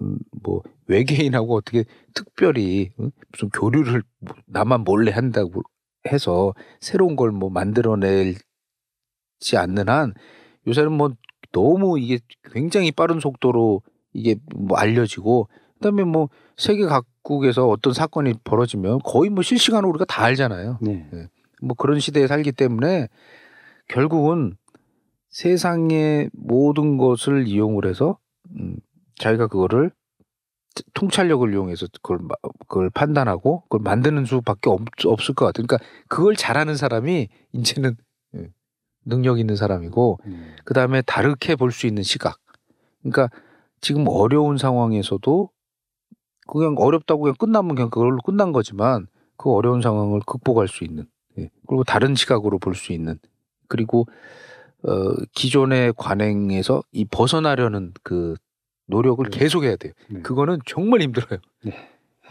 [0.01, 3.11] 음, 뭐 외계인하고 어떻게 특별히 응?
[3.33, 5.63] 무슨 교류를 뭐 나만 몰래 한다고
[6.11, 8.39] 해서 새로운 걸 뭐 만들어내지
[9.57, 10.15] 않는 한
[10.69, 11.11] 요새는 뭐
[11.53, 12.19] 너무 이게
[12.53, 13.83] 굉장히 빠른 속도로
[14.13, 20.25] 이게 뭐 알려지고 그다음에 뭐 세계 각국에서 어떤 사건이 벌어지면 거의 뭐 실시간으로 우리가 다
[20.25, 20.79] 알잖아요.
[21.13, 21.29] 네.
[21.63, 23.09] 뭐 그런 시대에 살기 때문에
[23.89, 24.57] 결국은
[25.31, 28.19] 세상의 모든 것을 이용을 해서
[28.57, 28.77] 음,
[29.17, 29.91] 자기가 그거를
[30.95, 32.35] 통찰력을 이용해서 그걸 마-
[32.69, 35.67] 그걸 판단하고 그걸 만드는 수밖에 없, 없을 것 같아요.
[35.67, 35.79] 그러니까
[36.09, 38.08] 그걸 잘하는 사람이 이제는 예,
[39.05, 40.57] 능력 있는 사람이고 음.
[40.65, 42.39] 그 다음에 다르게 볼 수 있는 시각.
[43.03, 43.31] 그러니까
[43.81, 45.51] 지금 어려운 상황에서도
[46.47, 49.07] 그냥 어렵다고 그냥 끝나면 그냥 그걸로 끝난 거지만
[49.37, 51.07] 그 어려운 상황을 극복할 수 있는
[51.39, 51.51] 예.
[51.67, 53.19] 그리고 다른 시각으로 볼 수 있는
[53.69, 54.07] 그리고
[54.83, 58.35] 어 기존의 관행에서 이 벗어나려는 그
[58.87, 59.39] 노력을 네.
[59.39, 59.93] 계속 해야 돼요.
[60.09, 60.21] 네.
[60.23, 61.39] 그거는 정말 힘들어요.
[61.65, 61.73] 네.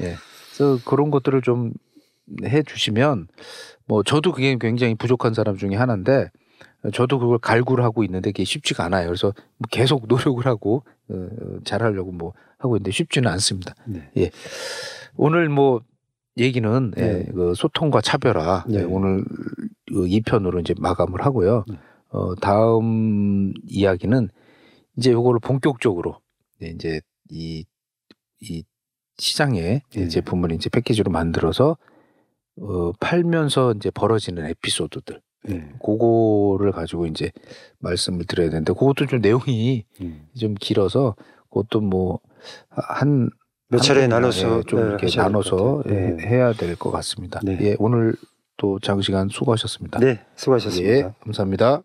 [0.02, 0.16] 예.
[0.56, 1.72] 그래서 그런 것들을 좀
[2.44, 3.28] 해주시면
[3.86, 6.30] 뭐 저도 그게 굉장히 부족한 사람 중에 하나인데
[6.94, 9.08] 저도 그걸 갈구를 하고 있는데 그게 쉽지가 않아요.
[9.08, 11.28] 그래서 뭐 계속 노력을 하고 어,
[11.64, 13.76] 잘하려고 뭐 하고 있는데 쉽지는 않습니다.
[13.86, 14.10] 네.
[15.16, 15.82] 오늘 뭐
[16.38, 17.26] 얘기는 네.
[17.28, 18.80] 예, 그 소통과 차별화 네.
[18.80, 19.24] 예, 오늘
[19.88, 21.66] 그 2편으로 이제 마감을 하고요.
[21.68, 21.78] 네.
[22.10, 24.30] 어, 다음 이야기는
[24.98, 26.20] 이제 요거를 본격적으로
[26.60, 27.66] 네, 이제 이,
[28.42, 28.64] 이
[29.18, 30.08] 시장에 네.
[30.08, 31.78] 제품을 이제 패키지로 만들어서
[32.60, 35.70] 어, 팔면서 이제 벌어지는 에피소드들 네.
[35.84, 37.32] 그거를 가지고 이제
[37.80, 40.28] 말씀을 드려야 되는데 그것도 좀 내용이 음.
[40.38, 41.16] 좀 길어서
[41.50, 43.30] 그것도 뭐한
[43.70, 45.84] 몇 차례 나눠서 좀 네, 이렇게 나눠서.
[45.90, 46.26] 예, 네.
[46.26, 47.40] 해야 될 것 같습니다.
[47.44, 47.58] 네.
[47.62, 48.16] 예, 오늘
[48.58, 50.00] 또 장시간 수고하셨습니다.
[50.00, 50.90] 네, 수고하셨습니다.
[50.94, 51.84] 예, 감사합니다.